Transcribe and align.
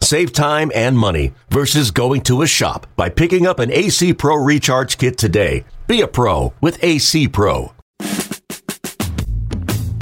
Save 0.00 0.32
time 0.32 0.70
and 0.74 0.96
money 0.96 1.32
versus 1.50 1.90
going 1.90 2.20
to 2.22 2.42
a 2.42 2.46
shop 2.46 2.86
by 2.96 3.08
picking 3.08 3.46
up 3.46 3.58
an 3.58 3.72
AC 3.72 4.14
Pro 4.14 4.36
Recharge 4.36 4.98
Kit 4.98 5.18
today. 5.18 5.64
Be 5.86 6.00
a 6.00 6.08
pro 6.08 6.52
with 6.60 6.82
AC 6.82 7.28
Pro. 7.28 7.72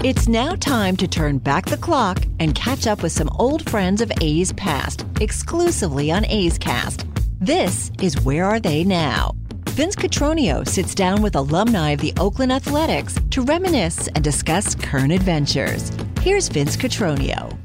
It's 0.02 0.28
now 0.28 0.54
time 0.56 0.96
to 0.98 1.08
turn 1.08 1.38
back 1.38 1.64
the 1.64 1.78
clock 1.78 2.24
and 2.38 2.54
catch 2.54 2.86
up 2.86 3.02
with 3.02 3.12
some 3.12 3.30
old 3.38 3.70
friends 3.70 4.02
of 4.02 4.12
A's 4.20 4.52
past, 4.52 5.06
exclusively 5.18 6.10
on 6.10 6.26
A's 6.26 6.58
Cast. 6.58 7.06
This 7.40 7.90
is 8.02 8.20
Where 8.20 8.44
Are 8.44 8.60
They 8.60 8.84
Now? 8.84 9.34
Vince 9.70 9.96
Cotroneo 9.96 10.68
sits 10.68 10.94
down 10.94 11.22
with 11.22 11.34
alumni 11.36 11.90
of 11.90 12.00
the 12.00 12.12
Oakland 12.18 12.52
Athletics 12.52 13.18
to 13.30 13.42
reminisce 13.42 14.08
and 14.08 14.22
discuss 14.22 14.74
current 14.74 15.12
adventures. 15.12 15.90
Here's 16.20 16.48
Vince 16.48 16.76
Cotroneo. 16.76 17.56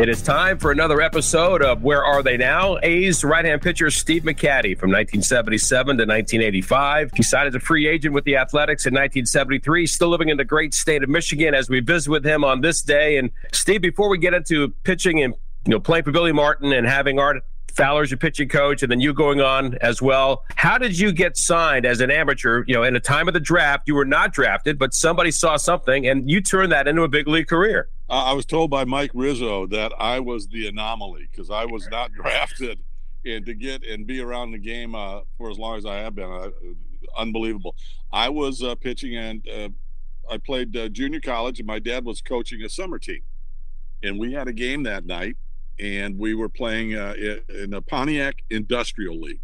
It 0.00 0.08
is 0.08 0.22
time 0.22 0.56
for 0.56 0.72
another 0.72 1.02
episode 1.02 1.60
of 1.60 1.82
Where 1.82 2.02
Are 2.02 2.22
They 2.22 2.38
Now? 2.38 2.78
A's 2.82 3.22
right 3.22 3.44
hand 3.44 3.60
pitcher 3.60 3.90
Steve 3.90 4.22
McCatty 4.22 4.74
from 4.74 4.88
1977 4.88 5.98
to 5.98 6.04
1985. 6.04 7.10
He 7.14 7.22
signed 7.22 7.48
as 7.48 7.54
a 7.54 7.60
free 7.60 7.86
agent 7.86 8.14
with 8.14 8.24
the 8.24 8.38
Athletics 8.38 8.86
in 8.86 8.94
1973, 8.94 9.86
still 9.86 10.08
living 10.08 10.30
in 10.30 10.38
the 10.38 10.44
great 10.46 10.72
state 10.72 11.02
of 11.02 11.10
Michigan 11.10 11.52
as 11.54 11.68
we 11.68 11.80
visit 11.80 12.10
with 12.10 12.24
him 12.24 12.44
on 12.44 12.62
this 12.62 12.80
day. 12.80 13.18
And 13.18 13.30
Steve, 13.52 13.82
before 13.82 14.08
we 14.08 14.16
get 14.16 14.32
into 14.32 14.70
pitching 14.84 15.22
and 15.22 15.34
you 15.66 15.72
know 15.72 15.80
playing 15.80 16.04
for 16.04 16.12
Billy 16.12 16.32
Martin 16.32 16.72
and 16.72 16.86
having 16.86 17.18
Art 17.18 17.44
Fowler 17.70 18.00
as 18.00 18.10
your 18.10 18.16
pitching 18.16 18.48
coach, 18.48 18.82
and 18.82 18.90
then 18.90 19.00
you 19.00 19.12
going 19.12 19.42
on 19.42 19.74
as 19.82 20.00
well. 20.00 20.44
How 20.56 20.78
did 20.78 20.98
you 20.98 21.12
get 21.12 21.36
signed 21.36 21.84
as 21.84 22.00
an 22.00 22.10
amateur? 22.10 22.64
You 22.66 22.74
know, 22.74 22.84
in 22.84 22.96
a 22.96 23.00
time 23.00 23.28
of 23.28 23.34
the 23.34 23.40
draft, 23.40 23.86
you 23.86 23.94
were 23.94 24.06
not 24.06 24.32
drafted, 24.32 24.78
but 24.78 24.94
somebody 24.94 25.30
saw 25.30 25.56
something, 25.56 26.06
and 26.06 26.30
you 26.30 26.40
turned 26.40 26.72
that 26.72 26.88
into 26.88 27.02
a 27.02 27.08
big 27.08 27.28
league 27.28 27.48
career. 27.48 27.90
Uh, 28.10 28.24
I 28.24 28.32
was 28.32 28.44
told 28.44 28.70
by 28.70 28.84
Mike 28.84 29.12
Rizzo 29.14 29.66
that 29.68 29.92
I 29.98 30.18
was 30.20 30.48
the 30.48 30.66
anomaly 30.66 31.28
because 31.30 31.50
I 31.50 31.64
was 31.64 31.88
not 31.90 32.12
drafted, 32.20 32.80
and 33.24 33.46
to 33.46 33.54
get 33.54 33.84
and 33.86 34.06
be 34.06 34.20
around 34.20 34.52
the 34.52 34.58
game 34.58 34.94
uh, 34.94 35.20
for 35.38 35.50
as 35.50 35.58
long 35.58 35.78
as 35.78 35.86
I 35.86 35.96
have 35.98 36.14
been, 36.14 36.30
uh, 36.30 36.50
unbelievable. 37.16 37.76
I 38.12 38.28
was 38.28 38.62
uh, 38.62 38.74
pitching 38.74 39.16
and 39.16 39.48
uh, 39.48 39.68
I 40.28 40.38
played 40.38 40.76
uh, 40.76 40.88
junior 40.88 41.20
college, 41.20 41.60
and 41.60 41.66
my 41.66 41.78
dad 41.78 42.04
was 42.04 42.20
coaching 42.20 42.62
a 42.62 42.68
summer 42.68 42.98
team, 42.98 43.22
and 44.02 44.18
we 44.18 44.32
had 44.32 44.48
a 44.48 44.52
game 44.52 44.82
that 44.82 45.06
night 45.06 45.36
and 45.80 46.18
we 46.18 46.34
were 46.34 46.48
playing 46.48 46.94
uh, 46.94 47.14
in 47.48 47.70
the 47.70 47.80
Pontiac 47.80 48.42
Industrial 48.50 49.18
League, 49.18 49.40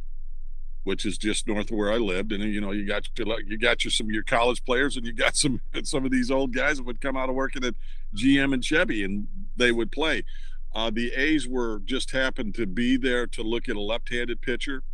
which 0.87 1.05
is 1.05 1.19
just 1.19 1.49
north 1.49 1.69
of 1.73 1.77
where 1.77 1.91
I 1.91 1.97
lived. 1.97 2.31
And 2.31 2.45
you 2.45 2.61
know, 2.61 2.71
you 2.71 2.87
got 2.87 3.09
you 3.19 3.59
got 3.59 3.85
your 3.85 3.91
some 3.91 4.07
of 4.07 4.13
your 4.13 4.23
college 4.23 4.65
players, 4.65 4.97
and 4.97 5.05
you 5.05 5.13
got 5.13 5.37
some 5.43 5.61
some 5.83 6.05
of 6.05 6.13
these 6.13 6.31
old 6.31 6.55
guys 6.55 6.77
that 6.77 6.85
would 6.85 7.01
come 7.01 7.17
out 7.17 7.29
of 7.29 7.35
working 7.35 7.65
at 7.65 7.75
GM 8.15 8.55
and 8.55 8.65
Chevy, 8.65 9.03
and 9.03 9.27
they 9.57 9.73
would 9.73 9.91
play. 9.91 10.25
Uh, 10.75 10.91
the 10.91 11.13
A's 11.15 11.49
were 11.49 11.81
just 11.81 12.13
happened 12.13 12.55
to 12.55 12.67
be 12.67 12.97
there 12.97 13.27
to 13.27 13.43
look 13.43 13.69
at 13.69 13.75
a 13.75 13.81
left-handed 13.81 14.41
pitcher, 14.43 14.85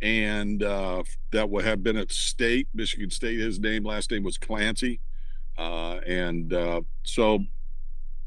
and 0.00 0.62
uh, 0.62 1.02
that 1.32 1.50
would 1.50 1.64
have 1.64 1.82
been 1.82 1.96
at 1.96 2.12
State, 2.12 2.68
Michigan 2.72 3.10
State. 3.10 3.40
His 3.40 3.58
name, 3.58 3.82
last 3.84 4.12
name 4.12 4.22
was 4.22 4.38
Clancy, 4.38 5.00
uh, 5.58 5.96
and 6.06 6.52
uh, 6.52 6.82
so 7.02 7.40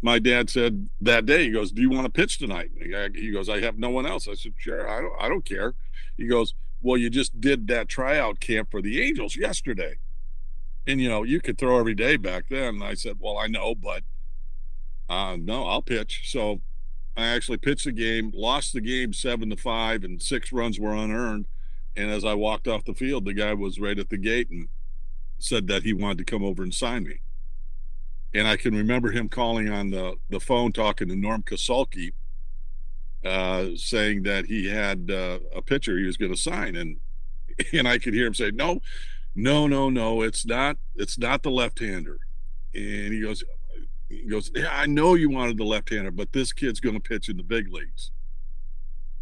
my 0.02 0.20
dad 0.20 0.50
said 0.50 0.90
that 1.00 1.26
day, 1.26 1.46
he 1.46 1.52
goes, 1.52 1.72
"Do 1.72 1.82
you 1.82 1.90
want 1.90 2.04
to 2.04 2.12
pitch 2.12 2.38
tonight?" 2.38 2.72
He 3.16 3.32
goes, 3.32 3.48
"I 3.48 3.62
have 3.62 3.80
no 3.80 3.92
one 3.92 4.06
else." 4.06 4.28
I 4.28 4.34
said, 4.34 4.56
"Sure, 4.58 4.90
I 4.90 5.00
don't, 5.00 5.14
I 5.22 5.30
don't 5.30 5.46
care." 5.46 5.74
He 6.18 6.28
goes, 6.28 6.54
"Well, 6.86 6.98
you 6.98 7.10
just 7.10 7.40
did 7.42 7.68
that 7.68 7.90
tryout 7.90 8.40
camp 8.40 8.70
for 8.72 8.82
the 8.82 9.02
Angels 9.02 9.36
yesterday, 9.36 9.96
and 10.88 11.02
you 11.02 11.10
know 11.10 11.24
you 11.24 11.42
could 11.42 11.58
throw 11.58 11.80
every 11.80 11.96
day 11.96 12.18
back 12.18 12.46
then." 12.50 12.82
I 12.82 12.94
said, 12.94 13.18
"Well, 13.20 13.38
I 13.38 13.48
know, 13.48 13.76
but 13.76 14.04
uh, 15.10 15.38
no, 15.40 15.66
I'll 15.66 15.82
pitch." 15.82 16.32
So 16.32 16.62
I 17.18 17.28
actually 17.28 17.58
pitched 17.58 17.86
the 17.86 17.92
game, 17.92 18.32
lost 18.34 18.74
the 18.74 18.82
game 18.82 19.14
seven 19.14 19.50
to 19.50 19.58
five, 19.58 20.04
and 20.04 20.22
six 20.22 20.52
runs 20.52 20.80
were 20.80 20.94
unearned. 20.94 21.48
And 21.98 22.12
as 22.12 22.26
I 22.26 22.34
walked 22.34 22.68
off 22.68 22.84
the 22.84 22.94
field, 22.94 23.26
the 23.26 23.34
guy 23.34 23.54
was 23.54 23.80
right 23.80 23.98
at 23.98 24.10
the 24.10 24.18
gate 24.18 24.50
and 24.50 24.68
said 25.40 25.68
that 25.68 25.84
he 25.84 25.94
wanted 25.94 26.18
to 26.20 26.26
come 26.26 26.44
over 26.44 26.62
and 26.62 26.74
sign 26.74 27.04
me 27.06 27.20
and 28.36 28.50
I 28.50 28.58
can 28.58 28.76
remember 28.76 29.12
him 29.12 29.30
calling 29.30 29.70
on 29.70 29.92
the, 29.92 30.16
the 30.30 30.42
phone 30.42 30.74
talking 30.74 31.08
to 31.08 31.16
Norm 31.16 31.42
Koselke, 31.42 32.12
uh, 33.26 33.70
saying 33.76 34.24
that 34.24 34.46
he 34.46 34.68
had 34.68 35.10
uh, 35.10 35.40
a 35.56 35.62
pitcher 35.62 35.98
he 35.98 36.06
was 36.06 36.18
going 36.18 36.34
to 36.34 36.40
sign, 36.40 36.76
and 36.76 36.98
and 37.74 37.88
I 37.88 37.98
could 37.98 38.14
hear 38.14 38.28
him 38.28 38.34
say, 38.34 38.52
"No, 38.52 38.80
no, 39.34 39.68
no, 39.68 39.90
no, 39.90 40.22
it's 40.22 40.46
not. 40.46 40.78
It's 40.96 41.18
not 41.18 41.44
the 41.44 41.52
left-hander." 41.52 42.18
And 42.74 43.14
he 43.14 43.22
goes, 43.22 43.44
he 44.10 44.28
goes, 44.28 44.52
"Yeah, 44.54 44.70
I 44.72 44.86
know 44.86 45.16
you 45.16 45.30
wanted 45.30 45.58
the 45.58 45.64
left-hander, 45.64 46.12
but 46.12 46.34
this 46.34 46.54
kid's 46.54 46.80
going 46.80 46.96
to 46.96 47.02
pitch 47.02 47.30
in 47.30 47.38
the 47.38 47.44
big 47.44 47.72
leagues." 47.72 48.12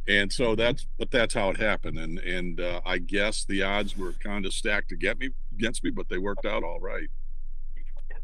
And 0.06 0.34
so 0.34 0.54
that's, 0.54 0.86
but 1.00 1.12
that's 1.12 1.34
how 1.34 1.50
it 1.50 1.58
happened, 1.58 1.98
and 1.98 2.20
and 2.20 2.60
uh, 2.60 2.82
I 2.86 2.98
guess 2.98 3.46
the 3.46 3.64
odds 3.64 3.98
were 3.98 4.12
kind 4.14 4.46
of 4.46 4.54
stacked 4.54 4.90
to 4.90 4.98
get 4.98 5.18
me 5.18 5.30
against 5.54 5.84
me, 5.84 5.92
but 5.92 6.10
they 6.10 6.18
worked 6.18 6.46
out 6.46 6.64
all 6.64 6.82
right. 6.82 7.08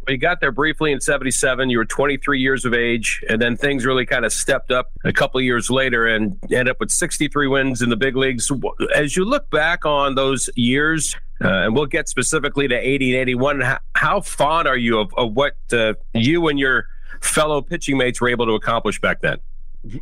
You 0.10 0.18
got 0.18 0.42
there 0.42 0.52
briefly 0.52 0.92
in 0.92 1.02
77. 1.02 1.70
You 1.70 1.78
were 1.78 1.86
23 1.86 2.40
years 2.40 2.66
of 2.66 2.74
age, 2.74 3.24
and 3.30 3.42
then 3.42 3.56
things 3.56 3.86
really 3.86 4.06
kind 4.06 4.26
of 4.26 4.34
stepped 4.34 4.72
up 4.72 4.92
a 5.04 5.14
couple 5.14 5.40
years 5.42 5.70
later 5.70 6.08
and 6.08 6.38
end 6.52 6.68
up 6.68 6.80
with 6.80 6.90
63 6.90 7.48
wins 7.48 7.82
in 7.82 7.90
the 7.90 7.96
big 7.96 8.16
leagues. 8.16 8.52
As 8.96 9.16
you 9.16 9.26
look 9.26 9.50
back 9.52 9.86
on 9.86 10.16
those 10.16 10.50
years, 10.56 11.16
uh, 11.44 11.48
and 11.48 11.76
we'll 11.76 11.86
get 11.86 12.10
specifically 12.10 12.68
to 12.68 12.76
80 12.76 13.12
and 13.12 13.22
81, 13.22 13.62
how, 13.62 13.80
how 13.96 14.22
fond 14.22 14.68
are 14.68 14.78
you 14.78 15.00
of, 15.00 15.14
of 15.16 15.34
what 15.34 15.56
uh, 15.72 15.94
you 16.14 16.48
and 16.48 16.58
your 16.58 16.86
fellow 17.22 17.62
pitching 17.62 17.98
mates 17.98 18.20
were 18.20 18.30
able 18.30 18.48
to 18.48 18.54
accomplish 18.54 19.00
back 19.00 19.22
then? 19.22 19.38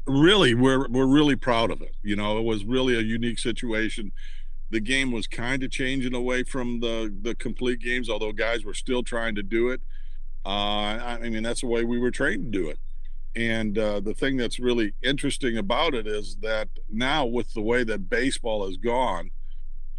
Really, 0.06 0.56
we're, 0.56 0.88
we're 0.88 1.06
really 1.06 1.36
proud 1.36 1.70
of 1.70 1.82
it. 1.82 1.96
You 2.02 2.16
know, 2.16 2.38
it 2.38 2.44
was 2.44 2.64
really 2.66 2.96
a 2.96 3.02
unique 3.02 3.40
situation 3.40 4.12
the 4.70 4.80
game 4.80 5.12
was 5.12 5.28
kind 5.28 5.64
of 5.64 5.72
changing 5.72 6.14
away 6.14 6.44
from 6.44 6.80
the 6.80 7.14
the 7.22 7.36
complete 7.36 7.80
games, 7.80 8.10
although 8.10 8.32
guys 8.32 8.66
were 8.66 8.74
still 8.74 9.04
trying 9.04 9.36
to 9.36 9.44
do 9.44 9.70
it. 9.70 9.82
Uh, 10.48 11.18
I, 11.22 11.30
mean, 11.30 11.44
that's 11.44 11.60
the 11.60 11.68
way 11.68 11.84
we 11.84 12.00
were 12.00 12.10
trained 12.10 12.54
to 12.54 12.60
do 12.60 12.70
it. 12.70 12.80
And 13.36 13.78
uh, 13.78 14.00
the 14.00 14.14
thing 14.14 14.38
that's 14.38 14.60
really 14.60 14.94
interesting 15.04 15.58
about 15.58 15.94
it 15.94 16.08
is 16.08 16.38
that 16.38 16.70
now, 16.90 17.26
with 17.26 17.54
the 17.54 17.62
way 17.62 17.84
that 17.84 18.10
baseball 18.10 18.66
has 18.66 18.78
gone, 18.78 19.30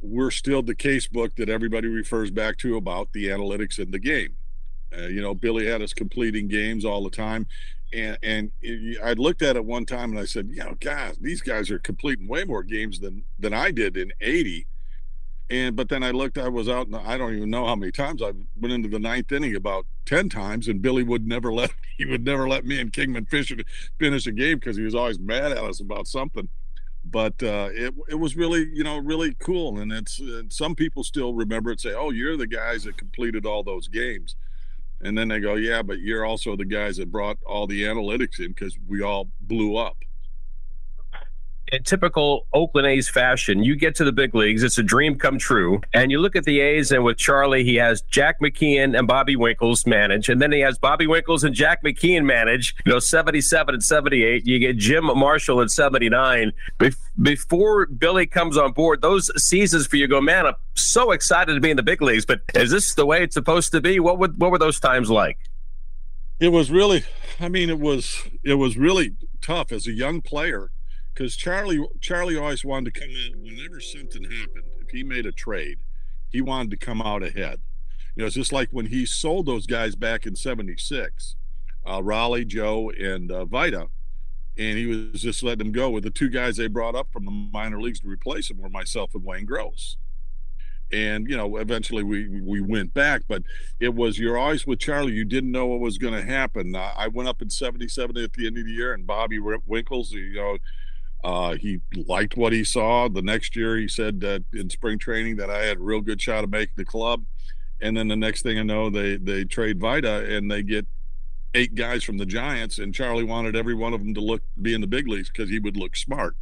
we're 0.00 0.30
still 0.30 0.62
the 0.62 0.74
casebook 0.74 1.36
that 1.36 1.50
everybody 1.50 1.88
refers 1.88 2.30
back 2.30 2.56
to 2.58 2.78
about 2.78 3.12
the 3.12 3.28
analytics 3.28 3.78
in 3.78 3.90
the 3.90 3.98
game. 3.98 4.36
Uh, 4.96 5.02
you 5.02 5.20
know, 5.20 5.34
Billy 5.34 5.66
had 5.66 5.82
us 5.82 5.92
completing 5.92 6.48
games 6.48 6.82
all 6.82 7.04
the 7.04 7.10
time, 7.10 7.46
and 7.92 8.16
and 8.22 8.50
it, 8.62 8.98
I 9.04 9.12
looked 9.12 9.42
at 9.42 9.56
it 9.56 9.64
one 9.66 9.84
time 9.84 10.12
and 10.12 10.18
I 10.18 10.24
said, 10.24 10.48
you 10.48 10.64
know, 10.64 10.76
guys, 10.80 11.18
these 11.20 11.42
guys 11.42 11.70
are 11.70 11.78
completing 11.78 12.26
way 12.26 12.44
more 12.44 12.62
games 12.62 13.00
than 13.00 13.24
than 13.38 13.52
I 13.52 13.70
did 13.70 13.98
in 13.98 14.12
'80. 14.22 14.66
And 15.50 15.74
but 15.74 15.88
then 15.88 16.02
I 16.02 16.10
looked, 16.10 16.36
I 16.36 16.48
was 16.48 16.68
out, 16.68 16.88
I 16.92 17.16
don't 17.16 17.34
even 17.34 17.50
know 17.50 17.66
how 17.66 17.74
many 17.74 17.90
times 17.90 18.22
I 18.22 18.32
went 18.60 18.72
into 18.72 18.88
the 18.88 18.98
ninth 18.98 19.32
inning 19.32 19.56
about 19.56 19.86
ten 20.04 20.28
times, 20.28 20.68
and 20.68 20.82
Billy 20.82 21.02
would 21.02 21.26
never 21.26 21.52
let 21.60 21.72
he 21.96 22.04
would 22.04 22.24
never 22.24 22.48
let 22.48 22.64
me 22.64 22.80
and 22.80 22.92
Kingman 22.92 23.26
Fisher 23.26 23.56
finish 23.98 24.26
a 24.26 24.32
game 24.32 24.58
because 24.58 24.76
he 24.76 24.84
was 24.84 24.94
always 24.94 25.18
mad 25.18 25.52
at 25.52 25.58
us 25.58 25.80
about 25.80 26.06
something. 26.06 26.48
But 27.04 27.42
uh, 27.42 27.70
it 27.72 27.94
it 28.10 28.16
was 28.16 28.36
really 28.36 28.68
you 28.74 28.84
know 28.84 28.98
really 28.98 29.34
cool, 29.38 29.78
and 29.78 29.90
it's 29.92 30.18
and 30.18 30.52
some 30.52 30.74
people 30.74 31.02
still 31.02 31.32
remember 31.32 31.70
it. 31.70 31.80
Say, 31.80 31.94
oh, 31.94 32.10
you're 32.10 32.36
the 32.36 32.46
guys 32.46 32.84
that 32.84 32.98
completed 32.98 33.46
all 33.46 33.62
those 33.62 33.88
games 33.88 34.36
and 35.00 35.16
then 35.16 35.28
they 35.28 35.38
go, 35.38 35.54
yeah, 35.54 35.82
but 35.82 36.00
you're 36.00 36.24
also 36.24 36.56
the 36.56 36.64
guys 36.64 36.96
that 36.96 37.12
brought 37.12 37.38
all 37.46 37.66
the 37.66 37.84
analytics 37.84 38.40
in 38.40 38.48
because 38.48 38.76
we 38.88 39.00
all 39.00 39.28
blew 39.40 39.76
up 39.76 39.96
in 41.72 41.82
typical 41.82 42.46
Oakland 42.52 42.86
A's 42.86 43.08
fashion, 43.08 43.62
you 43.62 43.76
get 43.76 43.94
to 43.96 44.04
the 44.04 44.12
big 44.12 44.34
leagues. 44.34 44.62
It's 44.62 44.78
a 44.78 44.82
dream 44.82 45.18
come 45.18 45.38
true. 45.38 45.80
And 45.92 46.10
you 46.10 46.18
look 46.18 46.36
at 46.36 46.44
the 46.44 46.60
A's, 46.60 46.92
and 46.92 47.04
with 47.04 47.18
Charlie, 47.18 47.64
he 47.64 47.76
has 47.76 48.02
Jack 48.02 48.40
McKeon 48.40 48.98
and 48.98 49.06
Bobby 49.06 49.36
Winkles 49.36 49.86
manage. 49.86 50.28
And 50.28 50.40
then 50.40 50.52
he 50.52 50.60
has 50.60 50.78
Bobby 50.78 51.06
Winkles 51.06 51.44
and 51.44 51.54
Jack 51.54 51.82
McKeon 51.82 52.24
manage, 52.24 52.74
you 52.84 52.92
know, 52.92 52.98
77 52.98 53.74
and 53.74 53.82
78. 53.82 54.46
You 54.46 54.58
get 54.58 54.76
Jim 54.76 55.04
Marshall 55.04 55.60
at 55.60 55.70
79. 55.70 56.52
before 57.20 57.86
Billy 57.86 58.26
comes 58.26 58.56
on 58.56 58.72
board, 58.72 59.02
those 59.02 59.30
seasons 59.42 59.86
for 59.86 59.96
you 59.96 60.08
go, 60.08 60.20
man, 60.20 60.46
I'm 60.46 60.54
so 60.74 61.10
excited 61.10 61.54
to 61.54 61.60
be 61.60 61.70
in 61.70 61.76
the 61.76 61.82
big 61.82 62.00
leagues. 62.00 62.24
But 62.24 62.40
is 62.54 62.70
this 62.70 62.94
the 62.94 63.06
way 63.06 63.22
it's 63.22 63.34
supposed 63.34 63.72
to 63.72 63.80
be? 63.80 64.00
What, 64.00 64.18
would, 64.18 64.40
what 64.40 64.50
were 64.50 64.58
those 64.58 64.80
times 64.80 65.10
like? 65.10 65.38
It 66.40 66.50
was 66.50 66.70
really, 66.70 67.04
I 67.40 67.48
mean, 67.48 67.68
it 67.68 67.80
was 67.80 68.22
it 68.44 68.54
was 68.54 68.76
really 68.76 69.16
tough 69.40 69.72
as 69.72 69.88
a 69.88 69.92
young 69.92 70.20
player 70.22 70.70
because 71.18 71.34
Charlie 71.34 71.84
Charlie 72.00 72.36
always 72.36 72.64
wanted 72.64 72.94
to 72.94 73.00
come 73.00 73.10
in 73.10 73.42
whenever 73.42 73.80
something 73.80 74.22
happened. 74.22 74.70
If 74.80 74.90
he 74.90 75.02
made 75.02 75.26
a 75.26 75.32
trade, 75.32 75.78
he 76.30 76.40
wanted 76.40 76.70
to 76.70 76.76
come 76.76 77.02
out 77.02 77.24
ahead. 77.24 77.60
You 78.14 78.22
know, 78.22 78.26
it's 78.26 78.36
just 78.36 78.52
like 78.52 78.68
when 78.70 78.86
he 78.86 79.04
sold 79.04 79.46
those 79.46 79.66
guys 79.66 79.96
back 79.96 80.26
in 80.26 80.36
'76, 80.36 81.34
uh, 81.84 81.98
Rollie, 81.98 82.46
Joe, 82.46 82.90
and 82.90 83.32
uh, 83.32 83.44
Vida, 83.46 83.88
and 84.56 84.78
he 84.78 84.86
was 84.86 85.20
just 85.20 85.42
letting 85.42 85.58
them 85.58 85.72
go 85.72 85.90
with 85.90 86.04
the 86.04 86.10
two 86.10 86.28
guys 86.28 86.56
they 86.56 86.68
brought 86.68 86.94
up 86.94 87.12
from 87.12 87.24
the 87.24 87.32
minor 87.32 87.80
leagues 87.80 87.98
to 88.00 88.08
replace 88.08 88.46
them 88.46 88.58
were 88.58 88.68
myself 88.68 89.12
and 89.14 89.24
Wayne 89.24 89.44
Gross. 89.44 89.96
And 90.92 91.28
you 91.28 91.36
know, 91.36 91.56
eventually 91.56 92.04
we 92.04 92.40
we 92.40 92.60
went 92.60 92.94
back, 92.94 93.22
but 93.26 93.42
it 93.80 93.92
was 93.92 94.20
you're 94.20 94.38
always 94.38 94.68
with 94.68 94.78
Charlie. 94.78 95.14
You 95.14 95.24
didn't 95.24 95.50
know 95.50 95.66
what 95.66 95.80
was 95.80 95.98
going 95.98 96.14
to 96.14 96.22
happen. 96.22 96.76
Uh, 96.76 96.92
I 96.96 97.08
went 97.08 97.28
up 97.28 97.42
in 97.42 97.50
'77 97.50 98.16
at 98.16 98.32
the 98.34 98.46
end 98.46 98.56
of 98.56 98.64
the 98.64 98.70
year, 98.70 98.94
and 98.94 99.04
Bobby 99.04 99.40
Winkles, 99.40 100.12
you 100.12 100.34
know, 100.34 100.58
uh, 101.24 101.54
he 101.54 101.80
liked 102.06 102.36
what 102.36 102.52
he 102.52 102.64
saw. 102.64 103.08
The 103.08 103.22
next 103.22 103.56
year, 103.56 103.76
he 103.76 103.88
said 103.88 104.20
that 104.20 104.44
in 104.52 104.70
spring 104.70 104.98
training 104.98 105.36
that 105.36 105.50
I 105.50 105.64
had 105.64 105.78
a 105.78 105.80
real 105.80 106.00
good 106.00 106.20
shot 106.20 106.44
of 106.44 106.50
making 106.50 106.74
the 106.76 106.84
club. 106.84 107.24
And 107.80 107.96
then 107.96 108.08
the 108.08 108.16
next 108.16 108.42
thing 108.42 108.58
I 108.58 108.62
know, 108.62 108.90
they 108.90 109.16
they 109.16 109.44
trade 109.44 109.80
Vida 109.80 110.24
and 110.36 110.50
they 110.50 110.62
get 110.62 110.86
eight 111.54 111.74
guys 111.74 112.04
from 112.04 112.18
the 112.18 112.26
Giants. 112.26 112.78
And 112.78 112.94
Charlie 112.94 113.24
wanted 113.24 113.56
every 113.56 113.74
one 113.74 113.94
of 113.94 114.00
them 114.00 114.14
to 114.14 114.20
look 114.20 114.42
be 114.60 114.74
in 114.74 114.80
the 114.80 114.86
big 114.86 115.08
leagues 115.08 115.28
because 115.28 115.50
he 115.50 115.58
would 115.58 115.76
look 115.76 115.96
smart. 115.96 116.36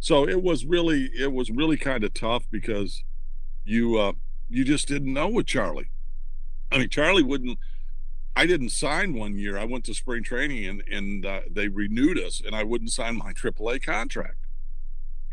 So 0.00 0.28
it 0.28 0.42
was 0.42 0.64
really 0.64 1.10
it 1.18 1.32
was 1.32 1.50
really 1.50 1.76
kind 1.76 2.04
of 2.04 2.14
tough 2.14 2.46
because 2.50 3.02
you 3.64 3.98
uh, 3.98 4.12
you 4.48 4.64
just 4.64 4.88
didn't 4.88 5.12
know 5.12 5.28
with 5.28 5.46
Charlie. 5.46 5.90
I 6.70 6.78
mean, 6.78 6.88
Charlie 6.88 7.22
wouldn't 7.22 7.58
I 8.38 8.46
didn't 8.46 8.68
sign 8.68 9.14
one 9.14 9.36
year. 9.36 9.58
I 9.58 9.64
went 9.64 9.84
to 9.86 9.94
spring 9.94 10.22
training 10.22 10.64
and 10.64 10.84
and 10.88 11.26
uh, 11.26 11.40
they 11.50 11.66
renewed 11.66 12.20
us, 12.20 12.40
and 12.44 12.54
I 12.54 12.62
wouldn't 12.62 12.92
sign 12.92 13.16
my 13.16 13.32
AAA 13.32 13.82
contract. 13.82 14.36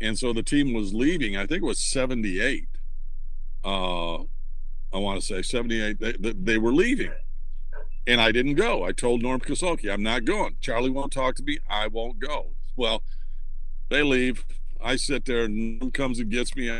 And 0.00 0.18
so 0.18 0.32
the 0.32 0.42
team 0.42 0.72
was 0.72 0.92
leaving. 0.92 1.36
I 1.36 1.46
think 1.46 1.62
it 1.62 1.66
was 1.66 1.78
seventy 1.78 2.40
eight. 2.40 2.66
Uh, 3.64 4.16
I 4.92 4.98
want 4.98 5.20
to 5.20 5.24
say 5.24 5.42
seventy 5.42 5.80
eight. 5.80 6.00
They, 6.00 6.14
they, 6.18 6.32
they 6.32 6.58
were 6.58 6.72
leaving, 6.72 7.12
and 8.08 8.20
I 8.20 8.32
didn't 8.32 8.56
go. 8.56 8.82
I 8.82 8.90
told 8.90 9.22
Norm 9.22 9.38
Koselke, 9.38 9.88
I'm 9.88 10.02
not 10.02 10.24
going. 10.24 10.56
Charlie 10.60 10.90
won't 10.90 11.12
talk 11.12 11.36
to 11.36 11.44
me. 11.44 11.58
I 11.70 11.86
won't 11.86 12.18
go. 12.18 12.48
Well, 12.74 13.04
they 13.88 14.02
leave. 14.02 14.44
I 14.82 14.96
sit 14.96 15.26
there, 15.26 15.44
and 15.44 15.78
Norm 15.78 15.92
comes 15.92 16.18
and 16.18 16.28
gets 16.28 16.56
me. 16.56 16.72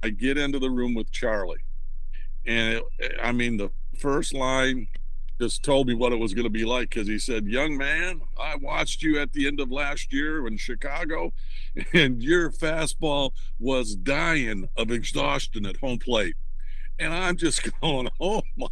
I 0.00 0.10
get 0.10 0.38
into 0.38 0.60
the 0.60 0.70
room 0.70 0.94
with 0.94 1.10
Charlie, 1.10 1.64
and 2.46 2.82
it, 3.00 3.18
I 3.20 3.32
mean 3.32 3.56
the 3.56 3.70
first 3.98 4.32
line 4.32 4.86
just 5.40 5.62
told 5.62 5.86
me 5.86 5.94
what 5.94 6.12
it 6.12 6.18
was 6.18 6.34
going 6.34 6.44
to 6.44 6.50
be 6.50 6.64
like 6.64 6.90
because 6.90 7.08
he 7.08 7.18
said, 7.18 7.46
Young 7.46 7.76
man, 7.76 8.22
I 8.40 8.56
watched 8.56 9.02
you 9.02 9.20
at 9.20 9.32
the 9.32 9.46
end 9.46 9.60
of 9.60 9.70
last 9.70 10.12
year 10.12 10.46
in 10.46 10.56
Chicago, 10.56 11.32
and 11.92 12.22
your 12.22 12.50
fastball 12.50 13.32
was 13.58 13.96
dying 13.96 14.68
of 14.76 14.90
exhaustion 14.90 15.66
at 15.66 15.76
home 15.78 15.98
plate. 15.98 16.36
And 16.98 17.12
I'm 17.12 17.36
just 17.36 17.68
going, 17.80 18.08
oh 18.20 18.42
my, 18.56 18.68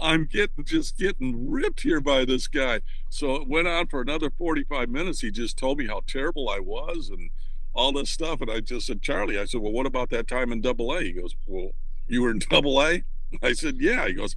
I'm 0.00 0.26
getting 0.26 0.64
just 0.64 0.98
getting 0.98 1.48
ripped 1.48 1.82
here 1.82 2.00
by 2.00 2.24
this 2.24 2.48
guy. 2.48 2.80
So 3.08 3.36
it 3.36 3.48
went 3.48 3.68
on 3.68 3.86
for 3.86 4.00
another 4.00 4.30
45 4.30 4.88
minutes. 4.88 5.20
He 5.20 5.30
just 5.30 5.56
told 5.56 5.78
me 5.78 5.86
how 5.86 6.02
terrible 6.06 6.48
I 6.48 6.58
was 6.58 7.10
and 7.10 7.30
all 7.72 7.92
this 7.92 8.10
stuff. 8.10 8.40
And 8.40 8.50
I 8.50 8.60
just 8.60 8.86
said, 8.86 9.02
Charlie, 9.02 9.38
I 9.38 9.44
said, 9.44 9.60
well, 9.60 9.72
what 9.72 9.86
about 9.86 10.10
that 10.10 10.26
time 10.26 10.50
in 10.50 10.60
double 10.60 10.92
A? 10.92 11.02
He 11.02 11.12
goes, 11.12 11.36
well, 11.46 11.70
you 12.08 12.22
were 12.22 12.30
in 12.30 12.40
double 12.50 12.82
A? 12.82 13.04
I 13.42 13.52
said, 13.52 13.76
yeah. 13.78 14.08
He 14.08 14.14
goes, 14.14 14.34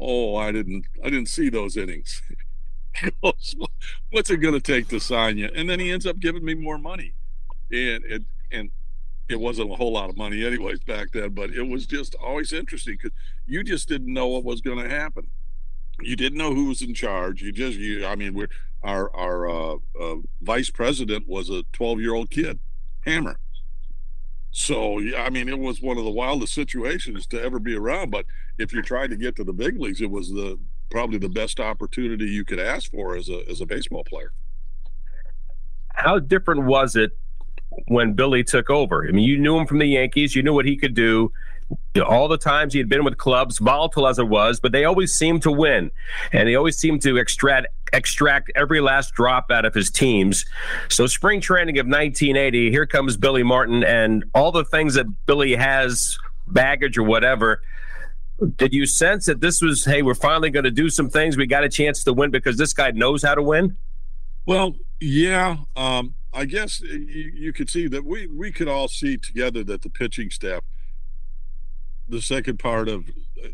oh, 0.00 0.36
I 0.36 0.52
didn't, 0.52 0.86
I 1.04 1.10
didn't 1.10 1.28
see 1.28 1.48
those 1.48 1.76
innings. 1.76 2.22
goes, 3.22 3.54
what's 4.10 4.30
it 4.30 4.38
going 4.38 4.54
to 4.54 4.60
take 4.60 4.88
to 4.88 5.00
sign 5.00 5.38
you? 5.38 5.48
And 5.54 5.68
then 5.68 5.80
he 5.80 5.90
ends 5.90 6.06
up 6.06 6.18
giving 6.18 6.44
me 6.44 6.54
more 6.54 6.78
money, 6.78 7.14
and 7.70 8.04
it 8.04 8.22
and 8.50 8.70
it 9.28 9.38
wasn't 9.38 9.70
a 9.70 9.74
whole 9.74 9.92
lot 9.92 10.08
of 10.08 10.16
money 10.16 10.44
anyways 10.44 10.80
back 10.80 11.08
then, 11.12 11.30
but 11.30 11.50
it 11.50 11.62
was 11.62 11.86
just 11.86 12.14
always 12.14 12.52
interesting 12.52 12.94
because 12.94 13.16
you 13.46 13.62
just 13.62 13.88
didn't 13.88 14.12
know 14.12 14.26
what 14.26 14.42
was 14.42 14.60
going 14.60 14.78
to 14.82 14.88
happen. 14.88 15.28
You 16.00 16.16
didn't 16.16 16.38
know 16.38 16.54
who 16.54 16.66
was 16.66 16.80
in 16.80 16.94
charge. 16.94 17.42
You 17.42 17.52
just, 17.52 17.76
you, 17.76 18.06
I 18.06 18.16
mean, 18.16 18.32
we're 18.32 18.48
our 18.82 19.14
our 19.14 19.48
uh, 19.48 19.76
uh, 20.00 20.16
vice 20.40 20.70
president 20.70 21.28
was 21.28 21.50
a 21.50 21.64
12 21.72 22.00
year 22.00 22.14
old 22.14 22.30
kid, 22.30 22.58
Hammer. 23.04 23.38
So 24.50 24.98
yeah, 24.98 25.22
I 25.22 25.30
mean, 25.30 25.48
it 25.48 25.58
was 25.58 25.82
one 25.82 25.98
of 25.98 26.04
the 26.04 26.10
wildest 26.10 26.54
situations 26.54 27.26
to 27.28 27.42
ever 27.42 27.58
be 27.58 27.74
around. 27.74 28.10
But 28.10 28.26
if 28.58 28.72
you're 28.72 28.82
trying 28.82 29.10
to 29.10 29.16
get 29.16 29.36
to 29.36 29.44
the 29.44 29.52
big 29.52 29.78
leagues, 29.80 30.00
it 30.00 30.10
was 30.10 30.30
the 30.30 30.58
probably 30.90 31.18
the 31.18 31.28
best 31.28 31.60
opportunity 31.60 32.24
you 32.24 32.44
could 32.44 32.58
ask 32.58 32.90
for 32.90 33.16
as 33.16 33.28
a 33.28 33.48
as 33.48 33.60
a 33.60 33.66
baseball 33.66 34.04
player. 34.04 34.32
How 35.94 36.18
different 36.18 36.64
was 36.64 36.96
it 36.96 37.16
when 37.88 38.14
Billy 38.14 38.42
took 38.44 38.70
over? 38.70 39.06
I 39.06 39.10
mean, 39.10 39.24
you 39.24 39.38
knew 39.38 39.58
him 39.58 39.66
from 39.66 39.78
the 39.78 39.86
Yankees. 39.86 40.34
You 40.34 40.42
knew 40.42 40.54
what 40.54 40.64
he 40.64 40.76
could 40.76 40.94
do 40.94 41.32
all 42.00 42.28
the 42.28 42.38
times 42.38 42.72
he 42.72 42.78
had 42.78 42.88
been 42.88 43.04
with 43.04 43.18
clubs, 43.18 43.58
volatile 43.58 44.06
as 44.06 44.18
it 44.18 44.28
was, 44.28 44.60
but 44.60 44.72
they 44.72 44.84
always 44.84 45.12
seemed 45.12 45.42
to 45.42 45.50
win, 45.50 45.90
and 46.32 46.48
they 46.48 46.54
always 46.54 46.76
seemed 46.76 47.02
to 47.02 47.16
extract 47.16 47.66
extract 47.92 48.50
every 48.54 48.80
last 48.80 49.14
drop 49.14 49.50
out 49.50 49.64
of 49.64 49.74
his 49.74 49.90
teams. 49.90 50.44
So, 50.88 51.06
spring 51.06 51.40
training 51.40 51.78
of 51.78 51.86
1980, 51.86 52.70
here 52.70 52.86
comes 52.86 53.16
Billy 53.16 53.42
Martin, 53.42 53.84
and 53.84 54.24
all 54.34 54.52
the 54.52 54.64
things 54.64 54.94
that 54.94 55.26
Billy 55.26 55.56
has, 55.56 56.18
baggage 56.46 56.98
or 56.98 57.02
whatever. 57.02 57.62
Did 58.56 58.72
you 58.72 58.86
sense 58.86 59.26
that 59.26 59.40
this 59.40 59.60
was, 59.60 59.84
hey, 59.84 60.02
we're 60.02 60.14
finally 60.14 60.50
going 60.50 60.64
to 60.64 60.70
do 60.70 60.90
some 60.90 61.10
things? 61.10 61.36
We 61.36 61.46
got 61.46 61.64
a 61.64 61.68
chance 61.68 62.04
to 62.04 62.12
win 62.12 62.30
because 62.30 62.56
this 62.56 62.72
guy 62.72 62.92
knows 62.92 63.24
how 63.24 63.34
to 63.34 63.42
win? 63.42 63.76
Well, 64.46 64.76
yeah. 65.00 65.56
Um, 65.74 66.14
I 66.32 66.44
guess 66.44 66.80
you, 66.80 67.32
you 67.34 67.52
could 67.52 67.68
see 67.68 67.88
that 67.88 68.04
we, 68.04 68.28
we 68.28 68.52
could 68.52 68.68
all 68.68 68.86
see 68.86 69.16
together 69.16 69.64
that 69.64 69.82
the 69.82 69.90
pitching 69.90 70.30
staff– 70.30 70.60
the 72.08 72.22
second 72.22 72.58
part 72.58 72.88
of 72.88 73.04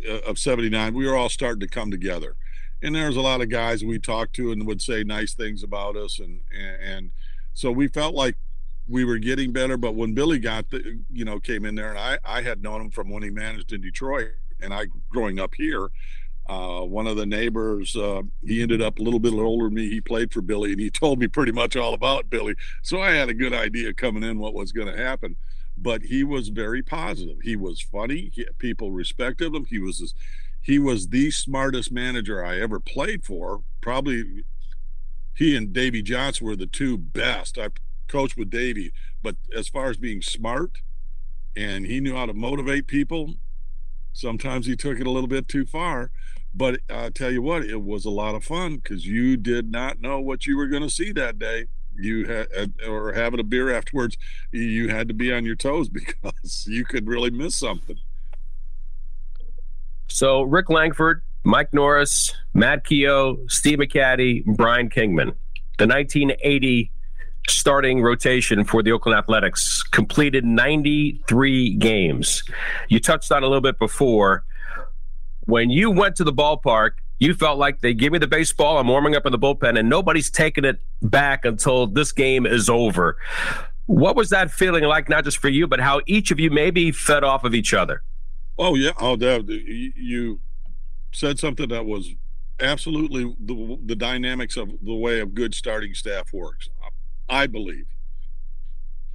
uh, 0.08 0.20
of 0.20 0.38
79 0.38 0.94
we 0.94 1.06
were 1.06 1.16
all 1.16 1.28
starting 1.28 1.60
to 1.60 1.68
come 1.68 1.90
together. 1.90 2.36
And 2.82 2.94
there 2.94 3.06
was 3.06 3.16
a 3.16 3.22
lot 3.22 3.40
of 3.40 3.48
guys 3.48 3.82
we 3.82 3.98
talked 3.98 4.34
to 4.36 4.52
and 4.52 4.66
would 4.66 4.82
say 4.82 5.04
nice 5.04 5.34
things 5.34 5.62
about 5.62 5.96
us 5.96 6.18
and 6.18 6.40
and, 6.52 7.10
so 7.56 7.70
we 7.70 7.86
felt 7.86 8.16
like 8.16 8.36
we 8.88 9.04
were 9.04 9.16
getting 9.16 9.52
better 9.52 9.76
but 9.76 9.94
when 9.94 10.12
billy 10.12 10.40
got 10.40 10.68
the 10.70 11.00
you 11.12 11.24
know 11.24 11.38
came 11.38 11.64
in 11.64 11.76
there 11.76 11.88
and 11.88 11.98
i 11.98 12.18
i 12.24 12.42
had 12.42 12.62
known 12.62 12.80
him 12.80 12.90
from 12.90 13.08
when 13.08 13.22
he 13.22 13.30
managed 13.30 13.72
in 13.72 13.80
detroit 13.80 14.32
and 14.60 14.74
i 14.74 14.86
growing 15.08 15.38
up 15.38 15.54
here 15.54 15.88
uh, 16.48 16.80
one 16.80 17.06
of 17.06 17.16
the 17.16 17.24
neighbors 17.24 17.96
uh, 17.96 18.22
he 18.44 18.60
ended 18.60 18.82
up 18.82 18.98
a 18.98 19.02
little 19.02 19.20
bit 19.20 19.32
older 19.32 19.64
than 19.64 19.74
me. 19.74 19.88
He 19.88 20.00
played 20.00 20.30
for 20.32 20.42
billy 20.42 20.72
and 20.72 20.80
he 20.80 20.90
told 21.02 21.18
me 21.18 21.26
pretty 21.26 21.52
much 21.52 21.74
all 21.76 21.94
about 21.94 22.28
billy. 22.28 22.54
So 22.82 23.00
i 23.00 23.12
had 23.12 23.28
a 23.28 23.34
good 23.34 23.54
idea 23.54 23.94
coming 23.94 24.24
in 24.24 24.38
what 24.38 24.52
was 24.52 24.72
going 24.72 24.88
to 24.88 24.96
happen 24.96 25.36
but 25.76 26.02
he 26.02 26.24
was 26.24 26.48
very 26.48 26.82
positive. 26.82 27.38
He 27.42 27.56
was 27.56 27.80
funny. 27.80 28.30
He, 28.32 28.46
people 28.58 28.92
respected 28.92 29.54
him. 29.54 29.66
He 29.66 29.78
was 29.78 30.14
he 30.60 30.78
was 30.78 31.08
the 31.08 31.30
smartest 31.30 31.92
manager 31.92 32.44
I 32.44 32.60
ever 32.60 32.80
played 32.80 33.24
for. 33.24 33.62
Probably 33.80 34.44
he 35.34 35.56
and 35.56 35.72
Davy 35.72 36.00
Johnson 36.00 36.46
were 36.46 36.56
the 36.56 36.66
two 36.66 36.96
best. 36.96 37.58
I 37.58 37.68
coached 38.08 38.36
with 38.36 38.50
Davy, 38.50 38.92
but 39.22 39.36
as 39.54 39.68
far 39.68 39.90
as 39.90 39.96
being 39.96 40.22
smart 40.22 40.78
and 41.56 41.86
he 41.86 42.00
knew 42.00 42.16
how 42.16 42.26
to 42.26 42.34
motivate 42.34 42.86
people, 42.86 43.34
sometimes 44.12 44.66
he 44.66 44.76
took 44.76 44.98
it 45.00 45.06
a 45.06 45.10
little 45.10 45.28
bit 45.28 45.48
too 45.48 45.66
far. 45.66 46.10
But 46.54 46.80
I 46.88 47.10
tell 47.10 47.32
you 47.32 47.42
what, 47.42 47.64
it 47.64 47.82
was 47.82 48.04
a 48.04 48.10
lot 48.10 48.36
of 48.36 48.44
fun 48.44 48.76
because 48.76 49.06
you 49.06 49.36
did 49.36 49.70
not 49.70 50.00
know 50.00 50.20
what 50.20 50.46
you 50.46 50.56
were 50.56 50.68
going 50.68 50.84
to 50.84 50.90
see 50.90 51.10
that 51.12 51.38
day 51.38 51.66
you 51.96 52.26
had 52.26 52.48
uh, 52.56 52.90
or 52.90 53.12
having 53.12 53.40
a 53.40 53.44
beer 53.44 53.74
afterwards 53.74 54.16
you 54.52 54.88
had 54.88 55.08
to 55.08 55.14
be 55.14 55.32
on 55.32 55.44
your 55.44 55.56
toes 55.56 55.88
because 55.90 56.66
you 56.68 56.84
could 56.84 57.06
really 57.06 57.30
miss 57.30 57.54
something. 57.56 57.96
So 60.08 60.42
rick 60.42 60.70
langford 60.70 61.22
mike 61.46 61.74
norris 61.74 62.34
matt 62.54 62.84
keough 62.84 63.50
steve 63.50 63.78
mccatty 63.78 64.44
brian 64.44 64.88
kingman. 64.88 65.32
The 65.78 65.86
1980 65.86 66.92
starting 67.48 68.00
rotation 68.00 68.64
for 68.64 68.82
the 68.82 68.92
oakland 68.92 69.18
athletics 69.18 69.82
completed 69.82 70.44
93 70.44 71.74
games. 71.74 72.42
You 72.88 73.00
touched 73.00 73.30
on 73.32 73.42
a 73.42 73.46
little 73.46 73.60
bit 73.60 73.78
before. 73.78 74.44
When 75.46 75.68
you 75.68 75.90
went 75.90 76.16
to 76.16 76.24
the 76.24 76.32
ballpark 76.32 76.92
you 77.24 77.34
felt 77.34 77.58
like 77.58 77.80
they 77.80 77.94
give 77.94 78.12
me 78.12 78.18
the 78.18 78.28
baseball, 78.28 78.78
I'm 78.78 78.86
warming 78.86 79.16
up 79.16 79.26
in 79.26 79.32
the 79.32 79.38
bullpen, 79.38 79.78
and 79.78 79.88
nobody's 79.88 80.30
taking 80.30 80.64
it 80.64 80.80
back 81.02 81.44
until 81.44 81.86
this 81.86 82.12
game 82.12 82.46
is 82.46 82.68
over. 82.68 83.16
What 83.86 84.14
was 84.14 84.30
that 84.30 84.50
feeling 84.50 84.84
like, 84.84 85.08
not 85.08 85.24
just 85.24 85.38
for 85.38 85.48
you, 85.48 85.66
but 85.66 85.80
how 85.80 86.00
each 86.06 86.30
of 86.30 86.38
you 86.38 86.50
maybe 86.50 86.92
fed 86.92 87.24
off 87.24 87.44
of 87.44 87.54
each 87.54 87.74
other? 87.74 88.02
Oh, 88.58 88.76
yeah. 88.76 88.92
Oh, 88.98 89.16
Dad, 89.16 89.48
you 89.48 90.40
said 91.12 91.38
something 91.38 91.68
that 91.68 91.84
was 91.84 92.10
absolutely 92.60 93.34
the, 93.40 93.78
the 93.84 93.96
dynamics 93.96 94.56
of 94.56 94.70
the 94.82 94.94
way 94.94 95.20
a 95.20 95.26
good 95.26 95.54
starting 95.54 95.94
staff 95.94 96.32
works. 96.32 96.68
I 97.28 97.46
believe 97.46 97.86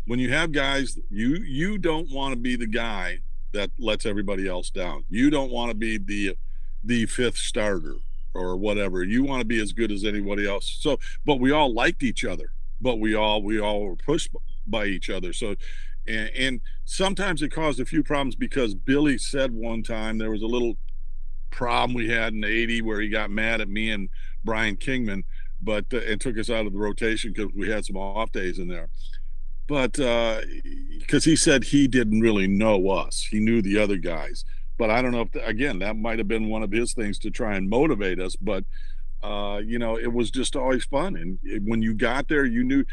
when 0.10 0.18
you 0.18 0.32
have 0.32 0.52
guys, 0.52 0.98
you 1.12 1.36
you 1.36 1.78
don't 1.78 2.10
want 2.10 2.34
to 2.34 2.36
be 2.36 2.56
the 2.56 2.66
guy 2.66 3.20
that 3.52 3.70
lets 3.78 4.08
everybody 4.08 4.48
else 4.48 4.72
down. 4.72 5.04
You 5.08 5.30
don't 5.30 5.52
want 5.52 5.70
to 5.70 5.76
be 5.76 6.00
the 6.00 6.36
the 6.84 7.06
fifth 7.06 7.38
starter 7.38 7.96
or 8.34 8.58
whatever. 8.58 9.04
You 9.04 9.24
want 9.24 9.42
to 9.42 9.46
be 9.46 9.62
as 9.62 9.74
good 9.74 9.92
as 9.92 10.04
anybody 10.04 10.48
else. 10.48 10.78
So, 10.80 11.00
but 11.26 11.40
we 11.40 11.52
all 11.52 11.74
liked 11.74 12.04
each 12.04 12.26
other, 12.26 12.52
but 12.80 12.98
we 12.98 13.16
all 13.16 13.42
we 13.42 13.60
all 13.60 13.82
were 13.82 13.96
pushed 13.96 14.32
by 14.68 14.86
each 14.86 15.10
other. 15.10 15.34
So, 15.34 15.56
And, 16.08 16.30
and 16.36 16.62
sometimes 16.86 17.42
it 17.42 17.50
caused 17.50 17.80
a 17.80 17.86
few 17.86 18.04
problems 18.04 18.36
because 18.36 18.74
Billy 18.74 19.18
said 19.18 19.52
one 19.52 19.84
time 19.84 20.18
there 20.18 20.32
was 20.32 20.42
a 20.42 20.48
little 20.48 20.78
problem 21.52 21.96
we 21.96 22.10
had 22.10 22.34
in 22.34 22.44
80 22.44 22.84
where 22.84 23.02
he 23.02 23.10
got 23.10 23.32
mad 23.32 23.62
at 23.62 23.70
me 23.70 23.92
and 23.92 24.10
Brian 24.44 24.78
Kingman, 24.78 25.24
but 25.62 25.86
uh, 25.94 25.98
and 25.98 26.22
took 26.22 26.38
us 26.38 26.50
out 26.50 26.66
of 26.66 26.74
the 26.74 26.80
rotation 26.80 27.34
because 27.34 27.52
we 27.56 27.70
had 27.70 27.86
some 27.86 27.98
off 27.98 28.32
days 28.32 28.60
in 28.60 28.68
there. 28.68 28.90
But 29.68 29.94
because 29.94 31.26
uh, 31.26 31.30
he 31.30 31.36
said 31.36 31.64
he 31.64 31.88
didn't 31.88 32.22
really 32.22 32.48
know 32.48 32.90
us, 32.90 33.28
he 33.30 33.40
knew 33.40 33.62
the 33.62 33.78
other 33.78 33.98
guys. 33.98 34.46
But 34.80 34.90
I 34.90 35.02
don't 35.04 35.12
know 35.12 35.30
if 35.32 35.36
again 35.46 35.80
that 35.80 35.98
might 35.98 36.18
have 36.18 36.28
been 36.30 36.48
one 36.48 36.64
of 36.64 36.72
his 36.72 36.94
things 36.94 37.20
to 37.20 37.30
try 37.30 37.56
and 37.56 37.70
motivate 37.70 38.20
us. 38.20 38.36
But 38.38 38.64
uh, 39.22 39.60
you 39.64 39.78
know, 39.78 39.98
it 39.98 40.12
was 40.12 40.32
just 40.32 40.56
always 40.56 40.86
fun. 40.86 41.16
And 41.18 41.68
when 41.68 41.82
you 41.82 41.94
got 41.94 42.30
there, 42.30 42.46
you 42.46 42.64
knew, 42.64 42.86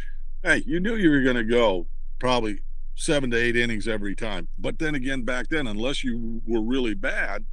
hey, 0.43 0.65
you 0.67 0.81
knew 0.81 0.97
you 0.97 1.11
were 1.11 1.23
going 1.23 1.37
to 1.37 1.45
go 1.45 1.87
probably 2.19 2.59
seven 2.97 3.31
to 3.31 3.37
eight 3.37 3.57
innings 3.57 3.87
every 3.87 4.17
time. 4.17 4.49
But 4.59 4.81
then 4.81 4.97
again, 4.97 5.23
back 5.23 5.49
then, 5.49 5.69
unless 5.69 6.03
you 6.03 6.43
were 6.45 6.61
really 6.61 6.95
bad, 6.95 7.45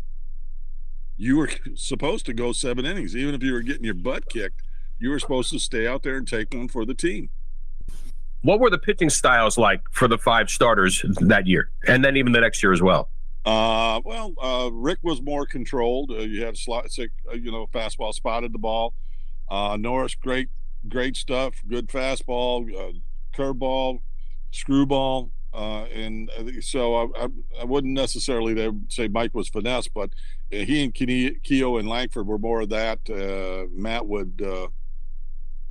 you 1.16 1.38
were 1.38 1.52
supposed 1.76 2.26
to 2.26 2.34
go 2.34 2.52
seven 2.52 2.86
innings. 2.86 3.16
Even 3.16 3.36
if 3.36 3.44
you 3.44 3.54
were 3.54 3.62
getting 3.62 3.84
your 3.84 3.94
butt 3.94 4.28
kicked, 4.28 4.64
you 4.98 5.12
were 5.12 5.20
supposed 5.20 5.52
to 5.52 5.60
stay 5.60 5.86
out 5.86 6.02
there 6.02 6.18
and 6.18 6.28
take 6.28 6.52
one 6.54 6.68
for 6.68 6.86
the 6.86 6.96
team. 6.96 7.30
What 8.42 8.60
were 8.60 8.72
the 8.72 8.80
pitching 8.80 9.10
styles 9.10 9.58
like 9.58 9.82
for 9.92 10.08
the 10.08 10.18
five 10.18 10.50
starters 10.50 11.06
that 11.20 11.46
year, 11.48 11.70
and 11.88 12.04
then 12.04 12.18
even 12.18 12.34
the 12.34 12.42
next 12.42 12.64
year 12.64 12.74
as 12.74 12.82
well? 12.82 13.10
Uh, 13.46 14.00
well, 14.06 14.34
uh, 14.42 14.70
Rick 14.72 15.00
was 15.02 15.22
more 15.22 15.46
controlled. 15.46 16.12
Uh, 16.12 16.20
you 16.20 16.44
had 16.44 16.58
slot, 16.58 16.88
uh, 16.98 17.34
you 17.34 17.52
know, 17.52 17.68
fastball 17.68 18.14
spotted 18.14 18.54
the 18.54 18.60
ball. 18.60 18.94
Uh, 19.50 19.78
Norris, 19.78 20.16
great, 20.16 20.50
great 20.88 21.18
stuff. 21.18 21.56
Good 21.68 21.88
fastball, 21.88 22.74
uh, 22.74 22.94
curveball, 23.36 24.00
screwball. 24.52 25.32
Uh, 25.54 25.84
and 25.94 26.32
so 26.62 26.96
I, 26.96 27.26
I, 27.26 27.28
I, 27.62 27.64
wouldn't 27.66 27.94
necessarily 27.94 28.72
say 28.90 29.08
Mike 29.08 29.36
was 29.36 29.50
finesse, 29.50 29.88
but 29.88 30.10
he 30.50 30.84
and 30.84 30.92
Keough 30.92 31.80
and 31.80 31.88
Langford 31.88 32.26
were 32.26 32.40
more 32.40 32.62
of 32.62 32.70
that. 32.70 33.08
Uh, 33.08 33.68
Matt 33.72 34.08
would 34.08 34.42
uh, 34.44 34.70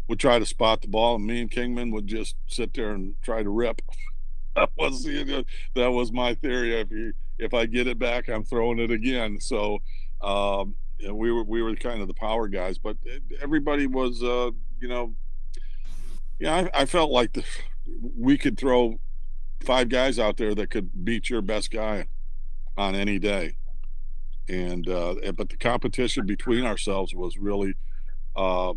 would 0.07 0.21
try 0.21 0.39
to 0.39 0.47
spot 0.47 0.83
the 0.83 0.89
ball, 0.89 1.17
and 1.17 1.27
me 1.27 1.41
and 1.41 1.51
Kingman 1.51 1.91
would 1.91 2.07
just 2.07 2.37
sit 2.47 2.75
there 2.75 2.93
and 2.93 3.15
try 3.23 3.43
to 3.43 3.51
rip. 3.51 3.83
that 4.55 4.71
was 4.77 5.05
that 5.75 5.91
was 5.91 6.13
my 6.13 6.35
theory. 6.35 6.79
If 6.79 6.93
you 6.93 7.13
if 7.39 7.55
I 7.55 7.67
get 7.67 7.87
it 7.87 7.99
back, 7.99 8.29
I'm 8.29 8.45
throwing 8.45 8.79
it 8.79 8.91
again. 8.91 9.41
So 9.41 9.79
um, 10.21 10.75
we 11.11 11.33
were 11.33 11.45
we 11.45 11.63
were 11.63 11.75
kind 11.75 12.01
of 12.01 12.09
the 12.09 12.15
power 12.15 12.49
guys, 12.49 12.79
but 12.79 12.97
everybody 13.41 13.87
was 13.87 14.23
uh, 14.23 14.51
you 14.81 14.89
know, 14.89 15.15
yeah, 16.39 16.69
I, 16.75 16.83
I 16.83 16.87
felt 16.87 17.11
like 17.11 17.33
the, 17.33 17.45
we 18.17 18.39
could 18.39 18.59
throw 18.59 18.99
five 19.61 19.89
guys 19.89 20.19
out 20.19 20.37
there 20.37 20.55
that 20.55 20.71
could 20.71 21.05
beat 21.05 21.31
your 21.31 21.43
best 21.43 21.71
guy 21.71 22.07
on 22.77 22.95
any 22.95 23.19
day. 23.19 23.55
And 24.49 24.89
uh, 24.89 25.15
but 25.35 25.49
the 25.49 25.57
competition 25.57 26.27
between 26.27 26.65
ourselves 26.65 27.15
was 27.15 27.39
really 27.39 27.75
uh, 28.37 28.75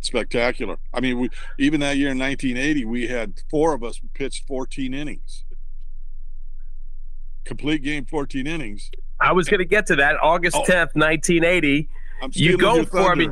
spectacular. 0.00 0.78
I 0.92 1.00
mean, 1.00 1.18
we 1.18 1.30
even 1.58 1.80
that 1.80 1.96
year 1.96 2.10
in 2.10 2.18
1980, 2.18 2.84
we 2.86 3.06
had 3.06 3.42
four 3.50 3.74
of 3.74 3.84
us 3.84 4.00
pitched 4.14 4.46
14 4.46 4.94
innings 4.94 5.44
complete 7.44 7.82
game, 7.82 8.04
14 8.04 8.46
innings. 8.46 8.90
I 9.20 9.32
was 9.32 9.48
going 9.48 9.58
to 9.58 9.66
get 9.66 9.86
to 9.86 9.96
that. 9.96 10.16
August 10.22 10.56
oh. 10.56 10.62
10th, 10.62 10.94
1980. 10.94 11.88
You 12.32 12.56
go 12.56 12.84
for 12.84 13.16
me. 13.16 13.28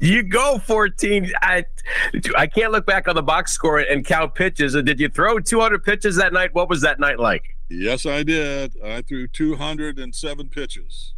You 0.00 0.24
go 0.24 0.58
14. 0.58 1.30
I 1.42 1.64
I 2.36 2.48
can't 2.48 2.72
look 2.72 2.86
back 2.86 3.06
on 3.06 3.14
the 3.14 3.22
box 3.22 3.52
score 3.52 3.78
and 3.78 4.04
count 4.04 4.34
pitches. 4.34 4.74
And 4.74 4.84
did 4.84 4.98
you 4.98 5.08
throw 5.08 5.38
200 5.38 5.84
pitches 5.84 6.16
that 6.16 6.32
night? 6.32 6.52
What 6.54 6.68
was 6.68 6.80
that 6.80 6.98
night 6.98 7.20
like? 7.20 7.56
Yes, 7.68 8.04
I 8.04 8.24
did. 8.24 8.74
I 8.84 9.02
threw 9.02 9.28
207 9.28 10.48
pitches. 10.48 11.14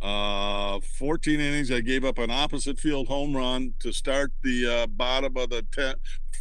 Uh, 0.00 0.78
14 0.80 1.40
innings. 1.40 1.72
I 1.72 1.80
gave 1.80 2.04
up 2.04 2.18
an 2.18 2.30
opposite 2.30 2.78
field 2.78 3.08
home 3.08 3.36
run 3.36 3.74
to 3.80 3.90
start 3.90 4.32
the 4.42 4.66
uh, 4.66 4.86
bottom 4.86 5.36
of 5.36 5.50
the 5.50 5.66
10, 5.72 5.94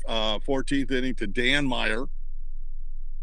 uh, 0.08 0.40
14th 0.40 0.92
inning 0.92 1.16
to 1.16 1.28
Dan 1.28 1.66
Meyer 1.66 2.06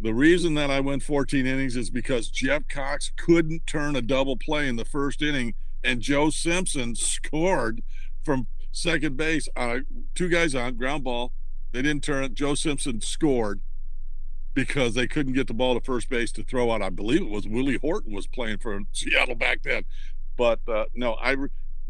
the 0.01 0.15
reason 0.15 0.55
that 0.55 0.71
I 0.71 0.81
went 0.81 1.03
14 1.03 1.47
innings 1.47 1.77
is 1.77 1.91
because 1.91 2.29
Jeff 2.29 2.67
Cox 2.69 3.13
couldn't 3.17 3.67
turn 3.67 3.97
a 3.97 4.03
double 4.03 4.37
play 4.37 4.67
in 4.67 4.77
the 4.77 4.85
first 4.85 5.21
inning, 5.21 5.55
and 5.85 6.01
Joe 6.01 6.31
Simpson 6.31 6.95
scored 6.97 7.83
from 8.25 8.47
second 8.73 9.17
base 9.17 9.49
on 9.57 9.71
a, 9.71 9.81
two 10.15 10.29
guys 10.29 10.55
on 10.55 10.77
ground 10.77 11.05
ball. 11.05 11.33
They 11.73 11.83
didn't 11.83 12.05
turn 12.05 12.25
it. 12.25 12.35
Joe 12.35 12.55
Simpson 12.55 13.01
scored 13.01 13.61
because 14.55 14.95
they 14.95 15.07
couldn't 15.07 15.35
get 15.35 15.47
the 15.47 15.55
ball 15.55 15.75
to 15.75 15.81
first 15.81 16.09
base 16.09 16.33
to 16.33 16.43
throw 16.43 16.73
out. 16.73 16.83
I 16.83 16.91
believe 16.91 17.23
it 17.23 17.31
was 17.31 17.47
Willie 17.47 17.79
Horton 17.81 18.13
was 18.13 18.27
playing 18.27 18.59
for 18.59 18.81
Seattle 18.93 19.37
back 19.37 19.63
then. 19.63 19.85
But 20.37 20.61
uh, 20.67 20.87
no, 20.95 21.15
I 21.15 21.37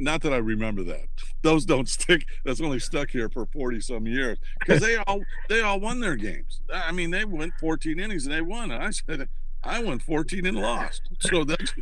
not 0.01 0.23
that 0.23 0.33
I 0.33 0.39
remember 0.39 0.83
that. 0.85 1.07
Those 1.43 1.65
don't 1.65 1.89
stick. 1.89 2.27
That's 2.45 2.61
only 2.61 2.81
stuck 2.81 3.11
here 3.11 3.29
for 3.29 3.47
forty 3.47 3.81
some 3.81 4.07
years 4.07 4.39
because 4.59 4.81
they 4.81 4.97
all 4.97 5.21
they 5.49 5.61
all 5.61 5.79
won 5.79 6.01
their 6.01 6.17
games. 6.17 6.61
I 6.73 6.93
mean, 6.93 7.11
they 7.11 7.25
went 7.25 7.55
fourteen 7.61 8.01
innings 8.01 8.27
and 8.27 8.35
they 8.35 8.41
won. 8.41 8.71
And 8.71 8.83
I 8.83 8.91
said 8.91 9.29
I 9.63 9.83
went 9.83 10.03
fourteen 10.03 10.47
and 10.47 10.57
lost. 10.57 11.03
So 11.21 11.45
that 11.45 11.73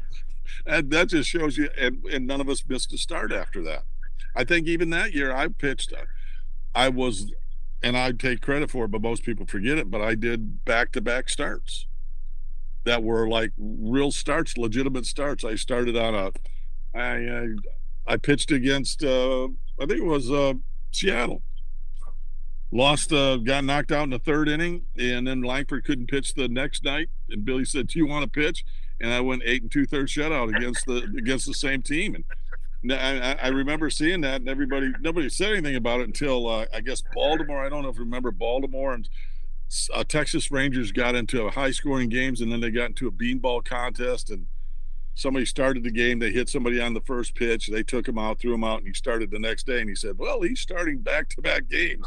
that 0.67 1.09
just 1.09 1.29
shows 1.29 1.57
you. 1.57 1.69
And, 1.79 2.05
and 2.05 2.27
none 2.27 2.41
of 2.41 2.49
us 2.49 2.63
missed 2.69 2.93
a 2.93 2.99
start 2.99 3.33
after 3.33 3.63
that. 3.65 3.85
I 4.37 4.45
think 4.45 4.67
even 4.67 4.91
that 4.91 5.13
year 5.13 5.33
I 5.33 5.49
pitched. 5.49 5.93
I 6.75 6.89
was, 6.91 7.33
and 7.83 7.97
I 7.97 8.13
take 8.13 8.41
credit 8.41 8.71
for 8.71 8.85
it, 8.85 8.91
but 8.91 9.03
most 9.03 9.25
people 9.25 9.47
forget 9.47 9.79
it. 9.79 9.91
But 9.91 10.01
I 10.01 10.15
did 10.15 10.65
back 10.65 10.93
to 10.93 11.01
back 11.01 11.29
starts 11.29 11.87
that 12.85 13.03
were 13.03 13.29
like 13.29 13.53
real 13.59 14.11
starts, 14.11 14.57
legitimate 14.57 15.07
starts. 15.07 15.45
I 15.45 15.57
started 15.57 15.97
on 15.97 16.15
a 16.15 16.33
I, 16.95 17.25
uh, 17.27 17.47
I 18.09 18.17
pitched 18.17 18.50
against 18.50 19.05
uh, 19.05 19.49
I 19.81 19.87
think 19.87 20.00
it 20.00 20.05
was 20.05 20.31
uh, 20.31 20.55
Seattle. 20.91 21.43
Lost, 22.71 23.12
uh, 23.12 23.37
got 23.37 23.65
knocked 23.65 23.93
out 23.93 24.05
in 24.05 24.11
the 24.11 24.19
third 24.19 24.49
inning, 24.49 24.83
and 24.99 25.27
then 25.27 25.43
Langford 25.43 25.85
couldn't 25.85 26.09
pitch 26.09 26.35
the 26.35 26.49
next 26.49 26.85
night. 26.85 27.09
And 27.31 27.45
Billy 27.45 27.65
said, 27.65 27.87
"Do 27.87 27.99
you 27.99 28.07
want 28.07 28.25
to 28.25 28.31
pitch?" 28.31 28.65
And 29.00 29.12
I 29.12 29.21
went 29.21 29.43
eight 29.45 29.62
and 29.62 29.71
two 29.71 29.87
thirds 29.87 30.12
shutout 30.12 30.55
against 30.55 30.85
the 30.87 30.97
against 31.17 31.47
the 31.47 31.55
same 31.55 31.83
team. 31.83 32.25
And 32.83 32.93
I, 32.93 33.33
I 33.43 33.49
remember 33.49 33.91
seeing 33.91 34.21
that, 34.23 34.41
and 34.41 34.49
everybody 34.49 34.93
nobody 35.00 35.29
said 35.29 35.53
anything 35.53 35.77
about 35.77 36.00
it 36.00 36.09
until 36.09 36.49
uh, 36.49 36.67
I 36.75 36.81
guess 36.81 37.03
Baltimore. 37.15 37.65
I 37.65 37.69
don't 37.69 37.83
know 37.83 37.88
if 37.88 37.97
you 37.97 38.05
remember 38.05 38.31
Baltimore 38.31 38.93
and 38.93 39.09
uh, 39.95 40.05
Texas 40.05 40.50
Rangers 40.50 40.93
got 40.93 41.15
into 41.15 41.49
high 41.49 41.71
scoring 41.71 42.09
games, 42.09 42.41
and 42.41 42.50
then 42.53 42.61
they 42.61 42.71
got 42.71 42.87
into 42.87 43.07
a 43.07 43.12
beanball 43.12 43.65
contest 43.65 44.31
and 44.31 44.47
somebody 45.19 45.45
started 45.45 45.83
the 45.83 45.91
game. 45.91 46.21
They 46.21 46.31
hit 46.31 46.49
somebody 46.49 46.81
on 46.81 46.95
the 46.95 47.01
first 47.01 47.35
pitch. 47.35 47.67
They 47.67 47.83
took 47.83 48.07
him 48.07 48.19
out, 48.19 48.39
threw 48.39 48.55
him 48.55 48.63
out, 48.63 48.79
and 48.79 48.87
he 48.87 48.95
started 48.95 49.31
the 49.33 49.39
next 49.39 49.67
day. 49.67 49.81
And 49.81 49.89
he 49.89 49.97
said, 49.97 50.17
"Well, 50.17 50.41
he's 50.43 50.61
starting 50.61 50.99
back-to-back 50.99 51.69
games." 51.69 52.07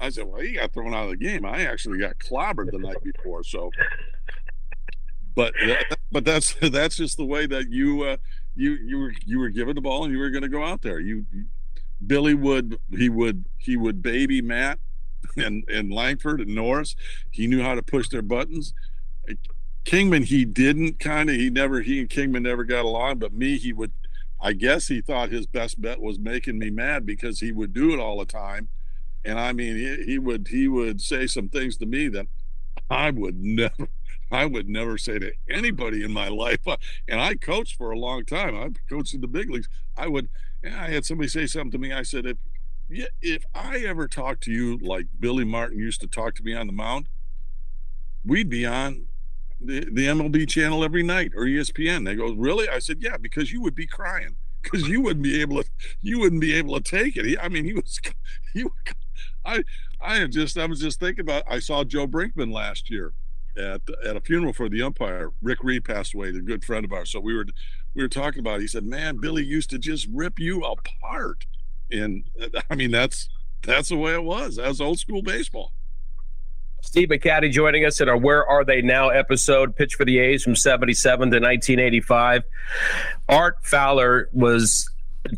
I 0.00 0.08
said, 0.08 0.26
"Well, 0.26 0.40
he 0.40 0.52
got 0.52 0.72
thrown 0.72 0.94
out 0.94 1.04
of 1.04 1.10
the 1.10 1.16
game. 1.16 1.44
I 1.44 1.66
actually 1.66 1.98
got 1.98 2.18
clobbered 2.18 2.72
the 2.72 2.78
night 2.78 3.02
before." 3.04 3.44
So, 3.44 3.70
but 5.34 5.52
but 6.10 6.24
that's 6.24 6.54
that's 6.62 6.96
just 6.96 7.18
the 7.18 7.26
way 7.26 7.46
that 7.46 7.70
you 7.70 8.02
uh, 8.02 8.16
you 8.54 8.72
you 8.72 8.98
were 8.98 9.12
you 9.26 9.38
were 9.38 9.50
given 9.50 9.74
the 9.74 9.82
ball 9.82 10.04
and 10.04 10.12
you 10.12 10.18
were 10.18 10.30
going 10.30 10.42
to 10.42 10.48
go 10.48 10.64
out 10.64 10.80
there. 10.80 10.98
You, 10.98 11.26
you 11.32 11.44
Billy 12.06 12.34
would 12.34 12.80
he 12.90 13.10
would 13.10 13.44
he 13.58 13.76
would 13.76 14.02
baby 14.02 14.40
Matt 14.40 14.78
and 15.36 15.62
and 15.68 15.92
Langford 15.92 16.40
and 16.40 16.54
Norris. 16.54 16.96
He 17.30 17.46
knew 17.46 17.62
how 17.62 17.74
to 17.74 17.82
push 17.82 18.08
their 18.08 18.22
buttons. 18.22 18.72
Kingman, 19.86 20.24
he 20.24 20.44
didn't 20.44 20.98
kind 20.98 21.30
of, 21.30 21.36
he 21.36 21.48
never, 21.48 21.80
he 21.80 22.00
and 22.00 22.10
Kingman 22.10 22.42
never 22.42 22.64
got 22.64 22.84
along, 22.84 23.20
but 23.20 23.32
me, 23.32 23.56
he 23.56 23.72
would, 23.72 23.92
I 24.40 24.52
guess 24.52 24.88
he 24.88 25.00
thought 25.00 25.30
his 25.30 25.46
best 25.46 25.80
bet 25.80 26.00
was 26.00 26.18
making 26.18 26.58
me 26.58 26.70
mad 26.70 27.06
because 27.06 27.38
he 27.38 27.52
would 27.52 27.72
do 27.72 27.94
it 27.94 28.00
all 28.00 28.18
the 28.18 28.24
time. 28.24 28.68
And 29.24 29.38
I 29.38 29.52
mean, 29.52 29.76
he, 29.76 30.04
he 30.04 30.18
would, 30.18 30.48
he 30.48 30.66
would 30.66 31.00
say 31.00 31.28
some 31.28 31.48
things 31.48 31.76
to 31.76 31.86
me 31.86 32.08
that 32.08 32.26
I 32.90 33.10
would 33.10 33.36
never, 33.36 33.88
I 34.32 34.44
would 34.44 34.68
never 34.68 34.98
say 34.98 35.20
to 35.20 35.32
anybody 35.48 36.02
in 36.02 36.12
my 36.12 36.28
life. 36.44 36.66
Uh, 36.66 36.78
and 37.06 37.20
I 37.20 37.36
coached 37.36 37.76
for 37.76 37.92
a 37.92 37.98
long 37.98 38.24
time. 38.24 38.56
I 38.56 38.70
coached 38.92 39.14
in 39.14 39.20
the 39.20 39.28
big 39.28 39.50
leagues. 39.50 39.68
I 39.96 40.08
would, 40.08 40.28
I 40.64 40.90
had 40.90 41.06
somebody 41.06 41.28
say 41.28 41.46
something 41.46 41.70
to 41.70 41.78
me. 41.78 41.92
I 41.92 42.02
said, 42.02 42.26
if, 42.26 42.38
if 43.22 43.44
I 43.54 43.78
ever 43.86 44.08
talked 44.08 44.42
to 44.44 44.52
you 44.52 44.78
like 44.78 45.06
Billy 45.20 45.44
Martin 45.44 45.78
used 45.78 46.00
to 46.00 46.08
talk 46.08 46.34
to 46.36 46.42
me 46.42 46.54
on 46.54 46.66
the 46.66 46.72
mound, 46.72 47.08
we'd 48.24 48.48
be 48.48 48.66
on 48.66 49.06
the, 49.60 49.80
the 49.80 50.06
MLB 50.06 50.48
channel 50.48 50.84
every 50.84 51.02
night 51.02 51.32
or 51.34 51.44
ESPN. 51.44 52.04
They 52.04 52.14
go, 52.14 52.32
really? 52.32 52.68
I 52.68 52.78
said, 52.78 52.98
yeah, 53.00 53.16
because 53.16 53.52
you 53.52 53.60
would 53.62 53.74
be 53.74 53.86
crying 53.86 54.36
because 54.70 54.88
you 54.88 55.00
wouldn't 55.00 55.22
be 55.22 55.40
able 55.40 55.62
to, 55.62 55.68
you 56.02 56.18
wouldn't 56.18 56.40
be 56.40 56.54
able 56.54 56.78
to 56.78 56.82
take 56.82 57.16
it. 57.16 57.24
He, 57.24 57.38
I 57.38 57.48
mean, 57.48 57.64
he 57.64 57.72
was, 57.72 58.00
he, 58.52 58.64
I, 59.44 59.62
I 60.00 60.18
am 60.18 60.30
just, 60.30 60.58
I 60.58 60.66
was 60.66 60.80
just 60.80 61.00
thinking 61.00 61.22
about, 61.22 61.44
I 61.48 61.58
saw 61.58 61.84
Joe 61.84 62.06
Brinkman 62.06 62.52
last 62.52 62.90
year 62.90 63.12
at, 63.56 63.80
at 64.04 64.16
a 64.16 64.20
funeral 64.20 64.52
for 64.52 64.68
the 64.68 64.82
umpire. 64.82 65.32
Rick 65.40 65.62
Reed 65.62 65.84
passed 65.84 66.14
away, 66.14 66.28
a 66.28 66.32
good 66.32 66.64
friend 66.64 66.84
of 66.84 66.92
ours. 66.92 67.10
So 67.10 67.20
we 67.20 67.34
were, 67.34 67.46
we 67.94 68.02
were 68.02 68.08
talking 68.08 68.40
about, 68.40 68.56
it. 68.56 68.62
he 68.62 68.66
said, 68.66 68.84
man, 68.84 69.18
Billy 69.18 69.44
used 69.44 69.70
to 69.70 69.78
just 69.78 70.08
rip 70.12 70.38
you 70.38 70.62
apart. 70.64 71.46
And 71.90 72.24
I 72.70 72.74
mean, 72.74 72.90
that's, 72.90 73.28
that's 73.62 73.88
the 73.88 73.96
way 73.96 74.14
it 74.14 74.24
was. 74.24 74.56
That's 74.56 74.80
old 74.80 74.98
school 74.98 75.22
baseball. 75.22 75.72
Steve 76.80 77.08
McCatty 77.08 77.50
joining 77.50 77.84
us 77.84 78.00
in 78.00 78.08
our 78.08 78.16
Where 78.16 78.46
Are 78.46 78.64
They 78.64 78.80
Now 78.80 79.08
episode, 79.08 79.76
pitch 79.76 79.94
for 79.94 80.04
the 80.04 80.18
A's 80.18 80.42
from 80.42 80.56
77 80.56 81.30
to 81.30 81.36
1985. 81.36 82.44
Art 83.28 83.56
Fowler 83.62 84.28
was 84.32 84.88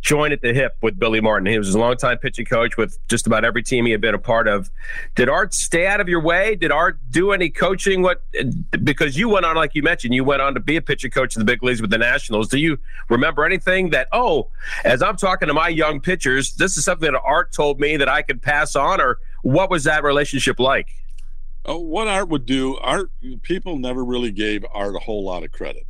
joined 0.00 0.32
at 0.32 0.42
the 0.42 0.52
hip 0.52 0.76
with 0.82 0.98
Billy 0.98 1.20
Martin. 1.20 1.46
He 1.46 1.58
was 1.58 1.74
a 1.74 1.78
longtime 1.78 2.18
pitching 2.18 2.44
coach 2.44 2.76
with 2.76 2.98
just 3.08 3.26
about 3.26 3.44
every 3.44 3.62
team 3.62 3.86
he 3.86 3.92
had 3.92 4.00
been 4.00 4.14
a 4.14 4.18
part 4.18 4.48
of. 4.48 4.70
Did 5.14 5.28
Art 5.28 5.54
stay 5.54 5.86
out 5.86 6.00
of 6.00 6.08
your 6.08 6.20
way? 6.20 6.54
Did 6.54 6.70
Art 6.70 6.98
do 7.10 7.32
any 7.32 7.50
coaching? 7.50 8.02
What 8.02 8.22
because 8.84 9.16
you 9.16 9.28
went 9.28 9.46
on, 9.46 9.56
like 9.56 9.74
you 9.74 9.82
mentioned, 9.82 10.14
you 10.14 10.24
went 10.24 10.42
on 10.42 10.54
to 10.54 10.60
be 10.60 10.76
a 10.76 10.82
pitching 10.82 11.10
coach 11.10 11.36
in 11.36 11.40
the 11.40 11.46
big 11.46 11.62
leagues 11.62 11.80
with 11.80 11.90
the 11.90 11.98
Nationals. 11.98 12.48
Do 12.48 12.58
you 12.58 12.78
remember 13.08 13.44
anything 13.44 13.90
that 13.90 14.08
oh, 14.12 14.50
as 14.84 15.02
I'm 15.02 15.16
talking 15.16 15.48
to 15.48 15.54
my 15.54 15.68
young 15.68 16.00
pitchers, 16.00 16.54
this 16.54 16.76
is 16.76 16.84
something 16.84 17.10
that 17.10 17.20
Art 17.24 17.52
told 17.52 17.80
me 17.80 17.96
that 17.96 18.08
I 18.08 18.22
could 18.22 18.42
pass 18.42 18.76
on, 18.76 19.00
or 19.00 19.18
what 19.42 19.70
was 19.70 19.84
that 19.84 20.04
relationship 20.04 20.58
like? 20.60 20.88
Oh, 21.68 21.80
what 21.80 22.08
Art 22.08 22.30
would 22.30 22.46
do, 22.46 22.78
Art 22.78 23.10
people 23.42 23.78
never 23.78 24.02
really 24.02 24.32
gave 24.32 24.64
Art 24.72 24.96
a 24.96 25.00
whole 25.00 25.22
lot 25.22 25.44
of 25.44 25.52
credit. 25.52 25.86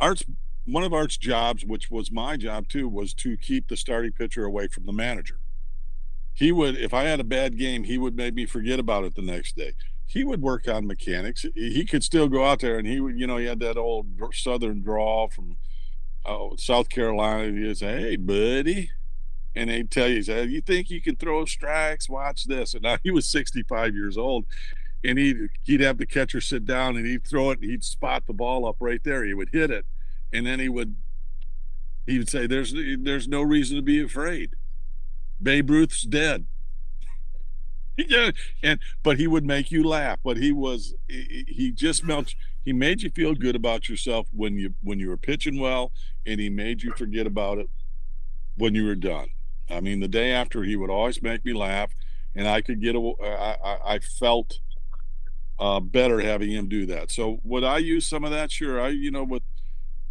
Art's 0.00 0.24
one 0.64 0.82
of 0.82 0.92
Art's 0.92 1.16
jobs, 1.16 1.64
which 1.64 1.88
was 1.88 2.10
my 2.10 2.36
job 2.36 2.66
too, 2.66 2.88
was 2.88 3.14
to 3.14 3.36
keep 3.36 3.68
the 3.68 3.76
starting 3.76 4.10
pitcher 4.10 4.44
away 4.44 4.66
from 4.66 4.86
the 4.86 4.92
manager. 4.92 5.38
He 6.34 6.50
would, 6.50 6.76
if 6.76 6.92
I 6.92 7.04
had 7.04 7.20
a 7.20 7.24
bad 7.24 7.56
game, 7.56 7.84
he 7.84 7.96
would 7.96 8.16
make 8.16 8.34
me 8.34 8.44
forget 8.44 8.80
about 8.80 9.04
it 9.04 9.14
the 9.14 9.22
next 9.22 9.54
day. 9.54 9.74
He 10.04 10.24
would 10.24 10.42
work 10.42 10.66
on 10.66 10.88
mechanics. 10.88 11.46
He 11.54 11.84
could 11.84 12.02
still 12.02 12.28
go 12.28 12.44
out 12.44 12.58
there 12.58 12.78
and 12.78 12.88
he 12.88 12.98
would, 12.98 13.16
you 13.16 13.28
know, 13.28 13.36
he 13.36 13.46
had 13.46 13.60
that 13.60 13.76
old 13.76 14.08
Southern 14.32 14.82
drawl 14.82 15.28
from 15.28 15.58
uh, 16.24 16.56
South 16.56 16.88
Carolina. 16.88 17.52
He'd 17.52 17.78
say, 17.78 18.00
Hey, 18.00 18.16
buddy. 18.16 18.90
And 19.56 19.70
they'd 19.70 19.90
tell 19.90 20.08
you, 20.08 20.22
say, 20.22 20.44
You 20.44 20.60
think 20.60 20.90
you 20.90 21.00
can 21.00 21.16
throw 21.16 21.44
strikes? 21.46 22.08
Watch 22.08 22.44
this. 22.44 22.74
And 22.74 22.82
now 22.84 22.98
he 23.02 23.10
was 23.10 23.26
65 23.26 23.94
years 23.94 24.16
old 24.16 24.46
and 25.02 25.18
he'd, 25.18 25.48
he'd 25.64 25.80
have 25.80 25.98
the 25.98 26.06
catcher 26.06 26.40
sit 26.40 26.64
down 26.64 26.96
and 26.96 27.06
he'd 27.06 27.26
throw 27.26 27.50
it 27.50 27.60
and 27.60 27.70
he'd 27.70 27.82
spot 27.82 28.24
the 28.26 28.32
ball 28.32 28.66
up 28.66 28.76
right 28.78 29.02
there. 29.02 29.24
He 29.24 29.34
would 29.34 29.50
hit 29.52 29.70
it 29.70 29.86
and 30.32 30.46
then 30.46 30.60
he 30.60 30.68
would 30.68 30.96
he 32.06 32.18
would 32.18 32.28
say, 32.28 32.46
"There's 32.46 32.72
there's 32.72 33.28
no 33.28 33.42
reason 33.42 33.76
to 33.76 33.82
be 33.82 34.00
afraid. 34.02 34.54
Babe 35.42 35.70
Ruth's 35.70 36.02
dead." 36.02 36.46
yeah, 37.96 38.30
and 38.62 38.78
but 39.02 39.18
he 39.18 39.26
would 39.26 39.44
make 39.44 39.70
you 39.70 39.82
laugh. 39.82 40.18
But 40.22 40.36
he 40.36 40.52
was 40.52 40.94
he 41.08 41.72
just 41.74 42.04
melt. 42.04 42.34
He 42.64 42.72
made 42.72 43.02
you 43.02 43.10
feel 43.10 43.34
good 43.34 43.56
about 43.56 43.88
yourself 43.88 44.28
when 44.32 44.56
you 44.56 44.74
when 44.82 45.00
you 45.00 45.08
were 45.08 45.16
pitching 45.16 45.58
well, 45.58 45.92
and 46.24 46.40
he 46.40 46.48
made 46.48 46.82
you 46.82 46.92
forget 46.92 47.26
about 47.26 47.58
it 47.58 47.68
when 48.56 48.74
you 48.74 48.84
were 48.84 48.94
done. 48.94 49.28
I 49.70 49.80
mean, 49.80 50.00
the 50.00 50.08
day 50.08 50.32
after, 50.32 50.62
he 50.62 50.76
would 50.76 50.90
always 50.90 51.22
make 51.22 51.44
me 51.44 51.52
laugh, 51.52 51.90
and 52.34 52.48
I 52.48 52.60
could 52.60 52.80
get 52.80 52.94
a. 52.94 53.12
I, 53.22 53.94
I, 53.94 53.98
felt 53.98 54.60
uh, 55.58 55.80
better 55.80 56.20
having 56.20 56.50
him 56.50 56.68
do 56.68 56.86
that. 56.86 57.10
So 57.10 57.40
would 57.42 57.64
I 57.64 57.78
use 57.78 58.06
some 58.06 58.24
of 58.24 58.30
that? 58.30 58.50
Sure. 58.50 58.80
I 58.80 58.88
you 58.88 59.10
know 59.10 59.24
with 59.24 59.42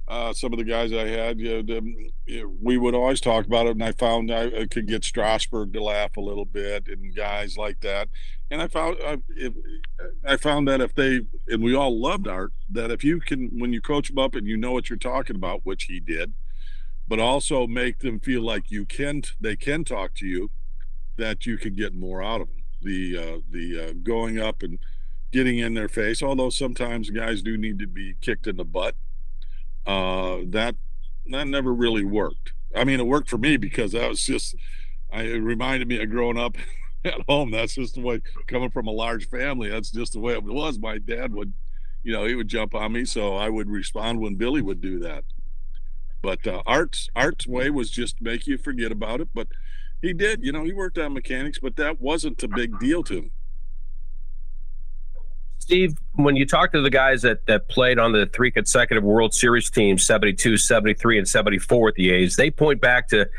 uh, 0.07 0.33
some 0.33 0.53
of 0.53 0.59
the 0.59 0.65
guys 0.65 0.93
I 0.93 1.07
had, 1.07 1.39
you 1.39 1.63
know, 1.63 2.51
we 2.61 2.77
would 2.77 2.93
always 2.93 3.19
talk 3.19 3.45
about 3.45 3.65
it, 3.65 3.71
and 3.71 3.83
I 3.83 3.91
found 3.91 4.31
I, 4.31 4.67
could 4.67 4.87
get 4.87 5.03
Strasburg 5.03 5.73
to 5.73 5.83
laugh 5.83 6.17
a 6.17 6.21
little 6.21 6.45
bit, 6.45 6.87
and 6.87 7.15
guys 7.15 7.57
like 7.57 7.79
that. 7.81 8.09
And 8.51 8.61
I 8.61 8.67
found 8.67 8.97
I, 9.03 9.17
if, 9.29 9.53
I 10.23 10.37
found 10.37 10.67
that 10.67 10.81
if 10.81 10.93
they 10.93 11.21
and 11.47 11.63
we 11.63 11.75
all 11.75 11.99
loved 11.99 12.27
Art, 12.27 12.51
that 12.69 12.91
if 12.91 13.03
you 13.03 13.19
can, 13.19 13.49
when 13.59 13.73
you 13.73 13.81
coach 13.81 14.09
them 14.09 14.19
up 14.19 14.35
and 14.35 14.45
you 14.45 14.57
know 14.57 14.71
what 14.71 14.89
you're 14.89 14.99
talking 14.99 15.35
about, 15.35 15.61
which 15.63 15.85
he 15.85 15.99
did, 15.99 16.33
but 17.07 17.19
also 17.19 17.67
make 17.67 17.99
them 17.99 18.19
feel 18.19 18.41
like 18.41 18.71
you 18.71 18.85
can, 18.85 19.23
they 19.39 19.55
can 19.55 19.83
talk 19.83 20.13
to 20.15 20.25
you, 20.25 20.49
that 21.17 21.45
you 21.45 21.57
can 21.57 21.75
get 21.75 21.93
more 21.93 22.21
out 22.21 22.41
of 22.41 22.47
them. 22.47 22.63
The 22.81 23.17
uh, 23.17 23.37
the 23.49 23.89
uh, 23.89 23.93
going 24.03 24.39
up 24.39 24.61
and 24.61 24.77
getting 25.31 25.57
in 25.57 25.73
their 25.73 25.87
face, 25.87 26.21
although 26.21 26.49
sometimes 26.49 27.09
guys 27.09 27.41
do 27.41 27.57
need 27.57 27.79
to 27.79 27.87
be 27.87 28.15
kicked 28.21 28.47
in 28.47 28.57
the 28.57 28.65
butt 28.65 28.95
uh, 29.85 30.37
that 30.47 30.75
that 31.27 31.47
never 31.47 31.73
really 31.73 32.03
worked. 32.03 32.53
I 32.75 32.83
mean, 32.83 32.99
it 32.99 33.07
worked 33.07 33.29
for 33.29 33.37
me 33.37 33.57
because 33.57 33.93
that 33.93 34.09
was 34.09 34.23
just. 34.25 34.55
I, 35.11 35.21
it 35.21 35.37
reminded 35.37 35.87
me 35.87 36.01
of 36.01 36.09
growing 36.09 36.37
up 36.37 36.57
at 37.05 37.21
home. 37.27 37.51
That's 37.51 37.75
just 37.75 37.95
the 37.95 38.01
way 38.01 38.21
coming 38.47 38.69
from 38.69 38.87
a 38.87 38.91
large 38.91 39.27
family. 39.29 39.69
That's 39.69 39.91
just 39.91 40.13
the 40.13 40.19
way 40.19 40.33
it 40.33 40.43
was. 40.43 40.79
My 40.79 40.97
dad 40.97 41.33
would, 41.33 41.53
you 42.03 42.11
know, 42.11 42.25
he 42.25 42.35
would 42.35 42.47
jump 42.47 42.75
on 42.75 42.91
me, 42.91 43.05
so 43.05 43.35
I 43.35 43.49
would 43.49 43.69
respond 43.69 44.19
when 44.19 44.35
Billy 44.35 44.61
would 44.61 44.81
do 44.81 44.99
that. 44.99 45.23
But 46.25 46.47
uh, 46.47 46.63
Art's 46.65 47.07
Art's 47.15 47.45
way 47.45 47.69
was 47.69 47.91
just 47.91 48.19
make 48.19 48.47
you 48.47 48.57
forget 48.57 48.91
about 48.91 49.21
it. 49.21 49.29
But 49.31 49.47
he 50.01 50.11
did, 50.11 50.43
you 50.43 50.51
know, 50.51 50.63
he 50.63 50.73
worked 50.73 50.97
on 50.97 51.13
mechanics, 51.13 51.59
but 51.59 51.75
that 51.75 52.01
wasn't 52.01 52.41
a 52.41 52.47
big 52.47 52.79
deal 52.79 53.03
to 53.03 53.13
him. 53.13 53.31
Steve, 55.59 55.97
when 56.13 56.35
you 56.35 56.47
talk 56.47 56.71
to 56.71 56.81
the 56.81 56.89
guys 56.89 57.21
that, 57.21 57.45
that 57.45 57.69
played 57.69 57.99
on 57.99 58.11
the 58.11 58.25
three 58.25 58.51
consecutive 58.51 59.03
World 59.03 59.35
Series 59.35 59.69
teams, 59.69 60.05
72, 60.05 60.57
73, 60.57 61.19
and 61.19 61.27
74 61.27 61.85
with 61.85 61.95
the 61.95 62.11
A's, 62.11 62.35
they 62.35 62.49
point 62.49 62.81
back 62.81 63.07
to 63.09 63.29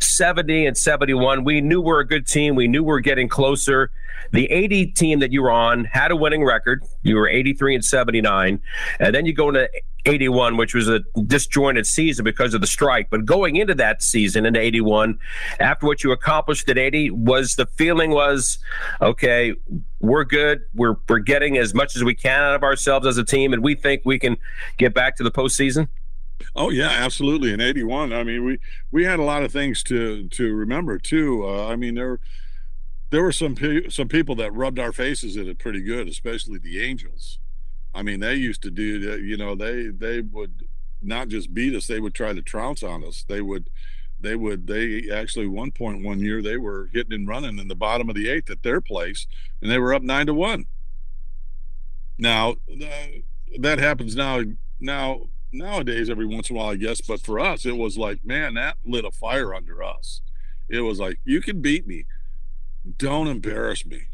70 0.00 0.66
and 0.66 0.76
71. 0.76 1.42
We 1.44 1.60
knew 1.60 1.80
we 1.80 1.86
we're 1.86 2.00
a 2.00 2.06
good 2.06 2.26
team. 2.26 2.54
We 2.54 2.68
knew 2.68 2.82
we 2.82 2.88
we're 2.88 3.00
getting 3.00 3.28
closer. 3.28 3.90
The 4.32 4.50
80 4.50 4.86
team 4.92 5.18
that 5.20 5.32
you 5.32 5.42
were 5.42 5.50
on 5.50 5.84
had 5.84 6.10
a 6.10 6.16
winning 6.16 6.44
record. 6.44 6.84
You 7.02 7.16
were 7.16 7.28
83 7.28 7.76
and 7.76 7.84
79. 7.84 8.60
And 8.98 9.14
then 9.14 9.26
you 9.26 9.32
go 9.32 9.48
into 9.48 9.68
81, 10.06 10.56
which 10.56 10.74
was 10.74 10.88
a 10.88 11.00
disjointed 11.26 11.86
season 11.86 12.24
because 12.24 12.54
of 12.54 12.60
the 12.60 12.66
strike. 12.66 13.10
But 13.10 13.24
going 13.24 13.56
into 13.56 13.74
that 13.74 14.02
season 14.02 14.46
in 14.46 14.56
81, 14.56 15.18
after 15.60 15.86
what 15.86 16.04
you 16.04 16.12
accomplished 16.12 16.68
at 16.68 16.78
80, 16.78 17.10
was 17.10 17.56
the 17.56 17.66
feeling 17.66 18.12
was, 18.12 18.58
okay, 19.00 19.54
we're 20.00 20.24
good. 20.24 20.62
We're, 20.74 20.96
we're 21.08 21.18
getting 21.18 21.58
as 21.58 21.74
much 21.74 21.96
as 21.96 22.04
we 22.04 22.14
can 22.14 22.40
out 22.40 22.54
of 22.54 22.62
ourselves 22.62 23.06
as 23.06 23.18
a 23.18 23.24
team, 23.24 23.52
and 23.52 23.62
we 23.62 23.74
think 23.74 24.02
we 24.04 24.18
can 24.18 24.36
get 24.78 24.94
back 24.94 25.16
to 25.16 25.22
the 25.22 25.30
postseason? 25.30 25.88
Oh 26.54 26.70
yeah, 26.70 26.90
absolutely. 26.90 27.52
In 27.52 27.62
'81, 27.62 28.12
I 28.12 28.22
mean, 28.22 28.44
we 28.44 28.58
we 28.90 29.04
had 29.04 29.18
a 29.18 29.22
lot 29.22 29.42
of 29.42 29.50
things 29.50 29.82
to 29.84 30.28
to 30.28 30.54
remember 30.54 30.98
too. 30.98 31.46
Uh, 31.46 31.66
I 31.66 31.76
mean, 31.76 31.94
there 31.94 32.20
there 33.10 33.22
were 33.22 33.32
some 33.32 33.54
pe- 33.54 33.88
some 33.88 34.08
people 34.08 34.34
that 34.36 34.52
rubbed 34.52 34.78
our 34.78 34.92
faces 34.92 35.36
in 35.36 35.48
it 35.48 35.58
pretty 35.58 35.82
good, 35.82 36.08
especially 36.08 36.58
the 36.58 36.82
Angels. 36.82 37.38
I 37.96 38.02
mean, 38.02 38.20
they 38.20 38.34
used 38.34 38.62
to 38.62 38.70
do. 38.70 39.18
You 39.18 39.38
know, 39.38 39.54
they 39.54 39.86
they 39.86 40.20
would 40.20 40.68
not 41.00 41.28
just 41.28 41.54
beat 41.54 41.74
us; 41.74 41.86
they 41.86 41.98
would 42.00 42.14
try 42.14 42.34
to 42.34 42.42
trounce 42.42 42.82
on 42.82 43.02
us. 43.02 43.24
They 43.26 43.40
would, 43.40 43.70
they 44.20 44.36
would. 44.36 44.66
They 44.66 45.10
actually 45.10 45.46
one 45.46 45.70
point 45.70 46.04
one 46.04 46.20
year 46.20 46.42
they 46.42 46.58
were 46.58 46.90
hitting 46.92 47.14
and 47.14 47.26
running 47.26 47.58
in 47.58 47.68
the 47.68 47.74
bottom 47.74 48.10
of 48.10 48.14
the 48.14 48.28
eighth 48.28 48.50
at 48.50 48.62
their 48.62 48.82
place, 48.82 49.26
and 49.62 49.70
they 49.70 49.78
were 49.78 49.94
up 49.94 50.02
nine 50.02 50.26
to 50.26 50.34
one. 50.34 50.66
Now 52.18 52.56
that 53.58 53.78
happens 53.78 54.14
now. 54.14 54.42
Now 54.78 55.28
nowadays, 55.52 56.10
every 56.10 56.26
once 56.26 56.50
in 56.50 56.56
a 56.56 56.58
while, 56.58 56.72
I 56.72 56.76
guess. 56.76 57.00
But 57.00 57.22
for 57.22 57.40
us, 57.40 57.64
it 57.64 57.78
was 57.78 57.96
like, 57.96 58.24
man, 58.26 58.54
that 58.54 58.76
lit 58.84 59.06
a 59.06 59.10
fire 59.10 59.54
under 59.54 59.82
us. 59.82 60.20
It 60.68 60.80
was 60.80 61.00
like, 61.00 61.18
you 61.24 61.40
can 61.40 61.62
beat 61.62 61.86
me, 61.86 62.04
don't 62.98 63.28
embarrass 63.28 63.86
me 63.86 64.08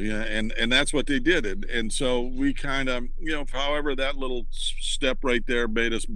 yeah 0.00 0.22
and 0.22 0.52
and 0.52 0.72
that's 0.72 0.92
what 0.92 1.06
they 1.06 1.18
did 1.18 1.44
and 1.44 1.64
and 1.66 1.92
so 1.92 2.20
we 2.22 2.52
kind 2.54 2.88
of 2.88 3.04
you 3.18 3.32
know 3.32 3.44
however 3.52 3.94
that 3.94 4.16
little 4.16 4.46
step 4.50 5.18
right 5.22 5.46
there 5.46 5.68
made 5.68 5.92
us 5.92 6.06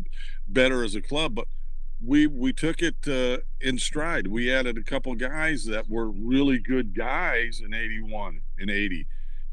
better 0.47 0.83
as 0.83 0.95
a 0.95 1.03
club 1.03 1.35
but 1.35 1.47
we 2.05 2.27
we 2.27 2.53
took 2.53 2.83
it 2.83 2.97
uh, 3.09 3.39
in 3.61 3.79
stride. 3.79 4.27
We 4.27 4.53
added 4.53 4.77
a 4.77 4.83
couple 4.83 5.15
guys 5.15 5.65
that 5.67 5.89
were 5.89 6.11
really 6.11 6.59
good 6.59 6.95
guys 6.95 7.63
in 7.65 7.73
81 7.73 8.43
and 8.59 8.71
80 8.71 9.07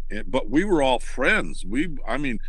and, 0.10 0.30
but 0.30 0.50
we 0.50 0.64
were 0.64 0.82
all 0.82 1.00
friends. 1.00 1.66
We 1.66 1.98
i 2.08 2.18
mean 2.18 2.40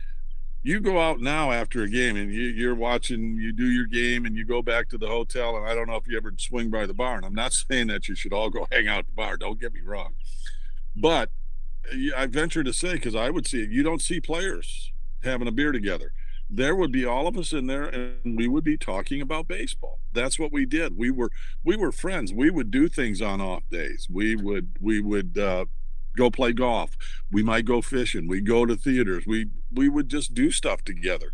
you 0.64 0.78
go 0.80 1.00
out 1.00 1.20
now 1.20 1.50
after 1.50 1.82
a 1.82 1.88
game 1.88 2.16
and 2.16 2.32
you, 2.32 2.42
you're 2.42 2.74
watching 2.74 3.36
you 3.36 3.52
do 3.52 3.66
your 3.66 3.86
game 3.86 4.24
and 4.24 4.36
you 4.36 4.44
go 4.44 4.62
back 4.62 4.88
to 4.88 4.96
the 4.96 5.08
hotel 5.08 5.56
and 5.56 5.66
i 5.66 5.74
don't 5.74 5.88
know 5.88 5.96
if 5.96 6.06
you 6.06 6.16
ever 6.16 6.32
swing 6.38 6.70
by 6.70 6.86
the 6.86 6.94
bar 6.94 7.16
and 7.16 7.26
i'm 7.26 7.34
not 7.34 7.52
saying 7.70 7.88
that 7.88 8.06
you 8.06 8.14
should 8.14 8.32
all 8.32 8.48
go 8.48 8.64
hang 8.70 8.86
out 8.86 9.00
at 9.00 9.06
the 9.06 9.12
bar 9.12 9.36
don't 9.36 9.60
get 9.60 9.72
me 9.72 9.80
wrong 9.84 10.14
but 10.94 11.30
I 12.16 12.26
venture 12.26 12.62
to 12.62 12.72
say, 12.72 12.94
because 12.94 13.14
I 13.14 13.30
would 13.30 13.46
see 13.46 13.62
it, 13.62 13.70
you 13.70 13.82
don't 13.82 14.02
see 14.02 14.20
players 14.20 14.92
having 15.22 15.48
a 15.48 15.52
beer 15.52 15.72
together. 15.72 16.12
There 16.48 16.76
would 16.76 16.92
be 16.92 17.04
all 17.04 17.26
of 17.26 17.36
us 17.38 17.52
in 17.52 17.66
there, 17.66 17.84
and 17.84 18.36
we 18.36 18.46
would 18.46 18.64
be 18.64 18.76
talking 18.76 19.22
about 19.22 19.48
baseball. 19.48 20.00
That's 20.12 20.38
what 20.38 20.52
we 20.52 20.66
did. 20.66 20.96
We 20.96 21.10
were 21.10 21.30
we 21.64 21.76
were 21.76 21.92
friends. 21.92 22.32
We 22.32 22.50
would 22.50 22.70
do 22.70 22.88
things 22.88 23.22
on 23.22 23.40
off 23.40 23.62
days. 23.70 24.06
We 24.10 24.36
would 24.36 24.76
we 24.80 25.00
would 25.00 25.38
uh, 25.38 25.64
go 26.16 26.30
play 26.30 26.52
golf. 26.52 26.90
We 27.30 27.42
might 27.42 27.64
go 27.64 27.80
fishing. 27.80 28.28
We 28.28 28.42
go 28.42 28.66
to 28.66 28.76
theaters. 28.76 29.24
We 29.26 29.46
we 29.72 29.88
would 29.88 30.08
just 30.08 30.34
do 30.34 30.50
stuff 30.50 30.84
together. 30.84 31.32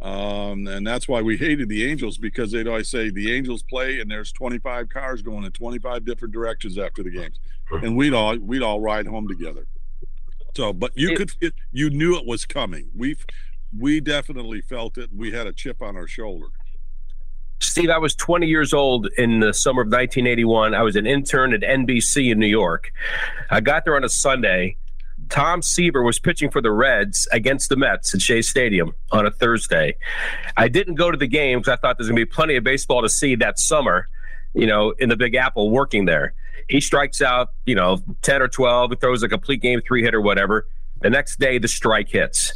Um, 0.00 0.66
and 0.66 0.86
that's 0.86 1.08
why 1.08 1.22
we 1.22 1.36
hated 1.36 1.68
the 1.68 1.84
Angels 1.90 2.18
because 2.18 2.50
they'd 2.52 2.68
always 2.68 2.90
say 2.90 3.10
the 3.10 3.34
Angels 3.34 3.62
play 3.62 4.00
and 4.00 4.10
there's 4.10 4.32
25 4.32 4.88
cars 4.88 5.22
going 5.22 5.44
in 5.44 5.52
25 5.52 6.04
different 6.04 6.34
directions 6.34 6.78
after 6.78 7.02
the 7.02 7.10
games, 7.10 7.38
and 7.70 7.96
we'd 7.96 8.14
all 8.14 8.36
we'd 8.38 8.62
all 8.62 8.80
ride 8.80 9.06
home 9.06 9.28
together. 9.28 9.66
So, 10.56 10.72
but 10.72 10.92
you 10.94 11.10
it, 11.10 11.16
could, 11.40 11.52
you 11.72 11.90
knew 11.90 12.16
it 12.16 12.26
was 12.26 12.44
coming. 12.44 12.90
We, 12.94 13.16
we 13.76 14.00
definitely 14.00 14.60
felt 14.60 14.98
it. 14.98 15.10
We 15.14 15.32
had 15.32 15.46
a 15.46 15.52
chip 15.52 15.82
on 15.82 15.96
our 15.96 16.06
shoulder. 16.06 16.46
Steve, 17.60 17.90
I 17.90 17.98
was 17.98 18.14
20 18.14 18.46
years 18.46 18.72
old 18.72 19.08
in 19.16 19.40
the 19.40 19.52
summer 19.52 19.82
of 19.82 19.86
1981. 19.86 20.74
I 20.74 20.82
was 20.82 20.96
an 20.96 21.06
intern 21.06 21.54
at 21.54 21.62
NBC 21.62 22.30
in 22.30 22.38
New 22.38 22.46
York. 22.46 22.92
I 23.50 23.60
got 23.60 23.84
there 23.84 23.96
on 23.96 24.04
a 24.04 24.08
Sunday. 24.08 24.76
Tom 25.30 25.62
Seaver 25.62 26.02
was 26.02 26.18
pitching 26.18 26.50
for 26.50 26.60
the 26.60 26.70
Reds 26.70 27.26
against 27.32 27.70
the 27.70 27.76
Mets 27.76 28.14
at 28.14 28.20
Shea 28.20 28.42
Stadium 28.42 28.94
on 29.10 29.26
a 29.26 29.30
Thursday. 29.30 29.96
I 30.56 30.68
didn't 30.68 30.96
go 30.96 31.10
to 31.10 31.16
the 31.16 31.26
game 31.26 31.58
because 31.60 31.72
I 31.72 31.76
thought 31.76 31.96
there's 31.98 32.08
going 32.08 32.20
to 32.20 32.26
be 32.26 32.30
plenty 32.30 32.56
of 32.56 32.64
baseball 32.64 33.02
to 33.02 33.08
see 33.08 33.34
that 33.36 33.58
summer, 33.58 34.08
you 34.52 34.66
know, 34.66 34.90
in 34.98 35.08
the 35.08 35.16
Big 35.16 35.34
Apple 35.34 35.70
working 35.70 36.04
there. 36.04 36.34
He 36.68 36.80
strikes 36.80 37.22
out, 37.22 37.50
you 37.66 37.74
know, 37.74 38.02
10 38.22 38.42
or 38.42 38.48
12, 38.48 38.90
he 38.90 38.96
throws 38.96 39.22
a 39.22 39.28
complete 39.28 39.60
game 39.60 39.80
three 39.86 40.02
hit 40.02 40.14
or 40.14 40.20
whatever. 40.20 40.66
The 41.00 41.10
next 41.10 41.38
day, 41.38 41.58
the 41.58 41.68
strike 41.68 42.08
hits. 42.08 42.54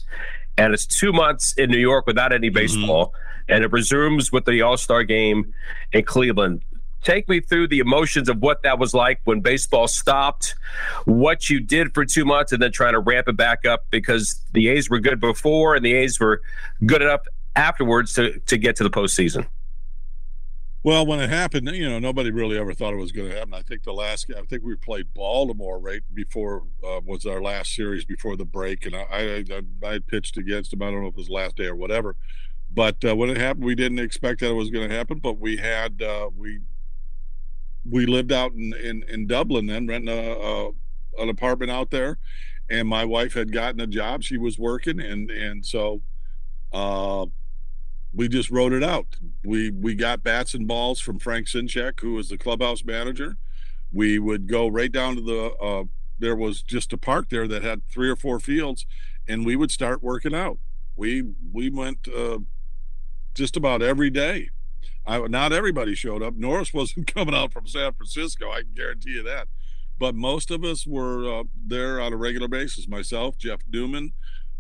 And 0.57 0.75
it's 0.75 0.87
two 0.87 1.12
months 1.12 1.53
in 1.55 1.71
New 1.71 1.79
York 1.79 2.07
without 2.07 2.33
any 2.33 2.49
mm-hmm. 2.49 2.55
baseball. 2.55 3.07
Mm-hmm 3.07 3.25
and 3.49 3.64
it 3.64 3.73
resumes 3.73 4.31
with 4.31 4.44
the 4.44 4.62
All 4.62 4.77
Star 4.77 5.05
game 5.05 5.53
in 5.92 6.05
Cleveland. 6.05 6.62
Take 7.03 7.29
me 7.29 7.40
through 7.40 7.68
the 7.68 7.79
emotions 7.79 8.29
of 8.29 8.38
what 8.38 8.62
that 8.64 8.79
was 8.79 8.92
like 8.92 9.21
when 9.25 9.40
baseball 9.40 9.87
stopped, 9.87 10.57
what 11.05 11.49
you 11.49 11.61
did 11.61 11.94
for 11.94 12.05
two 12.05 12.25
months, 12.25 12.53
and 12.53 12.61
then 12.61 12.73
trying 12.73 12.92
to 12.92 12.99
ramp 12.99 13.29
it 13.29 13.37
back 13.37 13.64
up 13.64 13.85
because 13.90 14.42
the 14.53 14.68
A's 14.68 14.90
were 14.90 14.99
good 14.99 15.21
before 15.21 15.77
and 15.77 15.85
the 15.85 15.94
A's 15.94 16.18
were 16.18 16.42
good 16.85 17.01
enough 17.01 17.21
afterwards 17.55 18.14
to, 18.14 18.38
to 18.40 18.57
get 18.57 18.77
to 18.77 18.83
the 18.83 18.90
postseason. 18.90 19.47
Well, 20.84 21.04
when 21.06 21.20
it 21.20 21.28
happened, 21.28 21.68
you 21.74 21.88
know, 21.88 21.98
nobody 21.98 22.30
really 22.30 22.56
ever 22.56 22.72
thought 22.72 22.94
it 22.94 22.98
was 22.98 23.10
going 23.10 23.30
to 23.30 23.36
happen. 23.36 23.52
I 23.52 23.62
think 23.62 23.82
the 23.82 23.92
last, 23.92 24.28
game—I 24.28 24.42
think 24.42 24.62
we 24.62 24.76
played 24.76 25.12
Baltimore 25.12 25.78
right 25.80 26.02
before 26.14 26.62
uh, 26.86 27.00
was 27.04 27.26
our 27.26 27.42
last 27.42 27.74
series 27.74 28.04
before 28.04 28.36
the 28.36 28.44
break, 28.44 28.86
and 28.86 28.94
I, 28.94 29.44
I 29.50 29.62
I 29.86 29.98
pitched 29.98 30.36
against 30.36 30.70
them. 30.70 30.82
I 30.82 30.90
don't 30.90 31.02
know 31.02 31.08
if 31.08 31.14
it 31.14 31.18
was 31.18 31.28
last 31.28 31.56
day 31.56 31.66
or 31.66 31.74
whatever, 31.74 32.14
but 32.72 33.04
uh, 33.04 33.16
when 33.16 33.28
it 33.28 33.36
happened, 33.36 33.64
we 33.64 33.74
didn't 33.74 33.98
expect 33.98 34.40
that 34.40 34.50
it 34.50 34.54
was 34.54 34.70
going 34.70 34.88
to 34.88 34.94
happen. 34.94 35.18
But 35.18 35.40
we 35.40 35.56
had 35.56 36.00
uh, 36.00 36.30
we 36.36 36.60
we 37.88 38.06
lived 38.06 38.32
out 38.32 38.52
in, 38.52 38.72
in, 38.74 39.02
in 39.08 39.26
Dublin 39.26 39.66
then, 39.66 39.86
renting 39.86 40.14
a, 40.14 40.32
a, 40.32 40.68
an 41.18 41.28
apartment 41.28 41.70
out 41.70 41.90
there, 41.90 42.18
and 42.70 42.86
my 42.86 43.04
wife 43.04 43.34
had 43.34 43.52
gotten 43.52 43.80
a 43.80 43.86
job. 43.86 44.22
She 44.22 44.36
was 44.36 44.58
working, 44.58 45.00
and 45.00 45.30
and 45.30 45.66
so 45.66 46.02
uh, 46.72 47.26
we 48.12 48.29
just 48.29 48.51
wrote 48.51 48.73
it 48.73 48.83
out. 48.83 49.16
We 49.44 49.71
we 49.71 49.94
got 49.94 50.23
bats 50.23 50.55
and 50.55 50.66
balls 50.66 51.01
from 51.01 51.18
Frank 51.18 51.47
Ciensczyk, 51.47 52.01
who 52.01 52.14
was 52.14 52.29
the 52.29 52.38
clubhouse 52.38 52.85
manager. 52.85 53.37
We 53.92 54.18
would 54.18 54.47
go 54.47 54.68
right 54.68 54.92
down 54.92 55.16
to 55.16 55.23
the. 55.23 55.53
Uh, 55.55 55.85
there 56.18 56.37
was 56.37 56.62
just 56.62 56.92
a 56.92 56.99
park 56.99 57.29
there 57.31 57.47
that 57.47 57.62
had 57.62 57.83
three 57.88 58.09
or 58.09 58.16
four 58.16 58.40
fields, 58.40 58.87
and 59.29 59.47
we 59.47 59.57
would 59.57 59.71
start 59.71 60.03
working 60.03 60.35
out. 60.35 60.59
We 60.97 61.23
we 61.53 61.71
went 61.71 62.09
uh, 62.09 62.38
just 63.35 63.57
about 63.57 63.83
every 63.83 64.11
day. 64.11 64.51
I, 65.07 65.18
not 65.27 65.53
everybody 65.53 65.94
showed 65.94 66.23
up. 66.23 66.35
Norris 66.35 66.75
wasn't 66.75 67.12
coming 67.12 67.35
out 67.35 67.53
from 67.53 67.66
San 67.66 67.92
Francisco. 67.92 68.51
I 68.51 68.62
can 68.62 68.75
guarantee 68.75 69.12
you 69.12 69.23
that. 69.23 69.49
But 69.99 70.14
most 70.14 70.51
of 70.51 70.64
us 70.64 70.87
were 70.87 71.40
uh, 71.40 71.44
there 71.66 72.01
on 72.01 72.12
a 72.12 72.16
regular 72.16 72.47
basis. 72.47 72.87
Myself, 72.87 73.37
Jeff 73.37 73.61
Newman, 73.68 74.12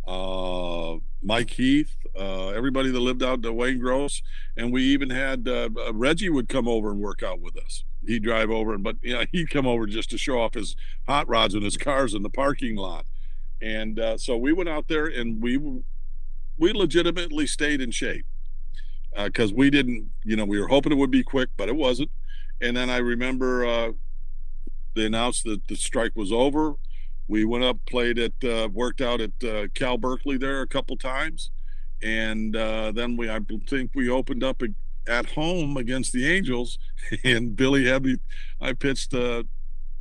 uh, 0.08 0.96
Mike 1.22 1.50
Heath, 1.50 1.94
uh, 2.18 2.48
everybody 2.48 2.90
that 2.90 2.98
lived 2.98 3.22
out 3.22 3.42
to 3.42 3.52
Wayne 3.52 3.78
Gross, 3.78 4.22
and 4.56 4.72
we 4.72 4.82
even 4.84 5.10
had 5.10 5.46
uh, 5.46 5.68
uh, 5.76 5.92
Reggie 5.92 6.30
would 6.30 6.48
come 6.48 6.66
over 6.66 6.90
and 6.90 6.98
work 6.98 7.22
out 7.22 7.40
with 7.40 7.58
us. 7.58 7.84
He'd 8.06 8.22
drive 8.22 8.50
over, 8.50 8.78
but 8.78 8.96
yeah, 9.02 9.24
he'd 9.32 9.50
come 9.50 9.66
over 9.66 9.86
just 9.86 10.08
to 10.10 10.18
show 10.18 10.40
off 10.40 10.54
his 10.54 10.76
hot 11.06 11.28
rods 11.28 11.54
and 11.54 11.62
his 11.62 11.76
cars 11.76 12.14
in 12.14 12.22
the 12.22 12.30
parking 12.30 12.76
lot. 12.76 13.04
And 13.60 14.00
uh, 14.00 14.16
so 14.16 14.36
we 14.36 14.52
went 14.52 14.68
out 14.68 14.88
there 14.88 15.06
and 15.06 15.42
we 15.42 15.58
we 16.58 16.72
legitimately 16.72 17.46
stayed 17.46 17.80
in 17.80 17.90
shape 17.90 18.24
because 19.16 19.52
we 19.52 19.68
didn't, 19.68 20.10
you 20.24 20.36
know, 20.36 20.44
we 20.44 20.60
were 20.60 20.68
hoping 20.68 20.92
it 20.92 20.96
would 20.96 21.10
be 21.10 21.22
quick, 21.22 21.50
but 21.56 21.68
it 21.68 21.76
wasn't. 21.76 22.10
And 22.60 22.76
then 22.76 22.88
I 22.88 22.98
remember 22.98 23.92
they 24.94 25.06
announced 25.06 25.44
that 25.44 25.66
the 25.68 25.76
strike 25.76 26.16
was 26.16 26.32
over. 26.32 26.74
We 27.28 27.44
went 27.44 27.64
up, 27.64 27.78
played 27.86 28.18
at, 28.18 28.32
uh, 28.42 28.68
worked 28.72 29.00
out 29.00 29.20
at 29.20 29.44
uh, 29.44 29.68
Cal 29.74 29.98
Berkeley 29.98 30.38
there 30.38 30.62
a 30.62 30.66
couple 30.66 30.96
times, 30.96 31.50
and 32.02 32.56
uh, 32.56 32.92
then 32.92 33.16
we, 33.16 33.30
I 33.30 33.38
think 33.68 33.90
we 33.94 34.08
opened 34.08 34.42
up 34.42 34.62
at 35.06 35.26
home 35.26 35.76
against 35.76 36.12
the 36.12 36.26
Angels, 36.26 36.78
and 37.24 37.54
Billy 37.54 37.84
me. 38.00 38.16
I 38.60 38.72
pitched. 38.72 39.14
Uh, 39.14 39.44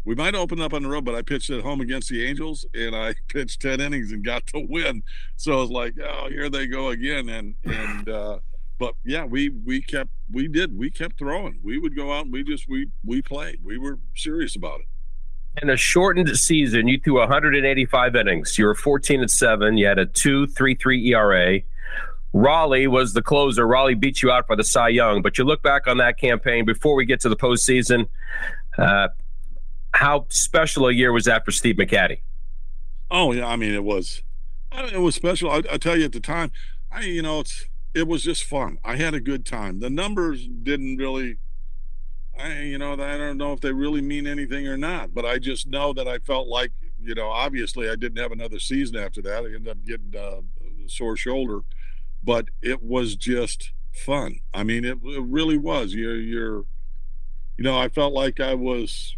we 0.05 0.15
might 0.15 0.35
open 0.35 0.61
up 0.61 0.73
on 0.73 0.83
the 0.83 0.89
road, 0.89 1.03
but 1.03 1.15
I 1.15 1.21
pitched 1.21 1.49
at 1.49 1.63
home 1.63 1.81
against 1.81 2.07
the 2.09 2.25
Angels, 2.25 2.65
and 2.73 2.95
I 2.95 3.13
pitched 3.27 3.61
ten 3.61 3.81
innings 3.81 4.11
and 4.13 4.23
got 4.23 4.47
to 4.47 4.65
win. 4.69 5.03
So 5.35 5.53
I 5.53 5.61
was 5.61 5.69
like, 5.69 5.95
"Oh, 6.01 6.29
here 6.29 6.49
they 6.49 6.65
go 6.65 6.89
again!" 6.89 7.27
And 7.27 7.55
and 7.65 8.39
but 8.79 8.95
yeah, 9.03 9.25
we 9.25 9.49
we 9.49 9.81
kept 9.81 10.11
we 10.31 10.47
did 10.47 10.77
we 10.77 10.89
kept 10.89 11.17
throwing. 11.17 11.59
We 11.63 11.77
would 11.77 11.95
go 11.95 12.13
out 12.13 12.25
and 12.25 12.33
we 12.33 12.43
just 12.43 12.67
we 12.69 12.87
we 13.03 13.21
played. 13.21 13.59
We 13.63 13.77
were 13.77 13.99
serious 14.15 14.55
about 14.55 14.81
it. 14.81 14.85
In 15.61 15.69
a 15.69 15.77
shortened 15.77 16.29
season, 16.37 16.87
you 16.87 16.99
threw 16.99 17.19
185 17.19 18.15
innings. 18.15 18.57
You 18.57 18.65
were 18.65 18.75
14 18.75 19.21
and 19.21 19.31
seven. 19.31 19.77
You 19.77 19.87
had 19.87 19.97
a 19.97 20.05
2.33 20.05 21.07
ERA. 21.07 21.61
Rollie 22.33 22.87
was 22.87 23.13
the 23.13 23.21
closer. 23.21 23.65
Rollie 23.65 23.99
beat 23.99 24.21
you 24.21 24.31
out 24.31 24.47
by 24.47 24.55
the 24.55 24.63
Cy 24.63 24.89
Young. 24.89 25.21
But 25.21 25.37
you 25.37 25.43
look 25.43 25.63
back 25.63 25.87
on 25.87 25.97
that 25.97 26.19
campaign 26.19 26.65
before 26.65 26.95
we 26.95 27.05
get 27.05 27.19
to 27.21 27.29
the 27.29 27.35
postseason. 27.35 28.07
Uh, 28.77 29.07
how 29.93 30.27
special 30.29 30.87
a 30.87 30.93
year 30.93 31.11
was 31.11 31.25
that 31.25 31.43
for 31.43 31.51
Steve 31.51 31.75
McCatty? 31.77 32.19
Oh 33.09 33.31
yeah, 33.31 33.47
I 33.47 33.55
mean 33.55 33.73
it 33.73 33.83
was. 33.83 34.21
It 34.71 34.99
was 34.99 35.15
special. 35.15 35.49
I, 35.49 35.63
I 35.71 35.77
tell 35.77 35.97
you 35.97 36.05
at 36.05 36.11
the 36.11 36.19
time, 36.19 36.51
I 36.91 37.01
you 37.01 37.21
know 37.21 37.39
it's 37.39 37.65
it 37.93 38.07
was 38.07 38.23
just 38.23 38.43
fun. 38.43 38.77
I 38.83 38.97
had 38.97 39.15
a 39.15 39.19
good 39.19 39.45
time. 39.45 39.79
The 39.79 39.89
numbers 39.89 40.47
didn't 40.47 40.97
really, 40.97 41.37
I 42.39 42.61
you 42.61 42.77
know, 42.77 42.93
I 42.93 43.17
don't 43.17 43.37
know 43.37 43.53
if 43.53 43.61
they 43.61 43.71
really 43.71 44.01
mean 44.01 44.27
anything 44.27 44.67
or 44.67 44.77
not, 44.77 45.13
but 45.13 45.25
I 45.25 45.39
just 45.39 45.67
know 45.67 45.93
that 45.93 46.07
I 46.07 46.19
felt 46.19 46.47
like, 46.47 46.71
you 47.01 47.15
know, 47.15 47.29
obviously 47.29 47.89
I 47.89 47.95
didn't 47.95 48.17
have 48.17 48.31
another 48.31 48.59
season 48.59 48.95
after 48.95 49.21
that. 49.23 49.43
I 49.43 49.47
ended 49.47 49.67
up 49.67 49.83
getting 49.85 50.13
uh, 50.15 50.41
a 50.85 50.89
sore 50.89 51.17
shoulder, 51.17 51.61
but 52.23 52.49
it 52.61 52.83
was 52.83 53.15
just 53.15 53.71
fun. 53.93 54.39
I 54.53 54.63
mean, 54.63 54.85
it, 54.85 54.99
it 55.03 55.23
really 55.23 55.57
was. 55.57 55.93
You're, 55.93 56.19
you're, 56.19 56.65
you 57.57 57.63
know, 57.63 57.77
I 57.77 57.89
felt 57.89 58.13
like 58.13 58.39
I 58.39 58.53
was 58.53 59.15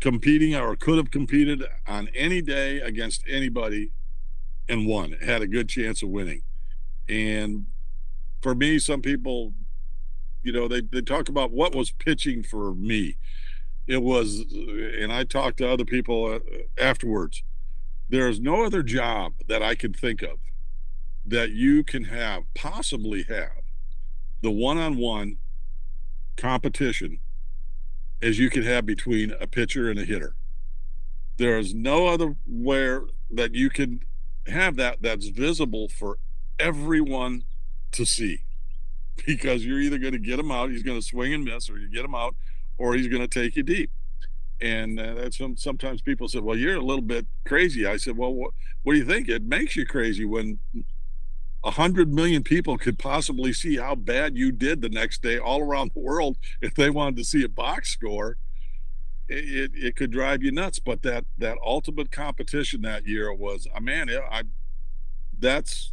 competing 0.00 0.54
or 0.54 0.76
could 0.76 0.96
have 0.96 1.10
competed 1.10 1.64
on 1.86 2.08
any 2.14 2.40
day 2.40 2.80
against 2.80 3.24
anybody 3.28 3.90
and 4.68 4.86
won. 4.86 5.12
Had 5.24 5.42
a 5.42 5.46
good 5.46 5.68
chance 5.68 6.02
of 6.02 6.10
winning. 6.10 6.42
And 7.08 7.66
for 8.40 8.54
me, 8.54 8.78
some 8.78 9.02
people, 9.02 9.52
you 10.48 10.54
know, 10.54 10.66
they, 10.66 10.80
they 10.80 11.02
talk 11.02 11.28
about 11.28 11.50
what 11.50 11.74
was 11.74 11.90
pitching 11.90 12.42
for 12.42 12.74
me. 12.74 13.18
It 13.86 14.02
was, 14.02 14.46
and 14.98 15.12
I 15.12 15.24
talked 15.24 15.58
to 15.58 15.70
other 15.70 15.84
people 15.84 16.24
uh, 16.24 16.38
afterwards. 16.80 17.42
There 18.08 18.30
is 18.30 18.40
no 18.40 18.64
other 18.64 18.82
job 18.82 19.34
that 19.46 19.62
I 19.62 19.74
can 19.74 19.92
think 19.92 20.22
of 20.22 20.38
that 21.26 21.50
you 21.50 21.84
can 21.84 22.04
have, 22.04 22.44
possibly 22.54 23.24
have, 23.24 23.60
the 24.40 24.50
one 24.50 24.78
on 24.78 24.96
one 24.96 25.36
competition 26.38 27.18
as 28.22 28.38
you 28.38 28.48
can 28.48 28.62
have 28.62 28.86
between 28.86 29.34
a 29.38 29.46
pitcher 29.46 29.90
and 29.90 29.98
a 29.98 30.04
hitter. 30.06 30.34
There 31.36 31.58
is 31.58 31.74
no 31.74 32.06
other 32.06 32.36
where 32.46 33.02
that 33.30 33.54
you 33.54 33.68
can 33.68 34.00
have 34.46 34.76
that 34.76 35.02
that's 35.02 35.28
visible 35.28 35.88
for 35.88 36.16
everyone 36.58 37.44
to 37.92 38.06
see 38.06 38.44
because 39.26 39.64
you're 39.64 39.80
either 39.80 39.98
going 39.98 40.12
to 40.12 40.18
get 40.18 40.38
him 40.38 40.50
out, 40.50 40.70
he's 40.70 40.82
going 40.82 40.98
to 40.98 41.06
swing 41.06 41.34
and 41.34 41.44
miss, 41.44 41.70
or 41.70 41.78
you 41.78 41.88
get 41.88 42.04
him 42.04 42.14
out, 42.14 42.34
or 42.78 42.94
he's 42.94 43.08
going 43.08 43.22
to 43.22 43.28
take 43.28 43.56
you 43.56 43.62
deep. 43.62 43.90
And 44.60 44.98
uh, 44.98 45.14
that's 45.14 45.38
some, 45.38 45.56
sometimes 45.56 46.02
people 46.02 46.28
said, 46.28 46.42
"Well, 46.42 46.56
you're 46.56 46.76
a 46.76 46.84
little 46.84 47.02
bit 47.02 47.26
crazy." 47.44 47.86
I 47.86 47.96
said, 47.96 48.16
"Well, 48.16 48.34
what, 48.34 48.50
what 48.82 48.94
do 48.94 48.98
you 48.98 49.04
think? 49.04 49.28
It 49.28 49.44
makes 49.44 49.76
you 49.76 49.86
crazy 49.86 50.24
when 50.24 50.58
a 51.64 51.70
hundred 51.70 52.12
million 52.12 52.42
people 52.42 52.76
could 52.76 52.98
possibly 52.98 53.52
see 53.52 53.76
how 53.76 53.94
bad 53.94 54.36
you 54.36 54.50
did 54.50 54.80
the 54.80 54.88
next 54.88 55.22
day 55.22 55.38
all 55.38 55.60
around 55.60 55.92
the 55.94 56.00
world 56.00 56.38
if 56.60 56.74
they 56.74 56.90
wanted 56.90 57.16
to 57.16 57.24
see 57.24 57.44
a 57.44 57.48
box 57.48 57.90
score." 57.90 58.36
It, 59.28 59.44
it, 59.44 59.70
it 59.74 59.96
could 59.96 60.10
drive 60.10 60.42
you 60.42 60.50
nuts, 60.50 60.78
but 60.78 61.02
that 61.02 61.24
that 61.36 61.58
ultimate 61.62 62.10
competition 62.10 62.80
that 62.82 63.06
year 63.06 63.32
was, 63.32 63.68
a 63.72 63.76
uh, 63.76 63.80
man, 63.80 64.08
I 64.08 64.42
that's 65.38 65.92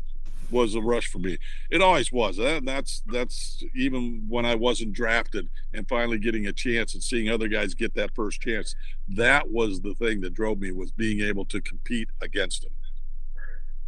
was 0.51 0.75
a 0.75 0.81
rush 0.81 1.07
for 1.07 1.19
me. 1.19 1.37
It 1.69 1.81
always 1.81 2.11
was. 2.11 2.37
That, 2.37 2.65
that's 2.65 3.01
that's 3.07 3.63
even 3.75 4.25
when 4.27 4.45
I 4.45 4.55
wasn't 4.55 4.93
drafted 4.93 5.49
and 5.73 5.87
finally 5.87 6.19
getting 6.19 6.47
a 6.47 6.53
chance 6.53 6.93
and 6.93 7.03
seeing 7.03 7.29
other 7.29 7.47
guys 7.47 7.73
get 7.73 7.93
that 7.95 8.13
first 8.15 8.41
chance. 8.41 8.75
That 9.07 9.51
was 9.51 9.81
the 9.81 9.93
thing 9.93 10.21
that 10.21 10.33
drove 10.33 10.59
me 10.59 10.71
was 10.71 10.91
being 10.91 11.21
able 11.21 11.45
to 11.45 11.61
compete 11.61 12.09
against 12.21 12.63
them. 12.63 12.71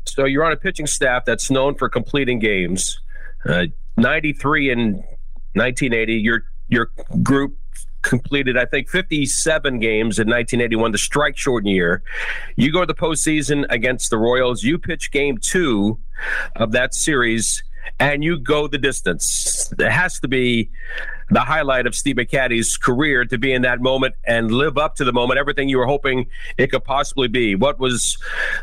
So 0.06 0.26
you're 0.26 0.46
on 0.46 0.52
a 0.52 0.58
pitching 0.58 0.88
staff 0.88 1.26
that's 1.26 1.52
known 1.52 1.76
for 1.76 1.90
completing 1.90 2.40
games. 2.40 3.00
Uh, 3.48 3.68
93 3.98 4.72
and 4.72 4.96
1980, 5.54 6.14
your 6.14 6.44
your 6.70 6.92
group 7.24 7.58
completed, 8.08 8.58
I 8.58 8.66
think, 8.66 8.90
57 8.90 9.80
games 9.80 10.20
in 10.20 10.28
1981, 10.28 10.92
the 10.92 10.98
strike 10.98 11.38
shortened 11.38 11.72
year. 11.72 12.04
You 12.56 12.72
go 12.72 12.82
to 12.82 12.86
the 12.86 12.96
postseason 12.96 13.66
against 13.70 14.10
the 14.10 14.18
Royals. 14.18 14.64
You 14.64 14.78
pitch 14.78 15.12
game 15.12 15.38
two 15.38 16.00
of 16.56 16.72
that 16.72 16.94
series, 16.94 17.64
and 18.00 18.24
you 18.24 18.40
go 18.40 18.68
the 18.68 18.78
distance 18.78 19.74
it 19.78 19.92
has 19.92 20.20
to 20.20 20.28
be 20.28 20.70
the 21.30 21.42
highlight 21.42 21.86
of 21.86 21.96
Steve 21.96 22.16
McCatty's 22.16 22.78
career 22.78 23.26
to 23.26 23.38
be 23.38 23.52
in 23.52 23.62
that 23.64 23.82
moment 23.82 24.16
and 24.26 24.52
live 24.52 24.78
up 24.78 24.96
to 24.96 25.04
the 25.04 25.12
moment, 25.12 25.38
everything 25.40 25.68
you 25.68 25.78
were 25.78 25.86
hoping 25.86 26.28
it 26.58 26.68
could 26.68 26.86
possibly 26.86 27.28
be. 27.28 27.56
What 27.56 27.80
was 27.80 28.18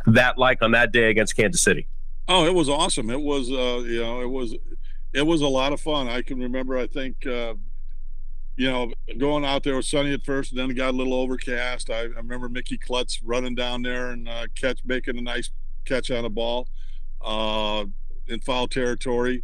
that 0.06 0.38
like 0.38 0.62
on 0.62 0.70
that 0.72 0.92
day 0.92 1.10
against 1.10 1.36
Kansas 1.36 1.62
City? 1.62 1.86
Oh, 2.26 2.46
it 2.46 2.54
was 2.54 2.70
awesome. 2.70 3.10
It 3.10 3.20
was, 3.20 3.50
uh, 3.50 3.82
you 3.84 4.00
know, 4.00 4.22
it 4.22 4.30
was, 4.30 4.54
it 5.12 5.22
was 5.22 5.42
a 5.42 5.48
lot 5.48 5.74
of 5.74 5.80
fun. 5.80 6.08
I 6.08 6.22
can 6.22 6.40
remember. 6.40 6.78
I 6.78 6.86
think, 6.86 7.26
uh, 7.26 7.54
you 8.56 8.70
know, 8.70 8.92
going 9.18 9.44
out 9.44 9.62
there 9.62 9.76
was 9.76 9.88
sunny 9.88 10.12
at 10.12 10.24
first, 10.24 10.52
and 10.52 10.60
then 10.60 10.70
it 10.70 10.74
got 10.74 10.94
a 10.94 10.96
little 10.96 11.14
overcast. 11.14 11.90
I, 11.90 12.00
I 12.00 12.04
remember 12.04 12.48
Mickey 12.48 12.78
Klutts 12.78 13.20
running 13.24 13.54
down 13.54 13.82
there 13.82 14.10
and 14.10 14.28
uh, 14.28 14.46
catch, 14.54 14.80
making 14.84 15.18
a 15.18 15.22
nice 15.22 15.50
catch 15.84 16.10
on 16.10 16.24
a 16.24 16.28
ball 16.28 16.68
uh, 17.20 17.84
in 18.28 18.40
foul 18.40 18.68
territory. 18.68 19.42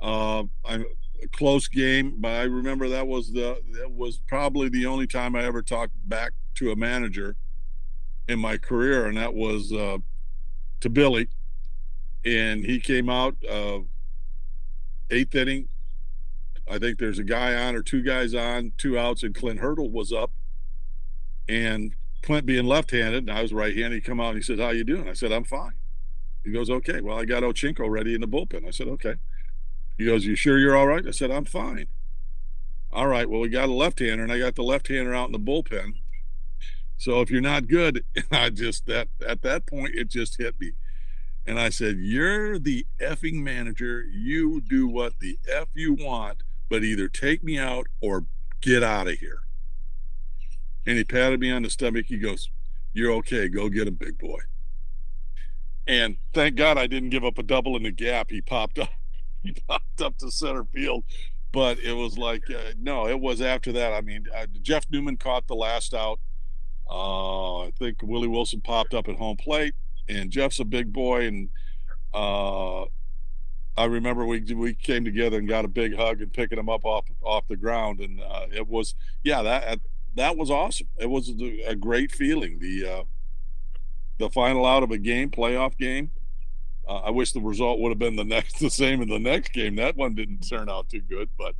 Uh, 0.00 0.44
I, 0.64 0.84
a 1.22 1.28
close 1.28 1.68
game, 1.68 2.14
but 2.18 2.32
I 2.32 2.42
remember 2.42 2.88
that 2.88 3.06
was 3.06 3.32
the 3.32 3.62
that 3.72 3.90
was 3.90 4.20
probably 4.26 4.68
the 4.68 4.86
only 4.86 5.06
time 5.06 5.36
I 5.36 5.44
ever 5.44 5.62
talked 5.62 5.92
back 6.08 6.32
to 6.56 6.72
a 6.72 6.76
manager 6.76 7.36
in 8.28 8.38
my 8.38 8.58
career, 8.58 9.06
and 9.06 9.16
that 9.16 9.32
was 9.34 9.72
uh, 9.72 9.98
to 10.80 10.90
Billy. 10.90 11.28
And 12.24 12.64
he 12.64 12.80
came 12.80 13.08
out 13.08 13.36
uh, 13.48 13.80
eighth 15.10 15.34
inning. 15.34 15.68
I 16.70 16.78
think 16.78 16.98
there's 16.98 17.18
a 17.18 17.24
guy 17.24 17.54
on 17.54 17.74
or 17.74 17.82
two 17.82 18.02
guys 18.02 18.34
on, 18.34 18.72
two 18.78 18.98
outs, 18.98 19.22
and 19.22 19.34
Clint 19.34 19.60
Hurdle 19.60 19.90
was 19.90 20.12
up. 20.12 20.32
And 21.48 21.94
Clint 22.22 22.46
being 22.46 22.66
left-handed, 22.66 23.28
and 23.28 23.30
I 23.30 23.42
was 23.42 23.52
right-handed, 23.52 23.94
he 23.94 24.00
come 24.00 24.20
out 24.20 24.28
and 24.28 24.36
he 24.36 24.42
said, 24.42 24.60
"How 24.60 24.70
you 24.70 24.84
doing?" 24.84 25.08
I 25.08 25.12
said, 25.12 25.32
"I'm 25.32 25.44
fine." 25.44 25.74
He 26.44 26.52
goes, 26.52 26.70
"Okay, 26.70 27.00
well, 27.00 27.18
I 27.18 27.24
got 27.24 27.42
Owchinko 27.42 27.88
ready 27.90 28.14
in 28.14 28.20
the 28.20 28.28
bullpen." 28.28 28.66
I 28.66 28.70
said, 28.70 28.88
"Okay." 28.88 29.16
He 29.98 30.04
goes, 30.04 30.26
You 30.26 30.34
sure 30.34 30.58
you're 30.58 30.76
all 30.76 30.86
right? 30.86 31.06
I 31.06 31.10
said, 31.10 31.30
I'm 31.30 31.44
fine. 31.44 31.86
All 32.92 33.06
right. 33.06 33.28
Well, 33.28 33.40
we 33.40 33.48
got 33.48 33.68
a 33.68 33.72
left 33.72 34.00
hander, 34.00 34.22
and 34.22 34.32
I 34.32 34.38
got 34.38 34.54
the 34.54 34.62
left 34.62 34.88
hander 34.88 35.14
out 35.14 35.26
in 35.26 35.32
the 35.32 35.38
bullpen. 35.38 35.94
So 36.98 37.20
if 37.20 37.30
you're 37.30 37.40
not 37.40 37.68
good, 37.68 38.04
I 38.32 38.50
just 38.50 38.86
that 38.86 39.08
at 39.26 39.42
that 39.42 39.66
point 39.66 39.94
it 39.94 40.08
just 40.08 40.38
hit 40.38 40.60
me. 40.60 40.72
And 41.46 41.58
I 41.58 41.70
said, 41.70 41.98
You're 41.98 42.58
the 42.58 42.86
effing 43.00 43.42
manager. 43.42 44.02
You 44.02 44.60
do 44.60 44.86
what 44.86 45.18
the 45.20 45.38
F 45.48 45.68
you 45.74 45.94
want, 45.94 46.42
but 46.72 46.82
either 46.82 47.06
take 47.06 47.44
me 47.44 47.58
out 47.58 47.86
or 48.00 48.24
get 48.62 48.82
out 48.82 49.06
of 49.06 49.18
here. 49.18 49.40
And 50.86 50.96
he 50.96 51.04
patted 51.04 51.38
me 51.38 51.50
on 51.50 51.60
the 51.60 51.68
stomach. 51.68 52.06
He 52.08 52.16
goes, 52.16 52.50
You're 52.94 53.12
okay. 53.12 53.50
Go 53.50 53.68
get 53.68 53.88
him, 53.88 53.94
big 53.94 54.16
boy. 54.16 54.38
And 55.86 56.16
thank 56.32 56.56
God 56.56 56.78
I 56.78 56.86
didn't 56.86 57.10
give 57.10 57.26
up 57.26 57.36
a 57.36 57.42
double 57.42 57.76
in 57.76 57.82
the 57.82 57.90
gap. 57.90 58.30
He 58.30 58.40
popped 58.40 58.78
up 58.78 58.88
he 59.42 59.54
popped 59.68 60.00
up 60.00 60.16
to 60.18 60.30
center 60.30 60.64
field. 60.64 61.04
But 61.52 61.78
it 61.80 61.92
was 61.92 62.16
like, 62.16 62.44
uh, 62.48 62.72
no, 62.80 63.06
it 63.06 63.20
was 63.20 63.42
after 63.42 63.70
that. 63.72 63.92
I 63.92 64.00
mean, 64.00 64.24
uh, 64.34 64.46
Jeff 64.62 64.86
Newman 64.90 65.18
caught 65.18 65.46
the 65.48 65.54
last 65.54 65.92
out. 65.92 66.20
Uh, 66.90 67.64
I 67.64 67.72
think 67.78 67.98
Willie 68.02 68.28
Wilson 68.28 68.62
popped 68.62 68.94
up 68.94 69.08
at 69.08 69.16
home 69.16 69.36
plate, 69.36 69.74
and 70.08 70.30
Jeff's 70.30 70.58
a 70.60 70.64
big 70.64 70.90
boy. 70.90 71.26
And 71.26 71.50
uh, 72.14 72.84
I 73.76 73.84
remember 73.86 74.26
we 74.26 74.40
we 74.54 74.74
came 74.74 75.04
together 75.04 75.38
and 75.38 75.48
got 75.48 75.64
a 75.64 75.68
big 75.68 75.96
hug 75.96 76.20
and 76.20 76.32
picking 76.32 76.58
him 76.58 76.68
up 76.68 76.84
off 76.84 77.06
off 77.22 77.48
the 77.48 77.56
ground, 77.56 78.00
and 78.00 78.20
uh, 78.20 78.46
it 78.52 78.68
was 78.68 78.94
yeah 79.22 79.42
that 79.42 79.80
that 80.14 80.36
was 80.36 80.50
awesome. 80.50 80.88
It 80.98 81.08
was 81.08 81.32
a 81.66 81.74
great 81.74 82.12
feeling. 82.12 82.58
The 82.58 82.86
uh, 82.86 83.02
the 84.18 84.30
final 84.30 84.66
out 84.66 84.82
of 84.82 84.90
a 84.90 84.98
game, 84.98 85.30
playoff 85.30 85.76
game, 85.78 86.10
uh, 86.86 86.98
I 86.98 87.10
wish 87.10 87.32
the 87.32 87.40
result 87.40 87.80
would 87.80 87.90
have 87.90 87.98
been 87.98 88.16
the 88.16 88.24
next 88.36 88.58
the 88.58 88.70
same 88.70 89.00
in 89.00 89.08
the 89.08 89.18
next 89.18 89.52
game. 89.52 89.76
That 89.76 89.96
one 89.96 90.14
didn't 90.14 90.48
turn 90.48 90.68
out 90.68 90.88
too 90.88 91.00
good, 91.00 91.30
but 91.38 91.54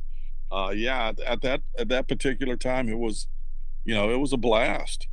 uh, 0.51 0.69
yeah, 0.69 1.13
at 1.25 1.41
that 1.41 1.61
at 1.77 1.89
that 1.89 2.07
particular 2.07 2.55
time, 2.55 2.89
it 2.89 2.97
was, 2.97 3.27
you 3.85 3.95
know, 3.95 4.11
it 4.11 4.17
was 4.17 4.33
a 4.33 4.37
blast. 4.37 5.07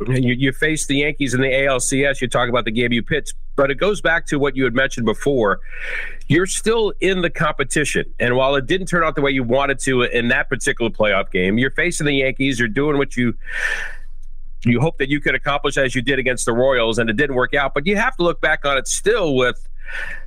You, 0.00 0.34
you 0.34 0.52
faced 0.52 0.88
the 0.88 0.96
Yankees 0.96 1.34
in 1.34 1.40
the 1.40 1.48
ALCS. 1.48 2.20
You 2.20 2.28
talk 2.28 2.48
about 2.48 2.64
the 2.64 2.70
game 2.70 2.92
you 2.92 3.02
pitched, 3.02 3.34
but 3.56 3.70
it 3.70 3.76
goes 3.76 4.00
back 4.00 4.26
to 4.26 4.38
what 4.38 4.56
you 4.56 4.64
had 4.64 4.74
mentioned 4.74 5.06
before. 5.06 5.60
You're 6.26 6.46
still 6.46 6.92
in 7.00 7.22
the 7.22 7.30
competition, 7.30 8.12
and 8.18 8.34
while 8.36 8.56
it 8.56 8.66
didn't 8.66 8.88
turn 8.88 9.04
out 9.04 9.14
the 9.14 9.20
way 9.20 9.30
you 9.30 9.44
wanted 9.44 9.78
to 9.80 10.02
in 10.02 10.28
that 10.28 10.48
particular 10.48 10.90
playoff 10.90 11.30
game, 11.30 11.58
you're 11.58 11.70
facing 11.70 12.06
the 12.06 12.14
Yankees. 12.14 12.58
You're 12.58 12.68
doing 12.68 12.98
what 12.98 13.16
you 13.16 13.34
you 14.64 14.80
hope 14.80 14.98
that 14.98 15.08
you 15.08 15.20
could 15.20 15.34
accomplish 15.34 15.76
as 15.76 15.94
you 15.94 16.02
did 16.02 16.18
against 16.18 16.46
the 16.46 16.52
Royals, 16.52 16.98
and 16.98 17.10
it 17.10 17.16
didn't 17.16 17.36
work 17.36 17.54
out. 17.54 17.74
But 17.74 17.86
you 17.86 17.96
have 17.96 18.16
to 18.16 18.22
look 18.22 18.40
back 18.40 18.64
on 18.64 18.78
it 18.78 18.86
still 18.86 19.34
with, 19.34 19.68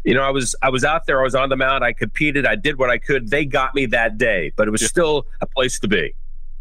you 0.04 0.14
know, 0.14 0.22
I 0.22 0.30
was 0.30 0.56
I 0.62 0.70
was 0.70 0.84
out 0.84 1.06
there, 1.06 1.20
I 1.20 1.24
was 1.24 1.36
on 1.36 1.50
the 1.50 1.56
mound, 1.56 1.84
I 1.84 1.94
competed, 1.94 2.46
I 2.46 2.56
did 2.56 2.78
what 2.78 2.90
I 2.90 2.98
could. 2.98 3.30
They 3.30 3.46
got 3.46 3.74
me 3.76 3.86
that 3.88 4.18
day, 4.18 4.52
but 4.56 4.68
it 4.68 4.72
was 4.72 4.86
still 4.86 5.28
a 5.42 5.46
place 5.46 5.80
to 5.80 5.88
be. 5.88 6.14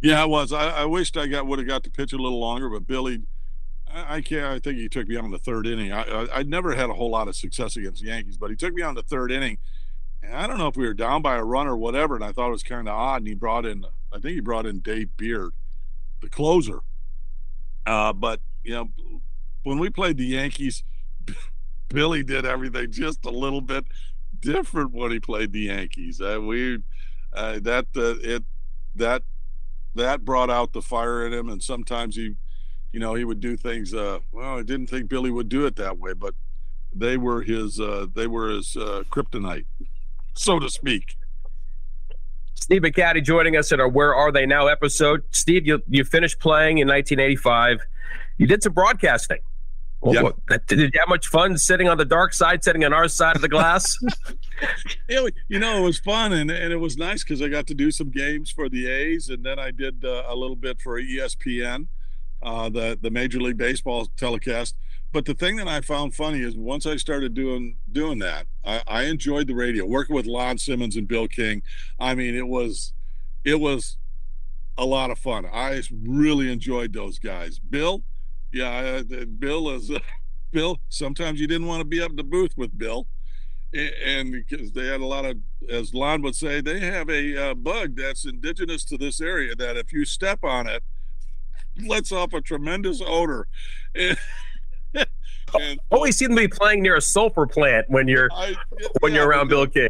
Yeah, 0.05 0.23
it 0.23 0.29
was. 0.29 0.53
I, 0.53 0.69
I 0.69 0.85
wished 0.85 1.17
I 1.17 1.27
got 1.27 1.47
would 1.47 1.59
have 1.59 1.69
got 1.69 1.83
to 1.85 1.91
pitch 1.91 2.13
a 2.13 2.19
little 2.19 2.39
longer, 2.39 2.69
but 2.69 2.87
Billy, 2.87 3.23
I, 3.89 4.17
I 4.17 4.21
can't. 4.21 4.47
I 4.47 4.59
think 4.59 4.79
he 4.79 4.89
took 4.89 5.09
me 5.09 5.17
on 5.17 5.31
the 5.31 5.39
third 5.39 5.67
inning. 5.67 5.93
I, 5.93 6.03
I 6.03 6.41
I 6.41 6.43
never 6.43 6.75
had 6.75 6.91
a 6.91 6.95
whole 6.95 7.11
lot 7.11 7.29
of 7.29 7.37
success 7.37 7.77
against 7.77 8.03
the 8.03 8.09
Yankees, 8.09 8.37
but 8.37 8.51
he 8.51 8.57
took 8.57 8.75
me 8.75 8.83
on 8.83 8.95
the 8.95 9.03
third 9.03 9.33
inning. 9.33 9.59
And 10.23 10.37
I 10.37 10.47
don't 10.47 10.59
know 10.59 10.69
if 10.69 10.77
we 10.77 10.87
were 10.87 10.95
down 10.95 11.23
by 11.23 11.37
a 11.37 11.45
run 11.45 11.67
or 11.67 11.77
whatever, 11.77 12.15
and 12.17 12.25
I 12.25 12.33
thought 12.33 12.49
it 12.49 12.53
was 12.53 12.63
kind 12.63 12.89
of 12.89 12.95
odd. 12.95 13.23
And 13.23 13.29
he 13.29 13.35
brought 13.35 13.67
in, 13.67 13.87
I 14.13 14.19
think 14.19 14.35
he 14.35 14.41
brought 14.41 14.67
in 14.67 14.81
Dave 14.81 15.17
Beard, 15.17 15.53
the 16.21 16.29
closer 16.29 16.81
uh, 17.87 18.13
but 18.13 18.41
you 18.63 18.75
know, 18.75 18.91
when 19.63 19.79
we 19.79 19.91
played 19.91 20.17
the 20.17 20.27
Yankees, 20.27 20.85
Billy 21.89 22.23
did 22.23 22.45
everything 22.45 22.91
just 22.91 23.25
a 23.25 23.31
little 23.31 23.61
bit 23.61 23.85
different 24.41 24.93
when 24.93 25.11
he 25.11 25.21
played 25.21 25.53
the 25.53 25.61
Yankees. 25.61 26.21
Uh, 26.21 26.41
we 26.41 26.79
uh, 27.33 27.59
that 27.63 27.87
uh, 27.97 28.17
it 28.23 28.45
that 28.95 29.23
that 29.95 30.25
brought 30.25 30.51
out 30.51 30.73
the 30.73 30.83
fire 30.83 31.27
in 31.27 31.33
him, 31.33 31.49
and 31.49 31.63
sometimes 31.63 32.17
he, 32.17 32.37
you 32.93 33.01
know, 33.01 33.15
he 33.15 33.25
would 33.25 33.41
do 33.41 33.57
things. 33.57 33.95
Uh, 33.95 34.19
well, 34.33 34.59
I 34.59 34.63
didn't 34.63 34.89
think 34.89 35.09
Billy 35.09 35.31
would 35.31 35.49
do 35.49 35.67
it 35.67 35.77
that 35.77 35.99
way, 35.99 36.13
but 36.13 36.35
they 36.95 37.17
were 37.17 37.43
his 37.43 37.81
uh, 37.81 38.07
they 38.15 38.27
were 38.27 38.49
his 38.49 38.77
uh, 38.77 39.05
kryptonite, 39.11 39.67
so 40.35 40.59
to 40.59 40.69
speak. 40.69 41.17
Steve 42.55 42.83
McCatty 42.83 43.23
joining 43.23 43.57
us 43.57 43.73
in 43.73 43.81
our 43.81 43.89
Where 43.89 44.15
Are 44.15 44.33
They 44.33 44.47
Now 44.47 44.69
episode. 44.69 45.23
Steve, 45.33 45.67
you, 45.67 45.83
you 45.89 46.03
finished 46.03 46.39
playing 46.39 46.79
in 46.79 46.89
1985. 46.89 47.81
You 48.39 48.47
did 48.47 48.63
some 48.63 48.73
broadcasting. 48.73 49.41
Well, 50.05 50.35
yep. 50.51 50.67
did 50.67 50.81
you 50.81 50.91
have 50.99 51.09
much 51.09 51.29
fun 51.29 51.57
sitting 51.57 51.89
on 51.89 51.97
the 51.97 52.05
dark 52.05 52.35
side, 52.35 52.63
sitting 52.63 52.85
on 52.85 52.93
our 52.93 53.09
side 53.09 53.37
of 53.37 53.43
the 53.43 53.49
glass? 53.49 53.97
you 55.09 55.59
know, 55.59 55.79
it 55.79 55.83
was 55.83 55.99
fun 55.99 56.33
and, 56.33 56.51
and 56.51 56.73
it 56.73 56.77
was 56.77 56.97
nice 56.97 57.25
because 57.25 57.41
I 57.41 57.49
got 57.49 57.67
to 57.69 57.75
do 57.75 57.91
some 57.91 58.11
games 58.11 58.51
for 58.51 58.69
the 58.69 58.87
A's 58.87 59.31
and 59.31 59.43
then 59.43 59.59
I 59.59 59.71
did 59.71 60.05
uh, 60.05 60.25
a 60.27 60.37
little 60.37 60.57
bit 60.57 60.81
for 60.81 61.01
ESPN, 61.01 61.87
uh, 62.43 62.69
the, 62.69 62.99
the 63.01 63.11
Major 63.11 63.41
League 63.41 63.57
Baseball 63.57 64.07
telecast 64.17 64.75
but 65.15 65.27
the 65.27 65.35
thing 65.35 65.55
that 65.57 65.69
I 65.69 65.81
found 65.81 66.13
funny 66.13 66.41
is 66.41 66.57
once 66.57 66.87
I 66.87 66.97
started 66.97 67.35
doing 67.35 67.77
doing 67.93 68.19
that, 68.19 68.49
I, 68.65 68.83
I 68.85 69.03
enjoyed 69.05 69.47
the 69.47 69.55
radio. 69.55 69.87
Working 69.87 70.17
with 70.17 70.27
Lon 70.27 70.59
Simmons 70.59 70.97
and 70.97 71.07
Bill 71.07 71.29
King, 71.29 71.63
I 72.01 72.17
mean, 72.17 72.35
it 72.35 72.49
was 72.49 72.93
it 73.45 73.61
was 73.61 73.97
a 74.77 74.85
lot 74.85 75.13
of 75.13 75.19
fun. 75.21 75.47
I 75.47 75.81
really 76.05 76.51
enjoyed 76.51 76.93
those 76.93 77.21
guys. 77.21 77.61
Bill, 77.61 78.03
yeah, 78.55 79.03
Bill 79.39 79.71
is 79.71 79.91
uh, 79.91 79.99
Bill. 80.53 80.79
Sometimes 80.89 81.41
you 81.41 81.47
didn't 81.47 81.67
want 81.67 81.81
to 81.81 81.85
be 81.85 82.01
up 82.01 82.11
in 82.11 82.17
the 82.17 82.23
booth 82.23 82.57
with 82.57 82.77
Bill, 82.79 83.07
and 83.73 84.31
because 84.31 84.73
they 84.73 84.87
had 84.87 85.01
a 85.01 85.07
lot 85.07 85.25
of, 85.25 85.37
as 85.69 85.93
Lon 85.93 86.23
would 86.23 86.37
say, 86.37 86.61
they 86.61 86.79
have 86.81 87.11
a 87.11 87.51
uh, 87.51 87.55
bug 87.55 87.97
that's 87.97 88.25
indigenous 88.25 88.85
to 88.85 88.97
this 88.97 89.21
area 89.21 89.57
that 89.57 89.77
if 89.77 89.93
you 89.93 90.05
step 90.05 90.45
on 90.45 90.69
it, 90.69 90.85
lets 91.85 92.13
off 92.13 92.33
a 92.33 92.41
tremendous 92.41 93.03
odor. 93.05 93.49
and, 95.61 95.79
always 95.91 96.17
seem 96.17 96.31
to 96.31 96.37
be 96.37 96.49
playing 96.49 96.83
near 96.83 96.97
a 96.97 97.01
sulfur 97.01 97.47
plant 97.47 97.87
when 97.89 98.09
you're 98.09 98.29
I, 98.33 98.55
when 99.01 99.13
yeah, 99.13 99.21
you're 99.21 99.29
around 99.29 99.49
Bill 99.49 99.67
King. 99.67 99.89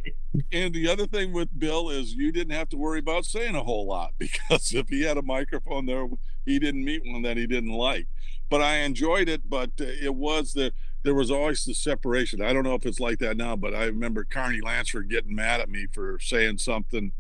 And 0.53 0.75
the 0.75 0.89
other 0.89 1.07
thing 1.07 1.33
with 1.33 1.49
Bill 1.59 1.91
is 1.91 2.15
you 2.15 2.33
didn't 2.33 2.55
have 2.55 2.69
to 2.71 2.77
worry 2.77 2.99
about 2.99 3.25
saying 3.25 3.55
a 3.55 3.63
whole 3.63 3.87
lot 3.87 4.13
because 4.19 4.75
if 4.75 4.89
he 4.89 5.03
had 5.03 5.19
a 5.19 5.23
microphone 5.23 5.87
there, 5.87 6.07
he 6.47 6.59
didn't 6.59 6.85
meet 6.85 7.03
one 7.05 7.23
that 7.23 7.37
he 7.37 7.47
didn't 7.47 7.73
like. 7.73 8.07
But 8.51 8.63
I 8.63 8.79
enjoyed 8.79 9.29
it. 9.29 9.49
But 9.49 9.71
uh, 9.81 9.85
it 9.85 10.15
was 10.15 10.53
the 10.53 10.73
there 11.03 11.15
was 11.15 11.31
always 11.31 11.65
the 11.65 11.75
separation. 11.75 12.43
I 12.43 12.53
don't 12.53 12.65
know 12.65 12.75
if 12.75 12.87
it's 12.87 13.01
like 13.01 13.19
that 13.19 13.37
now, 13.37 13.57
but 13.57 13.75
I 13.75 13.85
remember 13.85 14.25
Carney 14.25 14.61
Lansford 14.63 15.11
getting 15.11 15.35
mad 15.35 15.61
at 15.61 15.69
me 15.69 15.87
for 15.93 16.19
saying 16.19 16.59
something 16.59 17.13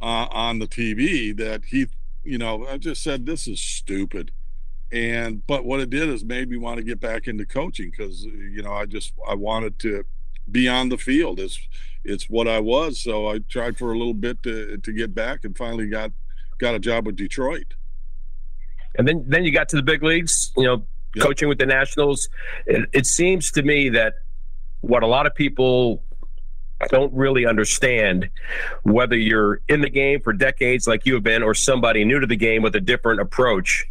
uh, 0.00 0.26
on 0.30 0.58
the 0.58 0.66
TV 0.66 1.36
that 1.36 1.66
he, 1.66 1.86
you 2.24 2.38
know, 2.38 2.66
I 2.66 2.78
just 2.78 3.02
said 3.02 3.26
this 3.26 3.46
is 3.46 3.60
stupid 3.60 4.32
and 4.92 5.44
but 5.46 5.64
what 5.64 5.80
it 5.80 5.90
did 5.90 6.08
is 6.08 6.24
made 6.24 6.50
me 6.50 6.58
want 6.58 6.76
to 6.76 6.84
get 6.84 7.00
back 7.00 7.26
into 7.26 7.46
coaching 7.46 7.90
because 7.90 8.24
you 8.24 8.62
know 8.62 8.72
i 8.72 8.84
just 8.84 9.14
i 9.26 9.34
wanted 9.34 9.78
to 9.78 10.04
be 10.50 10.68
on 10.68 10.88
the 10.90 10.98
field 10.98 11.40
it's 11.40 11.58
it's 12.04 12.28
what 12.28 12.46
i 12.46 12.60
was 12.60 13.00
so 13.00 13.26
i 13.28 13.38
tried 13.48 13.76
for 13.76 13.92
a 13.92 13.98
little 13.98 14.14
bit 14.14 14.42
to 14.42 14.76
to 14.78 14.92
get 14.92 15.14
back 15.14 15.44
and 15.44 15.56
finally 15.56 15.86
got 15.86 16.10
got 16.58 16.74
a 16.74 16.78
job 16.78 17.06
with 17.06 17.16
detroit 17.16 17.74
and 18.96 19.06
then 19.06 19.24
then 19.26 19.44
you 19.44 19.52
got 19.52 19.68
to 19.68 19.76
the 19.76 19.82
big 19.82 20.02
leagues 20.02 20.52
you 20.56 20.64
know 20.64 20.84
yep. 21.14 21.24
coaching 21.24 21.48
with 21.48 21.58
the 21.58 21.66
nationals 21.66 22.28
it, 22.66 22.88
it 22.92 23.06
seems 23.06 23.50
to 23.50 23.62
me 23.62 23.88
that 23.88 24.14
what 24.80 25.02
a 25.02 25.06
lot 25.06 25.26
of 25.26 25.34
people 25.34 26.02
don't 26.88 27.12
really 27.12 27.46
understand 27.46 28.28
whether 28.82 29.16
you're 29.16 29.60
in 29.68 29.80
the 29.80 29.90
game 29.90 30.20
for 30.20 30.32
decades 30.32 30.86
like 30.86 31.06
you 31.06 31.14
have 31.14 31.22
been 31.22 31.42
or 31.42 31.54
somebody 31.54 32.04
new 32.04 32.18
to 32.20 32.26
the 32.26 32.36
game 32.36 32.62
with 32.62 32.74
a 32.74 32.80
different 32.80 33.20
approach. 33.20 33.86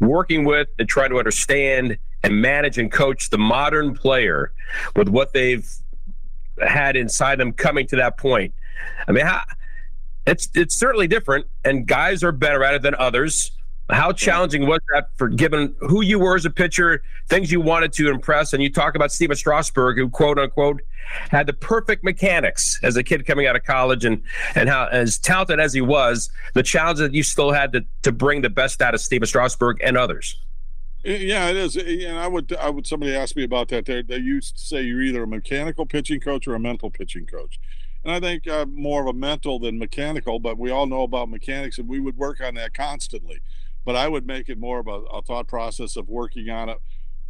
Working 0.00 0.44
with 0.44 0.68
and 0.78 0.88
trying 0.88 1.10
to 1.10 1.18
understand 1.18 1.98
and 2.22 2.40
manage 2.40 2.78
and 2.78 2.90
coach 2.90 3.30
the 3.30 3.38
modern 3.38 3.94
player 3.94 4.52
with 4.96 5.08
what 5.08 5.32
they've 5.32 5.68
had 6.66 6.96
inside 6.96 7.38
them 7.38 7.52
coming 7.52 7.86
to 7.88 7.96
that 7.96 8.18
point. 8.18 8.54
I 9.06 9.12
mean, 9.12 9.26
how, 9.26 9.42
it's 10.26 10.48
it's 10.54 10.76
certainly 10.76 11.08
different, 11.08 11.46
and 11.64 11.86
guys 11.86 12.22
are 12.22 12.32
better 12.32 12.62
at 12.64 12.74
it 12.74 12.82
than 12.82 12.94
others. 12.94 13.50
How 13.92 14.10
challenging 14.10 14.66
was 14.66 14.80
that 14.94 15.10
for 15.16 15.28
given 15.28 15.74
who 15.80 16.02
you 16.02 16.18
were 16.18 16.34
as 16.34 16.44
a 16.44 16.50
pitcher, 16.50 17.02
things 17.28 17.52
you 17.52 17.60
wanted 17.60 17.92
to 17.94 18.10
impress? 18.10 18.52
And 18.52 18.62
you 18.62 18.72
talk 18.72 18.94
about 18.94 19.12
Stephen 19.12 19.36
Strasburg, 19.36 19.98
who 19.98 20.08
quote 20.08 20.38
unquote 20.38 20.80
had 21.30 21.46
the 21.46 21.52
perfect 21.52 22.02
mechanics 22.02 22.80
as 22.82 22.96
a 22.96 23.02
kid 23.02 23.26
coming 23.26 23.46
out 23.46 23.54
of 23.54 23.64
college, 23.64 24.04
and 24.04 24.22
and 24.54 24.68
how 24.68 24.86
as 24.86 25.18
talented 25.18 25.60
as 25.60 25.72
he 25.72 25.80
was, 25.80 26.30
the 26.54 26.62
challenge 26.62 27.00
that 27.00 27.12
you 27.12 27.22
still 27.22 27.52
had 27.52 27.72
to 27.72 27.84
to 28.02 28.12
bring 28.12 28.40
the 28.40 28.50
best 28.50 28.80
out 28.80 28.94
of 28.94 29.00
Stephen 29.00 29.26
Strasburg 29.26 29.78
and 29.82 29.96
others. 29.96 30.40
Yeah, 31.04 31.48
it 31.48 31.56
is. 31.56 31.76
And 31.76 32.16
I 32.16 32.28
would, 32.28 32.54
I 32.54 32.70
would. 32.70 32.86
Somebody 32.86 33.14
asked 33.14 33.36
me 33.36 33.42
about 33.42 33.68
that. 33.68 33.86
They, 33.86 34.02
they 34.02 34.18
used 34.18 34.56
to 34.56 34.62
say 34.62 34.82
you're 34.82 35.02
either 35.02 35.24
a 35.24 35.26
mechanical 35.26 35.84
pitching 35.84 36.20
coach 36.20 36.46
or 36.46 36.54
a 36.54 36.60
mental 36.60 36.90
pitching 36.90 37.26
coach. 37.26 37.58
And 38.04 38.12
I 38.12 38.20
think 38.20 38.46
uh, 38.46 38.66
more 38.66 39.02
of 39.02 39.08
a 39.08 39.12
mental 39.12 39.58
than 39.58 39.78
mechanical. 39.78 40.38
But 40.38 40.58
we 40.58 40.70
all 40.70 40.86
know 40.86 41.02
about 41.02 41.28
mechanics, 41.28 41.78
and 41.78 41.88
we 41.88 41.98
would 41.98 42.16
work 42.16 42.40
on 42.40 42.54
that 42.54 42.72
constantly. 42.72 43.40
But 43.84 43.96
I 43.96 44.08
would 44.08 44.26
make 44.26 44.48
it 44.48 44.58
more 44.58 44.78
of 44.78 44.86
a, 44.86 45.00
a 45.12 45.22
thought 45.22 45.48
process 45.48 45.96
of 45.96 46.08
working 46.08 46.50
on 46.50 46.68
it, 46.68 46.78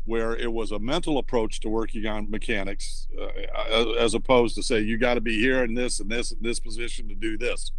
where 0.04 0.36
it 0.36 0.52
was 0.52 0.70
a 0.70 0.78
mental 0.78 1.18
approach 1.18 1.60
to 1.60 1.68
working 1.68 2.06
on 2.06 2.30
mechanics, 2.30 3.08
uh, 3.18 3.92
as 3.98 4.14
opposed 4.14 4.54
to 4.56 4.62
say 4.62 4.80
you 4.80 4.98
got 4.98 5.14
to 5.14 5.20
be 5.20 5.38
here 5.38 5.62
in 5.64 5.74
this 5.74 6.00
and 6.00 6.10
this 6.10 6.32
and 6.32 6.42
this 6.42 6.60
position 6.60 7.08
to 7.08 7.14
do 7.14 7.38
this. 7.38 7.72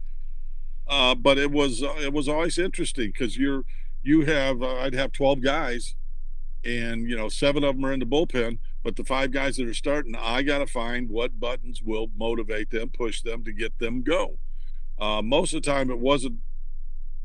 Uh, 0.88 1.15
but 1.15 1.38
it 1.38 1.51
was 1.51 1.83
uh, 1.83 1.95
it 2.01 2.13
was 2.13 2.27
always 2.27 2.57
interesting 2.57 3.07
because 3.07 3.38
you're 3.38 3.63
you 4.01 4.25
have 4.25 4.62
uh, 4.62 4.75
I'd 4.75 4.93
have 4.93 5.12
12 5.12 5.41
guys 5.41 5.95
and 6.65 7.09
you 7.09 7.15
know 7.15 7.29
seven 7.29 7.63
of 7.63 7.75
them 7.75 7.86
are 7.86 7.93
in 7.93 7.99
the 7.99 8.05
bullpen 8.05 8.57
but 8.83 8.95
the 8.95 9.03
five 9.03 9.31
guys 9.31 9.57
that 9.57 9.67
are 9.67 9.73
starting 9.73 10.15
I 10.15 10.43
got 10.43 10.59
to 10.59 10.67
find 10.67 11.09
what 11.09 11.39
buttons 11.39 11.81
will 11.81 12.09
motivate 12.15 12.69
them 12.69 12.89
push 12.89 13.21
them 13.21 13.43
to 13.43 13.51
get 13.51 13.79
them 13.79 14.03
go 14.03 14.38
uh, 14.99 15.21
most 15.21 15.53
of 15.53 15.62
the 15.62 15.69
time 15.69 15.89
it 15.89 15.99
wasn't 15.99 16.39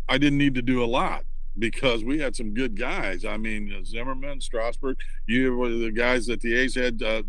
I 0.09 0.19
didn't 0.19 0.39
need 0.39 0.55
to 0.55 0.63
do 0.63 0.83
a 0.83 0.87
lot 0.87 1.25
because 1.59 2.05
we 2.05 2.19
had 2.19 2.37
some 2.37 2.55
good 2.55 2.79
guys 2.79 3.25
I 3.25 3.37
mean 3.37 3.73
uh, 3.73 3.85
Zimmerman 3.85 4.41
Strasburg 4.41 4.99
you 5.27 5.57
were 5.57 5.71
the 5.71 5.91
guys 5.91 6.27
that 6.27 6.41
the 6.41 6.55
A's 6.55 6.75
had 6.75 7.03
uh, 7.03 7.23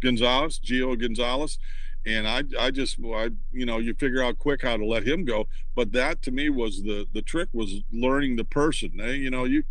Gonzalez 0.00 0.58
Gio 0.58 0.98
Gonzalez 1.00 1.58
and 2.06 2.26
I 2.26 2.42
I 2.58 2.70
just 2.70 2.98
I 3.04 3.30
you 3.52 3.66
know 3.66 3.78
you 3.78 3.94
figure 3.94 4.22
out 4.22 4.38
quick 4.38 4.62
how 4.62 4.76
to 4.76 4.84
let 4.84 5.06
him 5.06 5.24
go. 5.24 5.48
But 5.74 5.92
that 5.92 6.22
to 6.22 6.30
me 6.30 6.48
was 6.48 6.82
the 6.82 7.06
the 7.12 7.22
trick 7.22 7.48
was 7.52 7.82
learning 7.92 8.36
the 8.36 8.44
person. 8.44 8.98
Eh? 9.00 9.12
You 9.12 9.30
know 9.30 9.44
you 9.44 9.64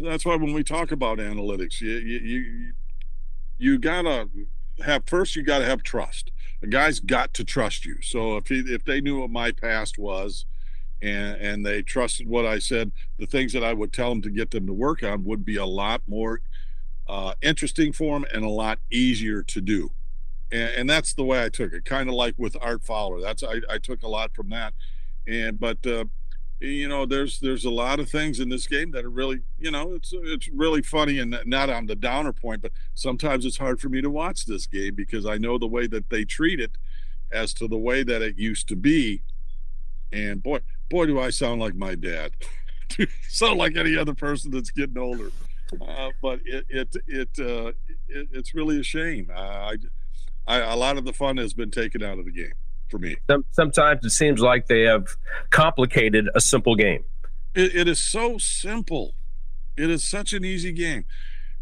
that's 0.00 0.24
why 0.24 0.36
when 0.36 0.52
we 0.52 0.64
talk 0.64 0.92
about 0.92 1.18
analytics, 1.18 1.80
you 1.80 1.92
you 1.92 2.18
you, 2.18 2.72
you 3.58 3.78
gotta 3.78 4.28
have 4.84 5.04
first 5.06 5.36
you 5.36 5.42
got 5.42 5.60
to 5.60 5.66
have 5.66 5.82
trust. 5.82 6.30
A 6.62 6.66
guy's 6.66 6.98
got 6.98 7.32
to 7.34 7.44
trust 7.44 7.84
you. 7.84 8.00
So 8.02 8.36
if 8.36 8.48
he 8.48 8.60
if 8.60 8.84
they 8.84 9.00
knew 9.00 9.20
what 9.20 9.30
my 9.30 9.52
past 9.52 9.98
was. 9.98 10.46
And, 11.04 11.40
and 11.40 11.66
they 11.66 11.82
trusted 11.82 12.26
what 12.26 12.46
I 12.46 12.58
said. 12.58 12.90
The 13.18 13.26
things 13.26 13.52
that 13.52 13.64
I 13.64 13.74
would 13.74 13.92
tell 13.92 14.08
them 14.08 14.22
to 14.22 14.30
get 14.30 14.50
them 14.50 14.66
to 14.66 14.72
work 14.72 15.02
on 15.02 15.24
would 15.24 15.44
be 15.44 15.56
a 15.56 15.66
lot 15.66 16.02
more 16.06 16.40
uh, 17.08 17.34
interesting 17.42 17.92
for 17.92 18.18
them 18.18 18.26
and 18.32 18.44
a 18.44 18.48
lot 18.48 18.78
easier 18.90 19.42
to 19.42 19.60
do 19.60 19.90
and, 20.54 20.70
and 20.76 20.90
that's 20.90 21.14
the 21.14 21.24
way 21.24 21.44
I 21.44 21.48
took 21.48 21.72
it. 21.72 21.84
Kind 21.84 22.08
of 22.08 22.14
like 22.14 22.34
with 22.38 22.56
Art 22.60 22.84
Fowler. 22.84 23.20
That's 23.20 23.42
I, 23.42 23.60
I 23.68 23.78
took 23.78 24.02
a 24.02 24.08
lot 24.08 24.34
from 24.34 24.48
that. 24.50 24.72
And 25.26 25.58
but 25.58 25.84
uh, 25.86 26.04
you 26.60 26.88
know, 26.88 27.04
there's 27.04 27.40
there's 27.40 27.64
a 27.64 27.70
lot 27.70 27.98
of 28.00 28.08
things 28.08 28.40
in 28.40 28.48
this 28.48 28.66
game 28.66 28.92
that 28.92 29.04
are 29.04 29.10
really, 29.10 29.40
you 29.58 29.70
know, 29.70 29.92
it's 29.92 30.12
it's 30.14 30.48
really 30.48 30.82
funny 30.82 31.18
and 31.18 31.36
not 31.44 31.70
on 31.70 31.86
the 31.86 31.96
downer 31.96 32.32
point, 32.32 32.62
but 32.62 32.72
sometimes 32.94 33.44
it's 33.44 33.58
hard 33.58 33.80
for 33.80 33.88
me 33.88 34.00
to 34.00 34.10
watch 34.10 34.46
this 34.46 34.66
game 34.66 34.94
because 34.94 35.26
I 35.26 35.38
know 35.38 35.58
the 35.58 35.66
way 35.66 35.86
that 35.88 36.08
they 36.10 36.24
treat 36.24 36.60
it 36.60 36.78
as 37.32 37.52
to 37.54 37.66
the 37.66 37.78
way 37.78 38.04
that 38.04 38.22
it 38.22 38.38
used 38.38 38.68
to 38.68 38.76
be. 38.76 39.22
And 40.12 40.42
boy, 40.42 40.60
boy, 40.94 41.06
do 41.06 41.18
I 41.18 41.30
sound 41.30 41.60
like 41.60 41.74
my 41.74 41.96
dad. 41.96 42.30
sound 43.28 43.58
like 43.58 43.76
any 43.76 43.96
other 43.96 44.14
person 44.14 44.52
that's 44.52 44.70
getting 44.70 44.96
older. 44.96 45.32
Uh, 45.80 46.10
but 46.22 46.38
it 46.44 46.64
it 46.68 46.96
it, 47.08 47.28
uh, 47.40 47.72
it, 48.06 48.28
it's 48.30 48.54
really 48.54 48.78
a 48.78 48.82
shame. 48.84 49.28
I 49.34 49.76
I, 50.46 50.58
a 50.58 50.76
lot 50.76 50.96
of 50.96 51.04
the 51.04 51.12
fun 51.12 51.36
has 51.38 51.52
been 51.52 51.72
taken 51.72 52.00
out 52.00 52.20
of 52.20 52.26
the 52.26 52.30
game 52.30 52.52
for 52.88 52.98
me. 52.98 53.16
Sometimes 53.50 54.04
it 54.04 54.10
seems 54.10 54.40
like 54.40 54.68
they 54.68 54.82
have 54.82 55.16
complicated 55.50 56.28
a 56.36 56.40
simple 56.40 56.76
game. 56.76 57.04
it, 57.56 57.74
it 57.74 57.88
is 57.88 58.00
so 58.00 58.38
simple. 58.38 59.14
It 59.76 59.90
is 59.90 60.04
such 60.04 60.32
an 60.32 60.44
easy 60.44 60.70
game. 60.70 61.06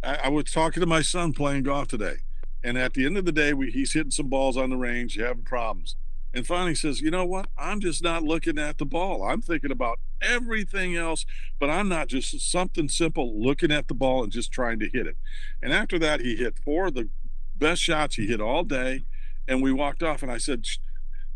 I, 0.02 0.16
I, 0.24 0.28
was 0.28 0.44
talking 0.52 0.82
to 0.82 0.86
my 0.86 1.00
son 1.00 1.32
playing 1.32 1.62
golf 1.62 1.88
today, 1.88 2.16
and 2.62 2.76
at 2.76 2.92
the 2.92 3.06
end 3.06 3.16
of 3.16 3.24
the 3.24 3.32
day, 3.32 3.54
we, 3.54 3.70
he's 3.70 3.94
hitting 3.94 4.10
some 4.10 4.28
balls 4.28 4.58
on 4.58 4.68
the 4.68 4.76
range, 4.76 5.16
having 5.16 5.44
problems. 5.44 5.96
And 6.34 6.46
finally 6.46 6.74
says, 6.74 7.00
You 7.00 7.10
know 7.10 7.24
what? 7.24 7.48
I'm 7.58 7.80
just 7.80 8.02
not 8.02 8.22
looking 8.22 8.58
at 8.58 8.78
the 8.78 8.86
ball. 8.86 9.22
I'm 9.22 9.42
thinking 9.42 9.70
about 9.70 9.98
everything 10.20 10.96
else, 10.96 11.26
but 11.58 11.68
I'm 11.68 11.88
not 11.88 12.08
just 12.08 12.50
something 12.50 12.88
simple 12.88 13.40
looking 13.40 13.70
at 13.70 13.88
the 13.88 13.94
ball 13.94 14.22
and 14.22 14.32
just 14.32 14.52
trying 14.52 14.78
to 14.80 14.88
hit 14.88 15.06
it. 15.06 15.16
And 15.62 15.72
after 15.72 15.98
that, 15.98 16.20
he 16.20 16.36
hit 16.36 16.58
four 16.64 16.86
of 16.86 16.94
the 16.94 17.08
best 17.54 17.82
shots 17.82 18.16
he 18.16 18.26
hit 18.26 18.40
all 18.40 18.64
day. 18.64 19.04
And 19.46 19.62
we 19.62 19.72
walked 19.72 20.02
off, 20.02 20.22
and 20.22 20.30
I 20.30 20.38
said, 20.38 20.64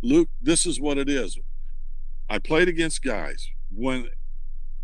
Luke, 0.01 0.29
this 0.41 0.65
is 0.65 0.81
what 0.81 0.97
it 0.97 1.09
is. 1.09 1.39
I 2.29 2.39
played 2.39 2.69
against 2.69 3.03
guys 3.03 3.51
when 3.75 4.11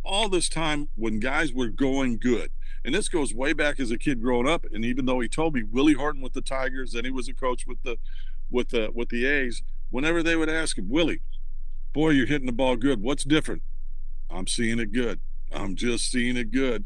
all 0.04 0.28
this 0.28 0.48
time 0.48 0.88
when 0.96 1.20
guys 1.20 1.52
were 1.52 1.68
going 1.68 2.18
good. 2.18 2.50
And 2.84 2.94
this 2.94 3.08
goes 3.08 3.32
way 3.32 3.52
back 3.52 3.78
as 3.78 3.90
a 3.90 3.98
kid 3.98 4.20
growing 4.20 4.48
up. 4.48 4.64
And 4.72 4.84
even 4.84 5.06
though 5.06 5.20
he 5.20 5.28
told 5.28 5.54
me 5.54 5.62
Willie 5.62 5.92
Horton 5.92 6.20
with 6.20 6.32
the 6.32 6.40
Tigers, 6.40 6.92
then 6.92 7.04
he 7.04 7.10
was 7.10 7.28
a 7.28 7.34
coach 7.34 7.66
with 7.66 7.82
the 7.84 7.96
with 8.50 8.70
the 8.70 8.90
with 8.92 9.08
the 9.08 9.24
A's. 9.24 9.62
Whenever 9.92 10.24
they 10.24 10.34
would 10.34 10.48
ask 10.48 10.76
him, 10.76 10.88
Willie, 10.88 11.20
boy, 11.92 12.10
you're 12.10 12.26
hitting 12.26 12.46
the 12.46 12.52
ball 12.52 12.74
good. 12.74 13.00
What's 13.00 13.22
different? 13.22 13.62
I'm 14.28 14.48
seeing 14.48 14.80
it 14.80 14.90
good. 14.90 15.20
I'm 15.52 15.76
just 15.76 16.10
seeing 16.10 16.36
it 16.36 16.50
good. 16.50 16.84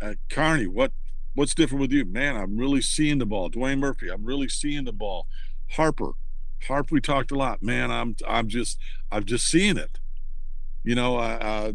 Uh, 0.00 0.14
Carney, 0.28 0.68
what 0.68 0.92
What's 1.34 1.54
different 1.54 1.80
with 1.80 1.92
you? 1.92 2.04
Man, 2.04 2.36
I'm 2.36 2.56
really 2.56 2.82
seeing 2.82 3.18
the 3.18 3.26
ball. 3.26 3.50
Dwayne 3.50 3.78
Murphy, 3.78 4.08
I'm 4.10 4.24
really 4.24 4.48
seeing 4.48 4.84
the 4.84 4.92
ball. 4.92 5.26
Harper, 5.70 6.12
Harper, 6.68 6.94
we 6.94 7.00
talked 7.00 7.30
a 7.30 7.34
lot. 7.34 7.62
Man, 7.62 7.90
I'm 7.90 8.16
I'm 8.28 8.48
just 8.48 8.78
I'm 9.10 9.24
just 9.24 9.46
seeing 9.46 9.78
it. 9.78 9.98
You 10.84 10.94
know, 10.94 11.16
uh, 11.16 11.38
uh, 11.40 11.72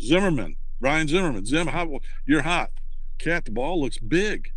Zimmerman, 0.00 0.56
Ryan 0.80 1.06
Zimmerman, 1.06 1.44
Zim, 1.44 1.68
how 1.68 2.00
you're 2.26 2.42
hot. 2.42 2.70
Cat, 3.18 3.44
the 3.44 3.52
ball 3.52 3.80
looks 3.80 3.98
big. 3.98 4.50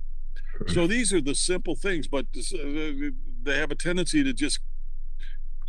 So 0.67 0.88
these 0.88 1.13
are 1.13 1.21
the 1.21 1.36
simple 1.36 1.76
things, 1.76 2.08
but 2.08 2.26
uh, 2.36 3.12
they 3.43 3.58
have 3.58 3.71
a 3.71 3.76
tendency 3.76 4.24
to 4.24 4.34
just 4.34 4.60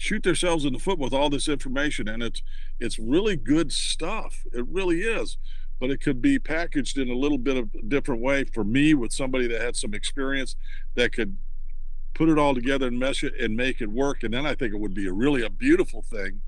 shoot 0.03 0.23
themselves 0.25 0.65
in 0.65 0.73
the 0.73 0.79
foot 0.79 0.99
with 0.99 1.13
all 1.13 1.31
this 1.31 1.49
information, 1.49 2.09
and 2.09 2.23
it's 2.23 2.43
it's 2.81 2.99
really 2.99 3.37
good 3.37 3.73
stuff. 3.73 4.45
It 4.53 4.67
really 4.67 5.01
is 5.01 5.39
but 5.83 5.91
it 5.91 6.01
could 6.01 6.23
be 6.23 6.39
packaged 6.39 6.97
in 6.97 7.11
a 7.11 7.15
little 7.15 7.37
bit 7.37 7.57
of 7.57 7.69
different 7.89 8.23
way 8.23 8.45
for 8.45 8.63
me 8.63 8.95
with 8.95 9.13
somebody 9.13 9.49
that 9.49 9.61
had 9.61 9.75
some 9.75 9.95
experience 9.95 10.55
that 10.95 11.13
could 11.13 11.37
put 12.15 12.29
it 12.29 12.39
all 12.39 12.55
together 12.55 12.87
and 12.87 13.01
mesh 13.01 13.25
it 13.25 13.35
and 13.41 13.57
make 13.57 13.81
it 13.81 13.91
work. 13.91 14.23
And 14.23 14.33
then 14.33 14.47
I 14.47 14.55
think 14.55 14.73
it 14.73 14.79
would 14.79 14.95
be 14.95 15.09
a 15.09 15.13
really 15.13 15.43
a 15.43 15.51
beautiful 15.51 16.01
thing, 16.01 16.41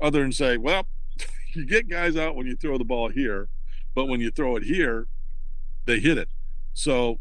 other 0.00 0.20
than 0.20 0.30
say, 0.30 0.58
well, 0.58 0.86
you 1.54 1.66
get 1.66 1.88
guys 1.88 2.16
out 2.16 2.36
when 2.36 2.46
you 2.46 2.54
throw 2.54 2.78
the 2.78 2.84
ball 2.84 3.08
here, 3.08 3.48
but 3.96 4.06
when 4.06 4.20
you 4.20 4.30
throw 4.30 4.54
it 4.54 4.62
here, 4.62 5.08
they 5.86 5.98
hit 5.98 6.16
it. 6.16 6.28
So 6.72 7.18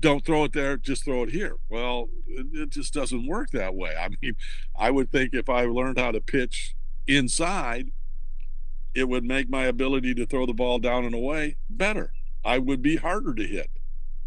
don't 0.00 0.24
throw 0.24 0.44
it 0.44 0.52
there, 0.52 0.76
just 0.76 1.04
throw 1.04 1.22
it 1.22 1.30
here. 1.30 1.56
Well, 1.68 2.08
it, 2.26 2.46
it 2.52 2.70
just 2.70 2.94
doesn't 2.94 3.26
work 3.26 3.50
that 3.50 3.74
way. 3.74 3.94
I 3.96 4.08
mean, 4.20 4.34
I 4.78 4.90
would 4.90 5.10
think 5.10 5.34
if 5.34 5.48
I 5.48 5.64
learned 5.64 5.98
how 5.98 6.10
to 6.10 6.20
pitch 6.20 6.74
inside, 7.06 7.90
it 8.94 9.08
would 9.08 9.24
make 9.24 9.48
my 9.48 9.64
ability 9.64 10.14
to 10.14 10.26
throw 10.26 10.46
the 10.46 10.54
ball 10.54 10.78
down 10.78 11.04
and 11.04 11.14
away 11.14 11.56
better. 11.68 12.12
I 12.44 12.58
would 12.58 12.82
be 12.82 12.96
harder 12.96 13.34
to 13.34 13.44
hit 13.46 13.70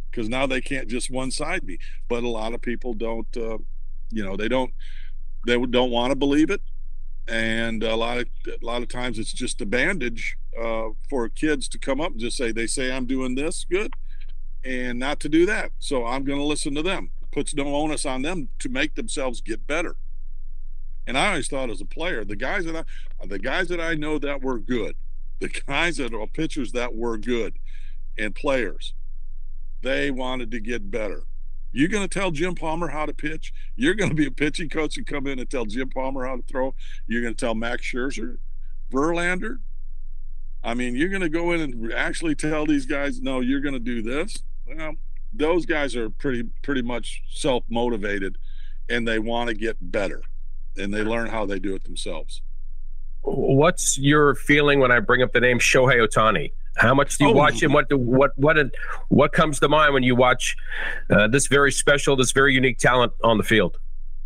because 0.09 0.29
now 0.29 0.45
they 0.45 0.61
can't 0.61 0.87
just 0.87 1.09
one 1.09 1.31
side 1.31 1.63
me. 1.63 1.79
But 2.07 2.23
a 2.23 2.29
lot 2.29 2.53
of 2.53 2.61
people 2.61 2.93
don't, 2.93 3.27
uh, 3.35 3.57
you 4.11 4.23
know, 4.23 4.37
they 4.37 4.47
don't, 4.47 4.71
they 5.45 5.57
don't 5.57 5.91
want 5.91 6.11
to 6.11 6.15
believe 6.15 6.49
it, 6.49 6.61
and 7.27 7.83
a 7.83 7.95
lot 7.95 8.19
of 8.19 8.27
a 8.47 8.65
lot 8.65 8.81
of 8.81 8.87
times 8.87 9.19
it's 9.19 9.33
just 9.33 9.61
a 9.61 9.65
bandage 9.65 10.37
uh, 10.61 10.89
for 11.09 11.27
kids 11.29 11.67
to 11.69 11.79
come 11.79 11.99
up 11.99 12.11
and 12.11 12.19
just 12.19 12.37
say 12.37 12.51
they 12.51 12.67
say 12.67 12.91
I'm 12.91 13.05
doing 13.05 13.35
this 13.35 13.65
good, 13.69 13.93
and 14.63 14.99
not 14.99 15.19
to 15.21 15.29
do 15.29 15.45
that. 15.45 15.71
So 15.79 16.05
I'm 16.05 16.23
going 16.23 16.39
to 16.39 16.45
listen 16.45 16.75
to 16.75 16.83
them. 16.83 17.11
Puts 17.31 17.55
no 17.55 17.75
onus 17.75 18.05
on 18.05 18.21
them 18.21 18.49
to 18.59 18.69
make 18.69 18.95
themselves 18.95 19.41
get 19.41 19.65
better. 19.65 19.95
And 21.05 21.17
I 21.17 21.29
always 21.29 21.47
thought 21.47 21.69
as 21.69 21.81
a 21.81 21.85
player, 21.85 22.23
the 22.23 22.35
guys 22.35 22.65
that 22.65 22.75
I 22.75 23.25
the 23.25 23.39
guys 23.39 23.67
that 23.69 23.81
I 23.81 23.95
know 23.95 24.17
that 24.19 24.41
were 24.41 24.59
good, 24.59 24.95
the 25.39 25.49
guys 25.49 25.97
that 25.97 26.13
are 26.13 26.27
pitchers 26.27 26.71
that 26.71 26.95
were 26.95 27.17
good 27.17 27.57
and 28.17 28.33
players, 28.33 28.93
they 29.81 30.11
wanted 30.11 30.51
to 30.51 30.59
get 30.59 30.91
better. 30.91 31.23
You're 31.73 31.89
going 31.89 32.07
to 32.07 32.19
tell 32.19 32.31
Jim 32.31 32.53
Palmer 32.53 32.89
how 32.89 33.05
to 33.05 33.13
pitch. 33.13 33.51
You're 33.75 33.95
going 33.95 34.09
to 34.09 34.15
be 34.15 34.27
a 34.27 34.31
pitching 34.31 34.69
coach 34.69 34.95
and 34.95 35.07
come 35.07 35.25
in 35.25 35.39
and 35.39 35.49
tell 35.49 35.65
Jim 35.65 35.89
Palmer 35.89 36.25
how 36.25 36.35
to 36.35 36.43
throw. 36.43 36.75
You're 37.07 37.23
going 37.23 37.33
to 37.33 37.39
tell 37.39 37.55
Max 37.55 37.83
Scherzer, 37.83 38.37
Verlander. 38.91 39.57
I 40.63 40.75
mean, 40.75 40.95
you're 40.95 41.09
going 41.09 41.23
to 41.23 41.29
go 41.29 41.51
in 41.51 41.61
and 41.61 41.91
actually 41.91 42.35
tell 42.35 42.65
these 42.65 42.85
guys, 42.85 43.21
no, 43.21 43.41
you're 43.41 43.59
going 43.59 43.73
to 43.73 43.79
do 43.79 44.01
this. 44.01 44.43
Well, 44.65 44.95
those 45.33 45.65
guys 45.65 45.95
are 45.95 46.09
pretty 46.09 46.43
pretty 46.61 46.81
much 46.81 47.23
self 47.29 47.63
motivated, 47.69 48.37
and 48.89 49.07
they 49.07 49.19
want 49.19 49.49
to 49.49 49.55
get 49.55 49.77
better, 49.91 50.21
and 50.77 50.93
they 50.93 51.03
learn 51.03 51.27
how 51.27 51.45
they 51.45 51.59
do 51.59 51.75
it 51.75 51.83
themselves. 51.83 52.41
What's 53.21 53.97
your 53.97 54.35
feeling 54.35 54.79
when 54.79 54.91
I 54.91 54.99
bring 54.99 55.21
up 55.21 55.31
the 55.31 55.39
name 55.39 55.59
Shohei 55.59 56.05
Ohtani? 56.05 56.51
How 56.75 56.93
much 56.93 57.17
do 57.17 57.25
you 57.25 57.31
oh. 57.31 57.33
watch 57.33 57.61
him? 57.61 57.71
What 57.71 57.89
do, 57.89 57.97
what 57.97 58.31
what 58.35 58.57
what 59.09 59.31
comes 59.31 59.59
to 59.59 59.69
mind 59.69 59.93
when 59.93 60.03
you 60.03 60.15
watch 60.15 60.55
uh, 61.09 61.27
this 61.27 61.47
very 61.47 61.71
special, 61.71 62.15
this 62.15 62.31
very 62.31 62.53
unique 62.53 62.79
talent 62.79 63.13
on 63.23 63.37
the 63.37 63.43
field? 63.43 63.77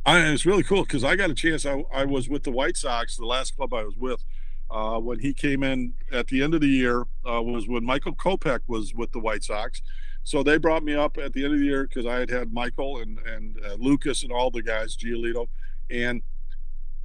I, 0.05 0.19
it's 0.19 0.45
really 0.45 0.63
cool 0.63 0.83
because 0.83 1.03
I 1.03 1.15
got 1.15 1.29
a 1.29 1.35
chance. 1.35 1.65
I, 1.65 1.83
I 1.93 2.05
was 2.05 2.29
with 2.29 2.43
the 2.43 2.51
White 2.51 2.77
Sox, 2.77 3.17
the 3.17 3.25
last 3.25 3.57
club 3.57 3.73
I 3.73 3.83
was 3.83 3.97
with, 3.97 4.23
uh, 4.71 4.97
when 4.99 5.19
he 5.19 5.33
came 5.33 5.63
in 5.63 5.93
at 6.13 6.27
the 6.27 6.41
end 6.41 6.53
of 6.53 6.61
the 6.61 6.67
year. 6.67 7.01
Uh, 7.29 7.41
was 7.41 7.67
when 7.67 7.83
Michael 7.83 8.15
Kopech 8.15 8.61
was 8.67 8.93
with 8.93 9.11
the 9.11 9.19
White 9.19 9.43
Sox. 9.43 9.81
So 10.27 10.43
they 10.43 10.57
brought 10.57 10.83
me 10.83 10.93
up 10.93 11.17
at 11.17 11.31
the 11.31 11.45
end 11.45 11.53
of 11.53 11.59
the 11.61 11.65
year 11.65 11.87
because 11.87 12.05
I 12.05 12.19
had 12.19 12.29
had 12.29 12.51
Michael 12.51 12.97
and 12.97 13.17
and 13.19 13.57
uh, 13.65 13.75
Lucas 13.79 14.23
and 14.23 14.31
all 14.33 14.51
the 14.51 14.61
guys, 14.61 14.97
Giolito, 14.97 15.47
and 15.89 16.21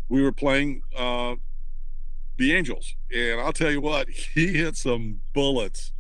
we 0.09 0.21
were 0.21 0.33
playing 0.33 0.83
uh, 0.99 1.37
the 2.37 2.53
Angels. 2.53 2.97
And 3.15 3.41
I'll 3.41 3.53
tell 3.53 3.71
you 3.71 3.81
what, 3.81 4.09
he 4.35 4.49
hit 4.49 4.77
some 4.77 5.21
bullets 5.35 5.93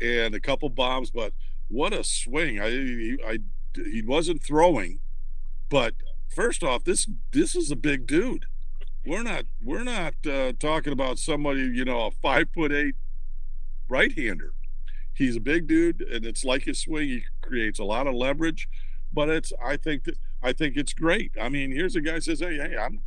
and 0.00 0.34
a 0.34 0.40
couple 0.40 0.68
bombs, 0.70 1.12
but 1.12 1.34
what 1.68 1.92
a 1.92 2.02
swing! 2.02 2.60
I, 2.60 2.68
he, 2.68 3.16
I, 3.24 3.38
he 3.76 4.02
wasn't 4.02 4.42
throwing, 4.42 4.98
but 5.68 5.94
first 6.26 6.64
off, 6.64 6.82
this 6.82 7.08
this 7.30 7.54
is 7.54 7.70
a 7.70 7.76
big 7.76 8.08
dude. 8.08 8.46
We're 9.06 9.22
not 9.22 9.44
we're 9.62 9.84
not 9.84 10.14
uh, 10.28 10.54
talking 10.58 10.92
about 10.92 11.20
somebody 11.20 11.60
you 11.60 11.84
know 11.84 12.06
a 12.06 12.10
five 12.10 12.48
foot 12.52 12.72
eight 12.72 12.96
right 13.88 14.10
hander. 14.18 14.52
He's 15.14 15.36
a 15.36 15.40
big 15.40 15.66
dude, 15.66 16.00
and 16.02 16.24
it's 16.24 16.44
like 16.44 16.64
his 16.64 16.80
swing. 16.80 17.08
He 17.08 17.22
creates 17.40 17.78
a 17.78 17.84
lot 17.84 18.06
of 18.06 18.14
leverage, 18.14 18.68
but 19.12 19.28
it's 19.28 19.52
I 19.64 19.76
think 19.76 20.04
that 20.04 20.16
I 20.42 20.52
think 20.52 20.76
it's 20.76 20.92
great. 20.92 21.32
I 21.40 21.48
mean, 21.48 21.70
here's 21.70 21.96
a 21.96 22.00
guy 22.00 22.18
says, 22.18 22.40
"Hey, 22.40 22.56
hey, 22.56 22.76
I'm 22.76 23.00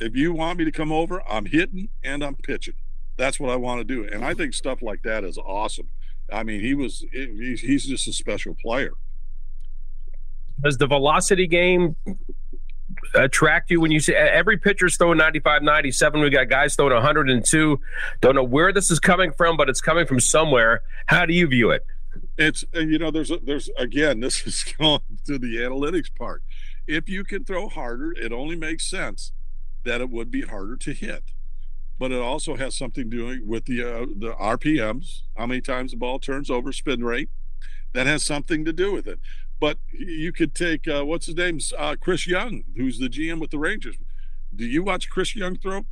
if 0.00 0.16
you 0.16 0.32
want 0.32 0.58
me 0.58 0.64
to 0.64 0.72
come 0.72 0.92
over, 0.92 1.22
I'm 1.28 1.46
hitting 1.46 1.88
and 2.02 2.24
I'm 2.24 2.34
pitching. 2.36 2.74
That's 3.16 3.38
what 3.38 3.50
I 3.50 3.56
want 3.56 3.80
to 3.80 3.84
do. 3.84 4.08
And 4.12 4.24
I 4.24 4.34
think 4.34 4.54
stuff 4.54 4.82
like 4.82 5.02
that 5.02 5.24
is 5.24 5.38
awesome. 5.38 5.88
I 6.32 6.42
mean, 6.42 6.60
he 6.60 6.74
was, 6.74 7.04
he's 7.12 7.86
just 7.86 8.08
a 8.08 8.12
special 8.12 8.56
player. 8.60 8.92
Does 10.60 10.78
the 10.78 10.86
velocity 10.86 11.46
game 11.46 11.96
attract 13.14 13.70
you 13.70 13.80
when 13.80 13.90
you 13.90 14.00
see 14.00 14.14
every 14.14 14.56
pitcher's 14.56 14.96
throwing 14.96 15.18
95, 15.18 15.62
97? 15.62 16.20
We 16.20 16.30
got 16.30 16.48
guys 16.48 16.74
throwing 16.76 16.92
102. 16.92 17.80
Don't 18.20 18.34
know 18.34 18.42
where 18.42 18.72
this 18.72 18.90
is 18.90 19.00
coming 19.00 19.32
from, 19.32 19.56
but 19.56 19.68
it's 19.68 19.80
coming 19.80 20.06
from 20.06 20.20
somewhere. 20.20 20.82
How 21.06 21.26
do 21.26 21.32
you 21.32 21.46
view 21.46 21.70
it? 21.70 21.86
It's, 22.38 22.64
you 22.74 22.98
know, 22.98 23.10
there's, 23.10 23.32
there's, 23.42 23.70
again, 23.76 24.20
this 24.20 24.46
is 24.46 24.64
going 24.78 25.00
to 25.26 25.38
the 25.38 25.56
analytics 25.56 26.14
part. 26.14 26.42
If 26.86 27.08
you 27.08 27.24
can 27.24 27.44
throw 27.44 27.68
harder, 27.68 28.12
it 28.12 28.32
only 28.32 28.56
makes 28.56 28.88
sense 28.88 29.32
that 29.84 30.00
it 30.00 30.10
would 30.10 30.30
be 30.30 30.42
harder 30.42 30.76
to 30.76 30.92
hit. 30.92 31.24
But 31.98 32.10
it 32.10 32.20
also 32.20 32.56
has 32.56 32.74
something 32.74 33.08
doing 33.08 33.46
with 33.46 33.66
the 33.66 33.82
uh, 33.82 34.06
the 34.16 34.34
RPMs, 34.34 35.22
how 35.36 35.46
many 35.46 35.60
times 35.60 35.92
the 35.92 35.96
ball 35.96 36.18
turns 36.18 36.50
over, 36.50 36.72
spin 36.72 37.04
rate. 37.04 37.30
That 37.92 38.08
has 38.08 38.24
something 38.24 38.64
to 38.64 38.72
do 38.72 38.92
with 38.92 39.06
it. 39.06 39.20
But 39.64 39.78
you 39.90 40.30
could 40.30 40.54
take 40.54 40.86
uh, 40.86 41.06
what's 41.06 41.24
his 41.24 41.36
name, 41.36 41.58
uh, 41.78 41.96
Chris 41.98 42.26
Young, 42.26 42.64
who's 42.76 42.98
the 42.98 43.08
GM 43.08 43.40
with 43.40 43.50
the 43.50 43.58
Rangers. 43.58 43.96
Do 44.54 44.66
you 44.66 44.82
watch 44.82 45.08
Chris 45.08 45.34
Young 45.34 45.56
throw? 45.56 45.86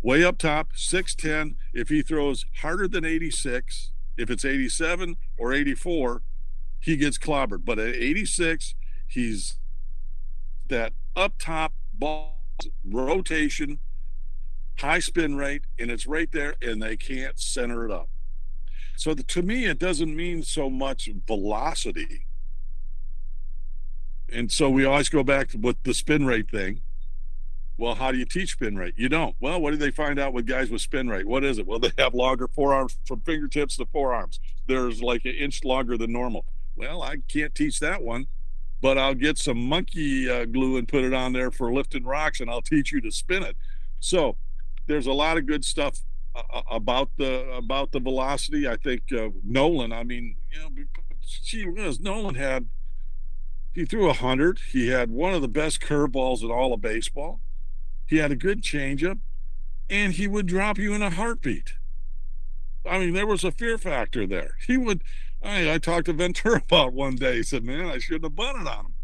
Way 0.00 0.22
up 0.22 0.38
top, 0.38 0.74
6'10. 0.74 1.56
If 1.74 1.88
he 1.88 2.02
throws 2.02 2.46
harder 2.60 2.86
than 2.86 3.04
86, 3.04 3.90
if 4.16 4.30
it's 4.30 4.44
87 4.44 5.16
or 5.36 5.52
84, 5.52 6.22
he 6.78 6.96
gets 6.96 7.18
clobbered. 7.18 7.64
But 7.64 7.80
at 7.80 7.96
86, 7.96 8.76
he's 9.08 9.58
that 10.68 10.92
up 11.16 11.32
top 11.40 11.72
balls, 11.92 12.36
rotation, 12.84 13.80
high 14.78 15.00
spin 15.00 15.34
rate, 15.34 15.62
and 15.80 15.90
it's 15.90 16.06
right 16.06 16.30
there, 16.30 16.54
and 16.62 16.80
they 16.80 16.96
can't 16.96 17.40
center 17.40 17.84
it 17.84 17.90
up. 17.90 18.08
So 18.98 19.14
the, 19.14 19.22
to 19.22 19.42
me, 19.42 19.66
it 19.66 19.78
doesn't 19.78 20.14
mean 20.14 20.42
so 20.42 20.68
much 20.68 21.08
velocity. 21.24 22.26
And 24.32 24.50
so 24.50 24.68
we 24.68 24.84
always 24.84 25.08
go 25.08 25.22
back 25.22 25.50
with 25.56 25.80
the 25.84 25.94
spin 25.94 26.26
rate 26.26 26.50
thing. 26.50 26.80
Well, 27.76 27.94
how 27.94 28.10
do 28.10 28.18
you 28.18 28.24
teach 28.24 28.52
spin 28.52 28.76
rate? 28.76 28.94
You 28.96 29.08
don't. 29.08 29.36
Well, 29.38 29.60
what 29.60 29.70
do 29.70 29.76
they 29.76 29.92
find 29.92 30.18
out 30.18 30.32
with 30.32 30.46
guys 30.46 30.68
with 30.68 30.82
spin 30.82 31.08
rate? 31.08 31.28
What 31.28 31.44
is 31.44 31.58
it? 31.58 31.66
Well, 31.66 31.78
they 31.78 31.92
have 31.96 32.12
longer 32.12 32.48
forearms 32.48 32.98
from 33.06 33.20
fingertips 33.20 33.76
to 33.76 33.86
forearms. 33.86 34.40
There's 34.66 35.00
like 35.00 35.24
an 35.26 35.34
inch 35.34 35.62
longer 35.62 35.96
than 35.96 36.12
normal. 36.12 36.44
Well, 36.74 37.00
I 37.00 37.18
can't 37.28 37.54
teach 37.54 37.78
that 37.78 38.02
one 38.02 38.26
but 38.80 38.96
I'll 38.96 39.14
get 39.14 39.38
some 39.38 39.58
monkey 39.58 40.30
uh, 40.30 40.44
glue 40.44 40.76
and 40.76 40.86
put 40.86 41.02
it 41.02 41.12
on 41.12 41.32
there 41.32 41.50
for 41.50 41.72
lifting 41.72 42.04
rocks, 42.04 42.40
and 42.40 42.48
I'll 42.48 42.62
teach 42.62 42.92
you 42.92 43.00
to 43.00 43.10
spin 43.10 43.42
it. 43.42 43.56
So 43.98 44.36
there's 44.86 45.06
a 45.06 45.12
lot 45.12 45.36
of 45.36 45.46
good 45.46 45.64
stuff 45.64 45.98
about 46.70 47.10
the 47.16 47.48
about 47.50 47.92
the 47.92 48.00
velocity. 48.00 48.68
I 48.68 48.76
think 48.76 49.12
uh, 49.12 49.28
Nolan. 49.44 49.92
I 49.92 50.04
mean, 50.04 50.36
you 50.52 50.60
know, 50.60 50.70
gee 51.44 51.66
was 51.66 52.00
Nolan 52.00 52.34
had 52.34 52.68
he 53.74 53.84
threw 53.84 54.08
a 54.08 54.14
hundred. 54.14 54.58
He 54.72 54.88
had 54.88 55.10
one 55.10 55.34
of 55.34 55.42
the 55.42 55.48
best 55.48 55.80
curveballs 55.80 56.42
in 56.42 56.50
all 56.50 56.72
of 56.72 56.80
baseball. 56.80 57.40
He 58.06 58.16
had 58.16 58.32
a 58.32 58.36
good 58.36 58.62
changeup, 58.62 59.18
and 59.90 60.14
he 60.14 60.26
would 60.26 60.46
drop 60.46 60.78
you 60.78 60.94
in 60.94 61.02
a 61.02 61.10
heartbeat. 61.10 61.74
I 62.88 62.98
mean, 62.98 63.12
there 63.12 63.26
was 63.26 63.44
a 63.44 63.52
fear 63.52 63.76
factor 63.76 64.26
there. 64.26 64.56
He 64.66 64.76
would 64.76 65.02
I, 65.42 65.74
I 65.74 65.78
talked 65.78 66.06
to 66.06 66.12
Ventura 66.12 66.56
about 66.68 66.92
one 66.92 67.16
day. 67.16 67.36
He 67.36 67.42
said, 67.42 67.64
"Man, 67.64 67.86
I 67.86 67.98
shouldn't 67.98 68.24
have 68.24 68.36
bunted 68.36 68.66
on 68.66 68.86
him. 68.86 68.94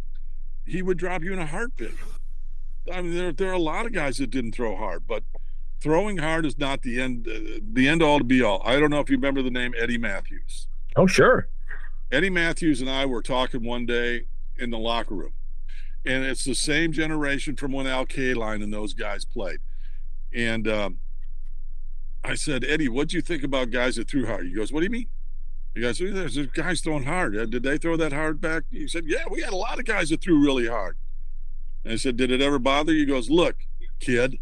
He 0.66 0.82
would 0.82 0.98
drop 0.98 1.22
you 1.22 1.32
in 1.32 1.38
a 1.38 1.46
heartbeat." 1.46 1.94
I 2.92 3.00
mean, 3.00 3.14
there 3.14 3.32
there 3.32 3.50
are 3.50 3.54
a 3.54 3.58
lot 3.58 3.86
of 3.86 3.92
guys 3.92 4.18
that 4.18 4.30
didn't 4.30 4.52
throw 4.52 4.76
hard, 4.76 5.06
but 5.06 5.24
throwing 5.84 6.16
hard 6.16 6.46
is 6.46 6.58
not 6.58 6.80
the 6.80 6.98
end 6.98 7.28
uh, 7.28 7.60
the 7.72 7.86
end 7.86 8.02
all 8.02 8.18
to 8.18 8.24
be 8.24 8.42
all. 8.42 8.62
I 8.64 8.80
don't 8.80 8.90
know 8.90 9.00
if 9.00 9.10
you 9.10 9.16
remember 9.16 9.42
the 9.42 9.50
name 9.50 9.74
Eddie 9.78 9.98
Mathews. 9.98 10.66
Oh, 10.96 11.06
sure. 11.06 11.48
Eddie 12.10 12.30
Mathews 12.30 12.80
and 12.80 12.88
I 12.88 13.04
were 13.04 13.22
talking 13.22 13.62
one 13.62 13.84
day 13.84 14.26
in 14.56 14.70
the 14.70 14.78
locker 14.78 15.14
room, 15.14 15.34
and 16.06 16.24
it's 16.24 16.44
the 16.44 16.54
same 16.54 16.90
generation 16.90 17.54
from 17.54 17.72
when 17.72 17.86
Al 17.86 18.06
Kaline 18.06 18.62
and 18.62 18.72
those 18.72 18.94
guys 18.94 19.26
played. 19.26 19.58
And 20.32 20.66
um, 20.66 20.98
I 22.24 22.34
said, 22.34 22.64
Eddie, 22.64 22.88
what 22.88 23.08
do 23.08 23.16
you 23.16 23.22
think 23.22 23.42
about 23.42 23.70
guys 23.70 23.96
that 23.96 24.08
threw 24.08 24.24
hard? 24.24 24.46
He 24.46 24.54
goes, 24.54 24.72
What 24.72 24.80
do 24.80 24.84
you 24.84 24.90
mean? 24.90 25.08
You 25.74 25.82
guys, 25.82 25.98
there's 25.98 26.36
guys 26.46 26.80
throwing 26.80 27.04
hard. 27.04 27.34
Did 27.50 27.62
they 27.62 27.76
throw 27.76 27.96
that 27.96 28.12
hard 28.12 28.40
back? 28.40 28.62
He 28.70 28.88
said, 28.88 29.04
Yeah, 29.06 29.24
we 29.30 29.42
had 29.42 29.52
a 29.52 29.56
lot 29.56 29.78
of 29.78 29.84
guys 29.84 30.08
that 30.10 30.22
threw 30.22 30.42
really 30.42 30.66
hard. 30.66 30.96
And 31.84 31.92
I 31.92 31.96
said, 31.96 32.16
Did 32.16 32.30
it 32.30 32.40
ever 32.40 32.58
bother 32.58 32.92
you? 32.92 33.00
He 33.00 33.06
goes, 33.06 33.28
Look, 33.28 33.56
kid, 34.00 34.38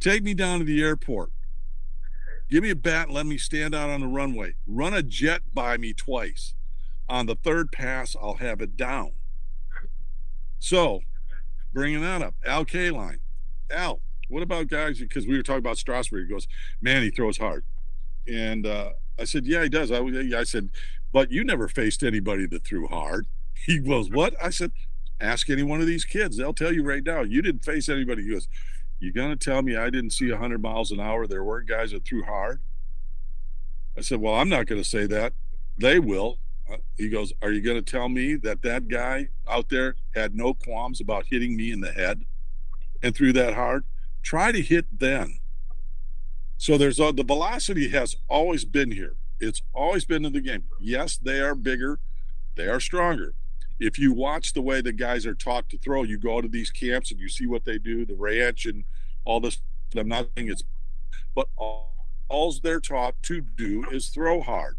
take 0.00 0.22
me 0.22 0.34
down 0.34 0.58
to 0.60 0.64
the 0.64 0.82
airport. 0.82 1.30
Give 2.50 2.62
me 2.62 2.70
a 2.70 2.76
bat 2.76 3.10
let 3.10 3.26
me 3.26 3.36
stand 3.36 3.74
out 3.74 3.90
on 3.90 4.00
the 4.00 4.06
runway. 4.06 4.54
Run 4.66 4.94
a 4.94 5.02
jet 5.02 5.42
by 5.52 5.76
me 5.76 5.92
twice. 5.92 6.54
On 7.08 7.26
the 7.26 7.34
third 7.34 7.72
pass, 7.72 8.16
I'll 8.20 8.34
have 8.34 8.60
it 8.60 8.76
down. 8.76 9.12
So, 10.58 11.00
bringing 11.72 12.00
that 12.02 12.22
up, 12.22 12.34
Al 12.44 12.64
Kaline. 12.64 13.20
Al, 13.70 14.00
what 14.28 14.42
about 14.42 14.68
guys? 14.68 14.98
Because 14.98 15.26
we 15.26 15.36
were 15.36 15.42
talking 15.42 15.58
about 15.58 15.78
Strasburg. 15.78 16.26
He 16.26 16.32
goes, 16.32 16.48
Man, 16.80 17.02
he 17.02 17.10
throws 17.10 17.38
hard. 17.38 17.64
And 18.26 18.66
uh, 18.66 18.90
I 19.18 19.24
said, 19.24 19.46
yeah, 19.46 19.62
he 19.62 19.68
does. 19.68 19.90
I, 19.90 20.00
I 20.36 20.44
said, 20.44 20.70
but 21.12 21.30
you 21.30 21.44
never 21.44 21.68
faced 21.68 22.02
anybody 22.02 22.46
that 22.46 22.64
threw 22.64 22.86
hard. 22.88 23.26
He 23.66 23.80
goes, 23.80 24.08
what? 24.08 24.34
I 24.40 24.50
said, 24.50 24.70
ask 25.20 25.50
any 25.50 25.64
one 25.64 25.80
of 25.80 25.88
these 25.88 26.04
kids. 26.04 26.36
They'll 26.36 26.54
tell 26.54 26.72
you 26.72 26.84
right 26.84 27.02
now. 27.04 27.22
You 27.22 27.42
didn't 27.42 27.64
face 27.64 27.88
anybody. 27.88 28.22
He 28.22 28.30
goes, 28.30 28.46
you 29.00 29.12
going 29.12 29.30
to 29.30 29.36
tell 29.36 29.62
me 29.62 29.76
I 29.76 29.90
didn't 29.90 30.10
see 30.10 30.30
100 30.30 30.60
miles 30.60 30.90
an 30.90 31.00
hour? 31.00 31.26
There 31.26 31.44
weren't 31.44 31.68
guys 31.68 31.92
that 31.92 32.04
threw 32.04 32.24
hard? 32.24 32.60
I 33.96 34.00
said, 34.00 34.20
well, 34.20 34.34
I'm 34.34 34.48
not 34.48 34.66
going 34.66 34.80
to 34.80 34.88
say 34.88 35.06
that. 35.06 35.32
They 35.76 35.98
will. 35.98 36.38
Uh, 36.70 36.76
he 36.96 37.08
goes, 37.08 37.32
are 37.40 37.50
you 37.50 37.60
going 37.60 37.82
to 37.82 37.90
tell 37.90 38.08
me 38.08 38.34
that 38.36 38.62
that 38.62 38.88
guy 38.88 39.28
out 39.48 39.68
there 39.68 39.96
had 40.14 40.34
no 40.34 40.54
qualms 40.54 41.00
about 41.00 41.26
hitting 41.30 41.56
me 41.56 41.72
in 41.72 41.80
the 41.80 41.92
head 41.92 42.24
and 43.02 43.14
threw 43.14 43.32
that 43.32 43.54
hard? 43.54 43.84
Try 44.22 44.52
to 44.52 44.60
hit 44.60 44.86
then. 44.98 45.38
So 46.58 46.76
there's 46.76 46.98
a, 46.98 47.12
the 47.12 47.24
velocity 47.24 47.88
has 47.90 48.16
always 48.28 48.64
been 48.64 48.90
here. 48.90 49.14
It's 49.40 49.62
always 49.72 50.04
been 50.04 50.24
in 50.24 50.32
the 50.32 50.40
game. 50.40 50.64
Yes, 50.80 51.16
they 51.16 51.40
are 51.40 51.54
bigger, 51.54 52.00
they 52.56 52.66
are 52.66 52.80
stronger. 52.80 53.34
If 53.80 53.98
you 53.98 54.12
watch 54.12 54.52
the 54.52 54.62
way 54.62 54.80
the 54.80 54.92
guys 54.92 55.26
are 55.26 55.34
taught 55.34 55.68
to 55.70 55.78
throw, 55.78 56.02
you 56.02 56.18
go 56.18 56.40
to 56.40 56.48
these 56.48 56.70
camps 56.70 57.10
and 57.10 57.20
you 57.20 57.28
see 57.28 57.46
what 57.46 57.64
they 57.64 57.78
do, 57.78 58.04
the 58.04 58.14
ranch 58.14 58.66
and 58.66 58.84
all 59.24 59.40
this. 59.40 59.60
I'm 59.96 60.08
not 60.08 60.28
saying 60.36 60.50
it's, 60.50 60.64
but 61.34 61.48
all, 61.56 61.94
all 62.28 62.54
they're 62.62 62.80
taught 62.80 63.14
to 63.24 63.40
do 63.40 63.84
is 63.90 64.08
throw 64.08 64.40
hard. 64.40 64.76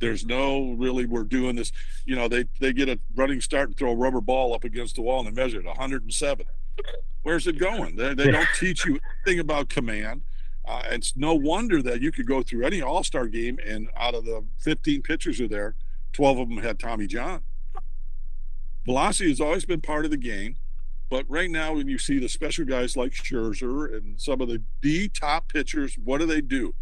There's 0.00 0.24
no 0.24 0.72
really 0.72 1.06
we're 1.06 1.24
doing 1.24 1.56
this. 1.56 1.72
You 2.04 2.16
know, 2.16 2.26
they 2.26 2.46
they 2.58 2.72
get 2.72 2.88
a 2.88 2.98
running 3.14 3.40
start 3.40 3.68
and 3.68 3.76
throw 3.76 3.92
a 3.92 3.96
rubber 3.96 4.20
ball 4.20 4.54
up 4.54 4.64
against 4.64 4.96
the 4.96 5.02
wall 5.02 5.24
and 5.24 5.28
they 5.28 5.42
measure 5.42 5.60
it 5.60 5.66
107. 5.66 6.46
Where's 7.22 7.46
it 7.46 7.58
going? 7.58 7.96
They, 7.96 8.14
they 8.14 8.30
don't 8.30 8.48
teach 8.58 8.86
you 8.86 8.98
anything 9.26 9.40
about 9.40 9.68
command. 9.68 10.22
Uh, 10.64 10.82
it's 10.90 11.16
no 11.16 11.34
wonder 11.34 11.82
that 11.82 12.00
you 12.00 12.12
could 12.12 12.26
go 12.26 12.42
through 12.42 12.64
any 12.64 12.80
All 12.80 13.04
Star 13.04 13.26
game 13.26 13.58
and 13.66 13.88
out 13.96 14.14
of 14.14 14.24
the 14.24 14.44
15 14.60 15.02
pitchers 15.02 15.40
are 15.40 15.48
there, 15.48 15.74
12 16.12 16.38
of 16.38 16.48
them 16.48 16.58
had 16.58 16.78
Tommy 16.78 17.06
John. 17.06 17.42
Velocity 18.90 19.28
has 19.28 19.40
always 19.40 19.64
been 19.64 19.80
part 19.80 20.04
of 20.04 20.10
the 20.10 20.16
game, 20.16 20.56
but 21.10 21.24
right 21.28 21.48
now 21.48 21.74
when 21.74 21.86
you 21.86 21.96
see 21.96 22.18
the 22.18 22.28
special 22.28 22.64
guys 22.64 22.96
like 22.96 23.12
Scherzer 23.12 23.96
and 23.96 24.20
some 24.20 24.40
of 24.40 24.48
the 24.48 24.64
D 24.82 25.08
top 25.08 25.46
pitchers, 25.46 25.96
what 26.02 26.18
do 26.18 26.26
they 26.26 26.40
do? 26.40 26.74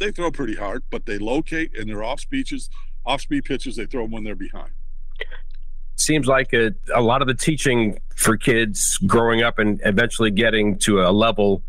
They 0.00 0.10
throw 0.10 0.32
pretty 0.32 0.56
hard, 0.56 0.82
but 0.90 1.06
they 1.06 1.18
locate 1.18 1.78
and 1.78 1.88
they're 1.88 2.02
off 2.02 2.18
speeches, 2.18 2.70
off 3.04 3.20
speed 3.20 3.44
pitches. 3.44 3.76
They 3.76 3.86
throw 3.86 4.02
them 4.02 4.10
when 4.10 4.24
they're 4.24 4.34
behind 4.34 4.72
seems 5.98 6.26
like 6.26 6.52
a, 6.52 6.72
a 6.94 7.00
lot 7.00 7.22
of 7.22 7.28
the 7.28 7.34
teaching 7.34 7.98
for 8.14 8.36
kids 8.36 8.98
growing 9.06 9.42
up 9.42 9.58
and 9.58 9.80
eventually 9.84 10.30
getting 10.30 10.78
to 10.78 11.00
a 11.00 11.10
level 11.10 11.62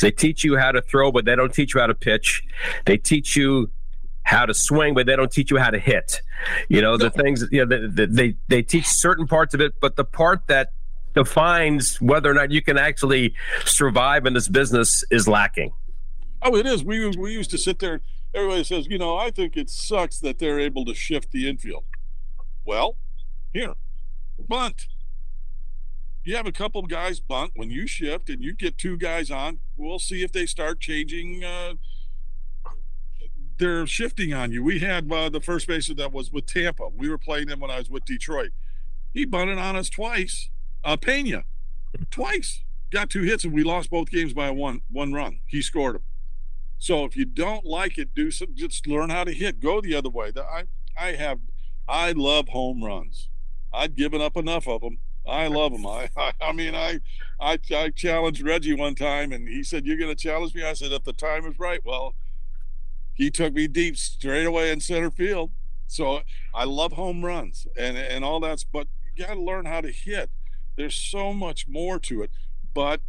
they 0.00 0.10
teach 0.10 0.42
you 0.44 0.56
how 0.56 0.72
to 0.72 0.80
throw 0.80 1.12
but 1.12 1.24
they 1.26 1.36
don't 1.36 1.52
teach 1.52 1.74
you 1.74 1.80
how 1.80 1.86
to 1.86 1.94
pitch 1.94 2.42
they 2.86 2.96
teach 2.96 3.36
you 3.36 3.70
how 4.26 4.44
to 4.44 4.52
swing 4.52 4.94
but 4.94 5.06
they 5.06 5.16
don't 5.16 5.32
teach 5.32 5.50
you 5.50 5.56
how 5.56 5.70
to 5.70 5.78
hit 5.78 6.20
you 6.68 6.80
know 6.80 6.96
the 6.96 7.10
things 7.10 7.44
you 7.50 7.64
know 7.64 7.88
they, 7.88 8.06
they 8.06 8.36
they 8.48 8.62
teach 8.62 8.86
certain 8.86 9.26
parts 9.26 9.54
of 9.54 9.60
it 9.60 9.72
but 9.80 9.96
the 9.96 10.04
part 10.04 10.46
that 10.48 10.72
defines 11.14 12.00
whether 12.00 12.30
or 12.30 12.34
not 12.34 12.50
you 12.50 12.60
can 12.60 12.76
actually 12.76 13.34
survive 13.64 14.26
in 14.26 14.34
this 14.34 14.48
business 14.48 15.04
is 15.10 15.26
lacking 15.26 15.72
oh 16.42 16.54
it 16.56 16.66
is 16.66 16.84
we 16.84 17.08
we 17.16 17.32
used 17.32 17.50
to 17.50 17.58
sit 17.58 17.78
there 17.78 18.00
everybody 18.34 18.64
says 18.64 18.86
you 18.88 18.98
know 18.98 19.16
i 19.16 19.30
think 19.30 19.56
it 19.56 19.70
sucks 19.70 20.18
that 20.18 20.38
they're 20.38 20.60
able 20.60 20.84
to 20.84 20.94
shift 20.94 21.30
the 21.32 21.48
infield 21.48 21.84
well 22.64 22.96
here, 23.56 23.74
bunt. 24.38 24.86
You 26.24 26.36
have 26.36 26.46
a 26.46 26.52
couple 26.52 26.82
of 26.82 26.90
guys 26.90 27.20
bunt 27.20 27.52
when 27.54 27.70
you 27.70 27.86
shift 27.86 28.28
and 28.28 28.42
you 28.42 28.52
get 28.52 28.76
two 28.76 28.98
guys 28.98 29.30
on. 29.30 29.60
We'll 29.76 29.98
see 29.98 30.22
if 30.22 30.32
they 30.32 30.44
start 30.44 30.80
changing. 30.80 31.42
Uh, 31.42 31.74
they're 33.58 33.86
shifting 33.86 34.32
on 34.32 34.52
you. 34.52 34.62
We 34.62 34.80
had 34.80 35.10
uh, 35.10 35.28
the 35.28 35.40
first 35.40 35.66
baseman 35.66 35.96
that 35.98 36.12
was 36.12 36.32
with 36.32 36.46
Tampa. 36.46 36.88
We 36.94 37.08
were 37.08 37.18
playing 37.18 37.48
him 37.48 37.60
when 37.60 37.70
I 37.70 37.78
was 37.78 37.90
with 37.90 38.04
Detroit. 38.04 38.50
He 39.12 39.24
bunted 39.24 39.58
on 39.58 39.76
us 39.76 39.88
twice. 39.88 40.50
Uh, 40.84 40.96
Pena, 40.96 41.44
twice. 42.10 42.62
Got 42.92 43.10
two 43.10 43.22
hits 43.22 43.44
and 43.44 43.52
we 43.52 43.64
lost 43.64 43.90
both 43.90 44.10
games 44.10 44.32
by 44.32 44.50
one 44.50 44.82
one 44.90 45.12
run. 45.12 45.40
He 45.46 45.60
scored 45.60 45.96
them. 45.96 46.02
So 46.78 47.04
if 47.04 47.16
you 47.16 47.24
don't 47.24 47.64
like 47.64 47.98
it, 47.98 48.14
do 48.14 48.30
some. 48.30 48.54
Just 48.54 48.86
learn 48.86 49.10
how 49.10 49.24
to 49.24 49.32
hit. 49.32 49.60
Go 49.60 49.80
the 49.80 49.94
other 49.94 50.10
way. 50.10 50.32
I 50.36 50.64
I 50.96 51.12
have. 51.12 51.40
I 51.88 52.12
love 52.12 52.48
home 52.48 52.82
runs. 52.84 53.28
I'd 53.72 53.96
given 53.96 54.20
up 54.20 54.36
enough 54.36 54.68
of 54.68 54.80
them. 54.80 54.98
I 55.26 55.48
love 55.48 55.72
them. 55.72 55.86
I, 55.86 56.08
I, 56.16 56.32
I 56.40 56.52
mean, 56.52 56.74
I, 56.74 57.00
I, 57.40 57.58
I 57.74 57.90
challenged 57.90 58.42
Reggie 58.42 58.74
one 58.74 58.94
time, 58.94 59.32
and 59.32 59.48
he 59.48 59.62
said, 59.62 59.86
"You're 59.86 59.96
going 59.96 60.14
to 60.14 60.20
challenge 60.20 60.54
me." 60.54 60.62
I 60.62 60.72
said, 60.72 60.92
"If 60.92 61.04
the 61.04 61.12
time 61.12 61.46
is 61.46 61.58
right." 61.58 61.80
Well, 61.84 62.14
he 63.16 63.30
took 63.30 63.54
me 63.54 63.66
deep 63.66 63.96
straight 63.96 64.46
away 64.46 64.70
in 64.70 64.80
center 64.80 65.10
field. 65.10 65.50
So 65.88 66.20
I 66.54 66.64
love 66.64 66.92
home 66.92 67.24
runs 67.24 67.66
and 67.76 67.96
and 67.96 68.24
all 68.24 68.40
that's, 68.40 68.64
but 68.64 68.88
you 69.14 69.24
got 69.24 69.34
to 69.34 69.40
learn 69.40 69.64
how 69.64 69.80
to 69.80 69.90
hit. 69.90 70.30
There's 70.76 70.94
so 70.94 71.32
much 71.32 71.66
more 71.66 71.98
to 72.00 72.22
it, 72.22 72.30
but 72.74 73.00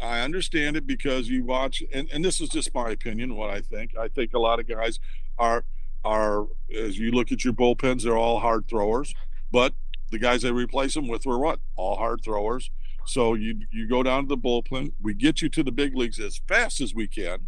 I 0.00 0.20
understand 0.20 0.76
it 0.76 0.86
because 0.86 1.28
you 1.28 1.44
watch, 1.44 1.82
and, 1.92 2.08
and 2.12 2.24
this 2.24 2.40
is 2.40 2.50
just 2.50 2.74
my 2.74 2.90
opinion, 2.90 3.36
what 3.36 3.50
I 3.50 3.60
think. 3.60 3.96
I 3.96 4.08
think 4.08 4.34
a 4.34 4.38
lot 4.38 4.60
of 4.60 4.68
guys 4.68 5.00
are 5.38 5.64
are 6.04 6.46
as 6.76 6.98
you 6.98 7.10
look 7.12 7.32
at 7.32 7.44
your 7.44 7.54
bullpens, 7.54 8.02
they're 8.02 8.16
all 8.16 8.40
hard 8.40 8.68
throwers. 8.68 9.14
But 9.50 9.72
the 10.10 10.18
guys 10.18 10.42
they 10.42 10.52
replace 10.52 10.94
them 10.94 11.08
with 11.08 11.24
were 11.24 11.38
what? 11.38 11.60
All 11.76 11.96
hard 11.96 12.20
throwers. 12.22 12.70
So 13.06 13.34
you 13.34 13.60
you 13.70 13.88
go 13.88 14.02
down 14.02 14.24
to 14.24 14.28
the 14.28 14.36
bullpen. 14.36 14.92
We 15.00 15.14
get 15.14 15.40
you 15.40 15.48
to 15.50 15.62
the 15.62 15.72
big 15.72 15.96
leagues 15.96 16.20
as 16.20 16.40
fast 16.46 16.80
as 16.80 16.94
we 16.94 17.06
can. 17.06 17.46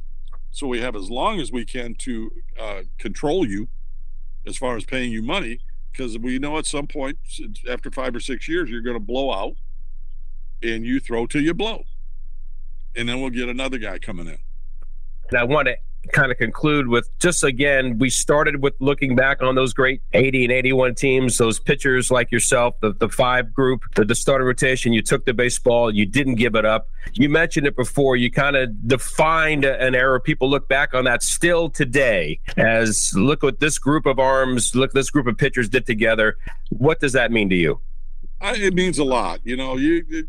So 0.56 0.66
we 0.66 0.80
have 0.80 0.96
as 0.96 1.10
long 1.10 1.38
as 1.38 1.52
we 1.52 1.66
can 1.66 1.94
to 1.96 2.32
uh, 2.58 2.80
control 2.96 3.46
you 3.46 3.68
as 4.46 4.56
far 4.56 4.74
as 4.74 4.86
paying 4.86 5.12
you 5.12 5.20
money 5.20 5.60
because 5.92 6.16
we 6.18 6.38
know 6.38 6.56
at 6.56 6.64
some 6.64 6.86
point 6.86 7.18
after 7.68 7.90
five 7.90 8.16
or 8.16 8.20
six 8.20 8.48
years 8.48 8.70
you're 8.70 8.80
going 8.80 8.96
to 8.96 8.98
blow 8.98 9.30
out 9.30 9.54
and 10.62 10.86
you 10.86 10.98
throw 10.98 11.26
till 11.26 11.42
you 11.42 11.52
blow. 11.52 11.84
And 12.96 13.06
then 13.06 13.20
we'll 13.20 13.28
get 13.28 13.50
another 13.50 13.76
guy 13.76 13.98
coming 13.98 14.28
in. 14.28 14.38
And 15.28 15.38
i 15.38 15.44
want 15.44 15.68
to 15.68 15.76
kind 16.12 16.32
of 16.32 16.38
conclude 16.38 16.88
with 16.88 17.08
just 17.18 17.44
again, 17.44 17.98
we 17.98 18.10
started 18.10 18.62
with 18.62 18.74
looking 18.80 19.16
back 19.16 19.42
on 19.42 19.54
those 19.54 19.72
great 19.72 20.02
80 20.12 20.44
and 20.44 20.52
81 20.52 20.94
teams, 20.94 21.38
those 21.38 21.58
pitchers 21.58 22.10
like 22.10 22.30
yourself, 22.30 22.74
the, 22.80 22.92
the 22.92 23.08
five 23.08 23.52
group, 23.52 23.82
the, 23.94 24.04
the 24.04 24.14
starting 24.14 24.46
rotation. 24.46 24.92
You 24.92 25.02
took 25.02 25.24
the 25.24 25.34
baseball, 25.34 25.94
you 25.94 26.06
didn't 26.06 26.36
give 26.36 26.54
it 26.54 26.64
up. 26.64 26.88
You 27.12 27.28
mentioned 27.28 27.66
it 27.66 27.76
before. 27.76 28.16
You 28.16 28.30
kind 28.30 28.56
of 28.56 28.88
defined 28.88 29.64
an 29.64 29.94
era. 29.94 30.20
People 30.20 30.50
look 30.50 30.68
back 30.68 30.94
on 30.94 31.04
that 31.04 31.22
still 31.22 31.68
today 31.68 32.40
as 32.56 33.12
look 33.14 33.42
what 33.42 33.60
this 33.60 33.78
group 33.78 34.06
of 34.06 34.18
arms, 34.18 34.74
look 34.74 34.92
this 34.92 35.10
group 35.10 35.26
of 35.26 35.38
pitchers 35.38 35.68
did 35.68 35.86
together. 35.86 36.36
What 36.70 37.00
does 37.00 37.12
that 37.12 37.30
mean 37.30 37.48
to 37.50 37.56
you? 37.56 37.80
I, 38.40 38.54
it 38.56 38.74
means 38.74 38.98
a 38.98 39.04
lot. 39.04 39.40
You 39.44 39.56
know, 39.56 39.76
you. 39.76 40.04
It, 40.08 40.26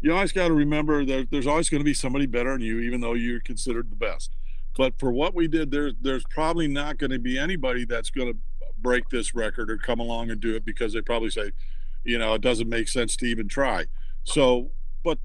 you 0.00 0.14
always 0.14 0.32
got 0.32 0.48
to 0.48 0.54
remember 0.54 1.04
that 1.04 1.30
there's 1.30 1.46
always 1.46 1.68
going 1.68 1.80
to 1.80 1.84
be 1.84 1.94
somebody 1.94 2.26
better 2.26 2.52
than 2.52 2.62
you, 2.62 2.80
even 2.80 3.00
though 3.00 3.12
you're 3.12 3.40
considered 3.40 3.90
the 3.90 3.96
best. 3.96 4.34
But 4.80 4.98
for 4.98 5.12
what 5.12 5.34
we 5.34 5.46
did, 5.46 5.70
there's 5.70 5.92
there's 6.00 6.24
probably 6.30 6.66
not 6.66 6.96
going 6.96 7.10
to 7.10 7.18
be 7.18 7.38
anybody 7.38 7.84
that's 7.84 8.08
going 8.08 8.32
to 8.32 8.38
break 8.78 9.10
this 9.10 9.34
record 9.34 9.70
or 9.70 9.76
come 9.76 10.00
along 10.00 10.30
and 10.30 10.40
do 10.40 10.54
it 10.54 10.64
because 10.64 10.94
they 10.94 11.02
probably 11.02 11.28
say, 11.28 11.52
you 12.02 12.18
know, 12.18 12.32
it 12.32 12.40
doesn't 12.40 12.66
make 12.66 12.88
sense 12.88 13.14
to 13.16 13.26
even 13.26 13.46
try. 13.46 13.84
So, 14.24 14.70
but 15.04 15.18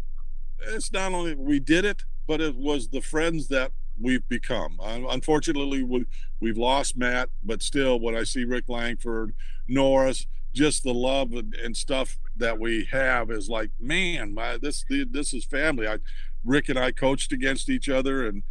it's 0.59 0.91
not 0.91 1.13
only 1.13 1.35
we 1.35 1.61
did 1.61 1.85
it, 1.85 2.03
but 2.27 2.41
it 2.41 2.57
was 2.57 2.89
the 2.89 2.99
friends 2.99 3.47
that 3.47 3.71
we've 3.97 4.27
become. 4.27 4.77
Unfortunately, 4.83 5.83
we, 5.83 6.05
we've 6.41 6.57
lost 6.57 6.97
Matt, 6.97 7.29
but 7.41 7.63
still, 7.63 7.97
when 7.97 8.13
I 8.13 8.23
see 8.23 8.43
Rick 8.43 8.65
Langford, 8.67 9.33
Norris, 9.69 10.27
just 10.51 10.83
the 10.83 10.93
love 10.93 11.31
and, 11.31 11.77
stuff 11.77 12.17
that 12.35 12.59
we 12.59 12.89
have 12.91 13.31
is 13.31 13.47
like, 13.47 13.71
man, 13.79 14.33
my 14.33 14.57
this 14.57 14.83
this 15.11 15.33
is 15.33 15.45
family. 15.45 15.87
I, 15.87 15.99
Rick 16.43 16.67
and 16.67 16.77
I 16.77 16.91
coached 16.91 17.31
against 17.31 17.69
each 17.69 17.87
other, 17.87 18.27
and 18.27 18.43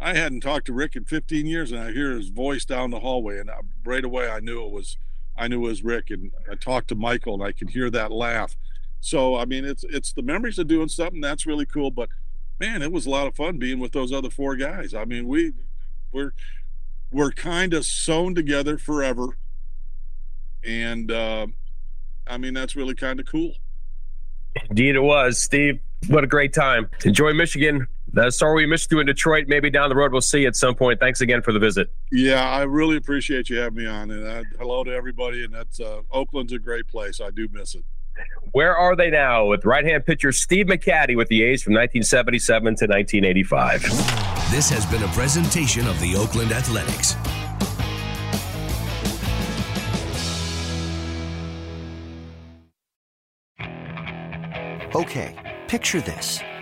I 0.00 0.14
hadn't 0.14 0.40
talked 0.40 0.66
to 0.66 0.72
Rick 0.72 0.96
in 0.96 1.04
15 1.04 1.46
years, 1.46 1.72
and 1.72 1.80
I 1.80 1.92
hear 1.92 2.12
his 2.12 2.30
voice 2.30 2.64
down 2.64 2.90
the 2.90 3.00
hallway, 3.00 3.38
and 3.38 3.50
right 3.84 4.04
away 4.04 4.30
I 4.30 4.40
knew 4.40 4.64
it 4.64 4.70
was, 4.70 4.96
I 5.36 5.46
knew 5.46 5.58
it 5.66 5.68
was 5.68 5.84
Rick. 5.84 6.10
And 6.10 6.30
I 6.50 6.54
talked 6.54 6.88
to 6.88 6.94
Michael, 6.94 7.34
and 7.34 7.42
I 7.42 7.52
could 7.52 7.70
hear 7.70 7.90
that 7.90 8.10
laugh. 8.10 8.56
So 9.00 9.36
I 9.36 9.44
mean, 9.44 9.64
it's 9.64 9.84
it's 9.84 10.12
the 10.12 10.22
memories 10.22 10.58
of 10.58 10.68
doing 10.68 10.88
something 10.88 11.20
that's 11.20 11.46
really 11.46 11.66
cool. 11.66 11.90
But 11.90 12.08
man, 12.58 12.82
it 12.82 12.92
was 12.92 13.06
a 13.06 13.10
lot 13.10 13.26
of 13.26 13.34
fun 13.34 13.58
being 13.58 13.78
with 13.78 13.92
those 13.92 14.12
other 14.12 14.30
four 14.30 14.56
guys. 14.56 14.94
I 14.94 15.04
mean, 15.04 15.26
we 15.26 15.52
we're 16.12 16.32
we're 17.10 17.32
kind 17.32 17.74
of 17.74 17.84
sewn 17.84 18.34
together 18.34 18.78
forever, 18.78 19.36
and 20.64 21.10
uh, 21.10 21.46
I 22.26 22.38
mean 22.38 22.54
that's 22.54 22.76
really 22.76 22.94
kind 22.94 23.20
of 23.20 23.26
cool. 23.26 23.52
Indeed, 24.68 24.96
it 24.96 25.02
was, 25.02 25.38
Steve. 25.38 25.80
What 26.08 26.24
a 26.24 26.26
great 26.26 26.52
time. 26.52 26.88
Enjoy 27.04 27.32
Michigan. 27.32 27.86
Uh, 28.16 28.30
sorry 28.30 28.64
we 28.64 28.66
missed 28.66 28.90
you 28.90 29.00
in 29.00 29.06
Detroit. 29.06 29.46
Maybe 29.48 29.70
down 29.70 29.88
the 29.88 29.96
road 29.96 30.12
we'll 30.12 30.20
see 30.20 30.42
you 30.42 30.48
at 30.48 30.56
some 30.56 30.74
point. 30.74 31.00
Thanks 31.00 31.20
again 31.20 31.42
for 31.42 31.52
the 31.52 31.58
visit. 31.58 31.92
Yeah, 32.10 32.48
I 32.48 32.62
really 32.62 32.96
appreciate 32.96 33.48
you 33.48 33.58
having 33.58 33.84
me 33.84 33.86
on. 33.86 34.10
And 34.10 34.26
uh, 34.26 34.42
hello 34.58 34.84
to 34.84 34.92
everybody. 34.92 35.44
And 35.44 35.54
that's 35.54 35.80
uh, 35.80 36.02
Oakland's 36.10 36.52
a 36.52 36.58
great 36.58 36.88
place. 36.88 37.20
I 37.20 37.30
do 37.30 37.48
miss 37.52 37.74
it. 37.74 37.84
Where 38.52 38.76
are 38.76 38.96
they 38.96 39.10
now? 39.10 39.46
With 39.46 39.64
right 39.64 39.84
hand 39.84 40.04
pitcher 40.04 40.32
Steve 40.32 40.66
McCatty 40.66 41.16
with 41.16 41.28
the 41.28 41.42
A's 41.42 41.62
from 41.62 41.74
1977 41.74 42.62
to 42.62 42.86
1985. 42.86 43.82
This 44.50 44.68
has 44.70 44.84
been 44.86 45.02
a 45.02 45.08
presentation 45.08 45.86
of 45.86 45.98
the 46.00 46.16
Oakland 46.16 46.52
Athletics. 46.52 47.16
Okay, 54.92 55.56
picture 55.68 56.00
this. 56.00 56.40